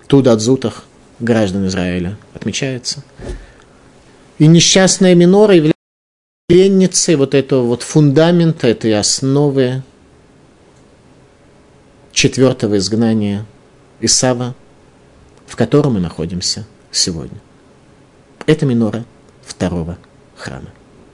тудадзутах 0.06 0.84
граждан 1.20 1.66
Израиля 1.66 2.16
отмечается. 2.34 3.04
И 4.38 4.46
несчастная 4.46 5.14
минора 5.14 5.54
является 5.54 5.72
пленницей 6.48 7.14
вот 7.14 7.34
этого 7.34 7.64
вот 7.64 7.82
фундамента, 7.82 8.66
этой 8.66 8.98
основы 8.98 9.82
четвертого 12.12 12.78
изгнания 12.78 13.46
Исава, 14.00 14.54
в 15.46 15.56
котором 15.56 15.94
мы 15.94 16.00
находимся 16.00 16.66
сегодня. 16.90 17.40
Это 18.46 18.66
минора 18.66 19.04
второго 19.44 19.98
храма, 20.36 20.70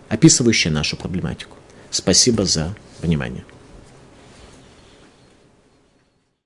описывающая 0.08 0.70
нашу 0.72 0.96
проблематику. 0.96 1.56
Спасибо 1.90 2.44
за 2.44 2.74
внимание. 3.00 3.44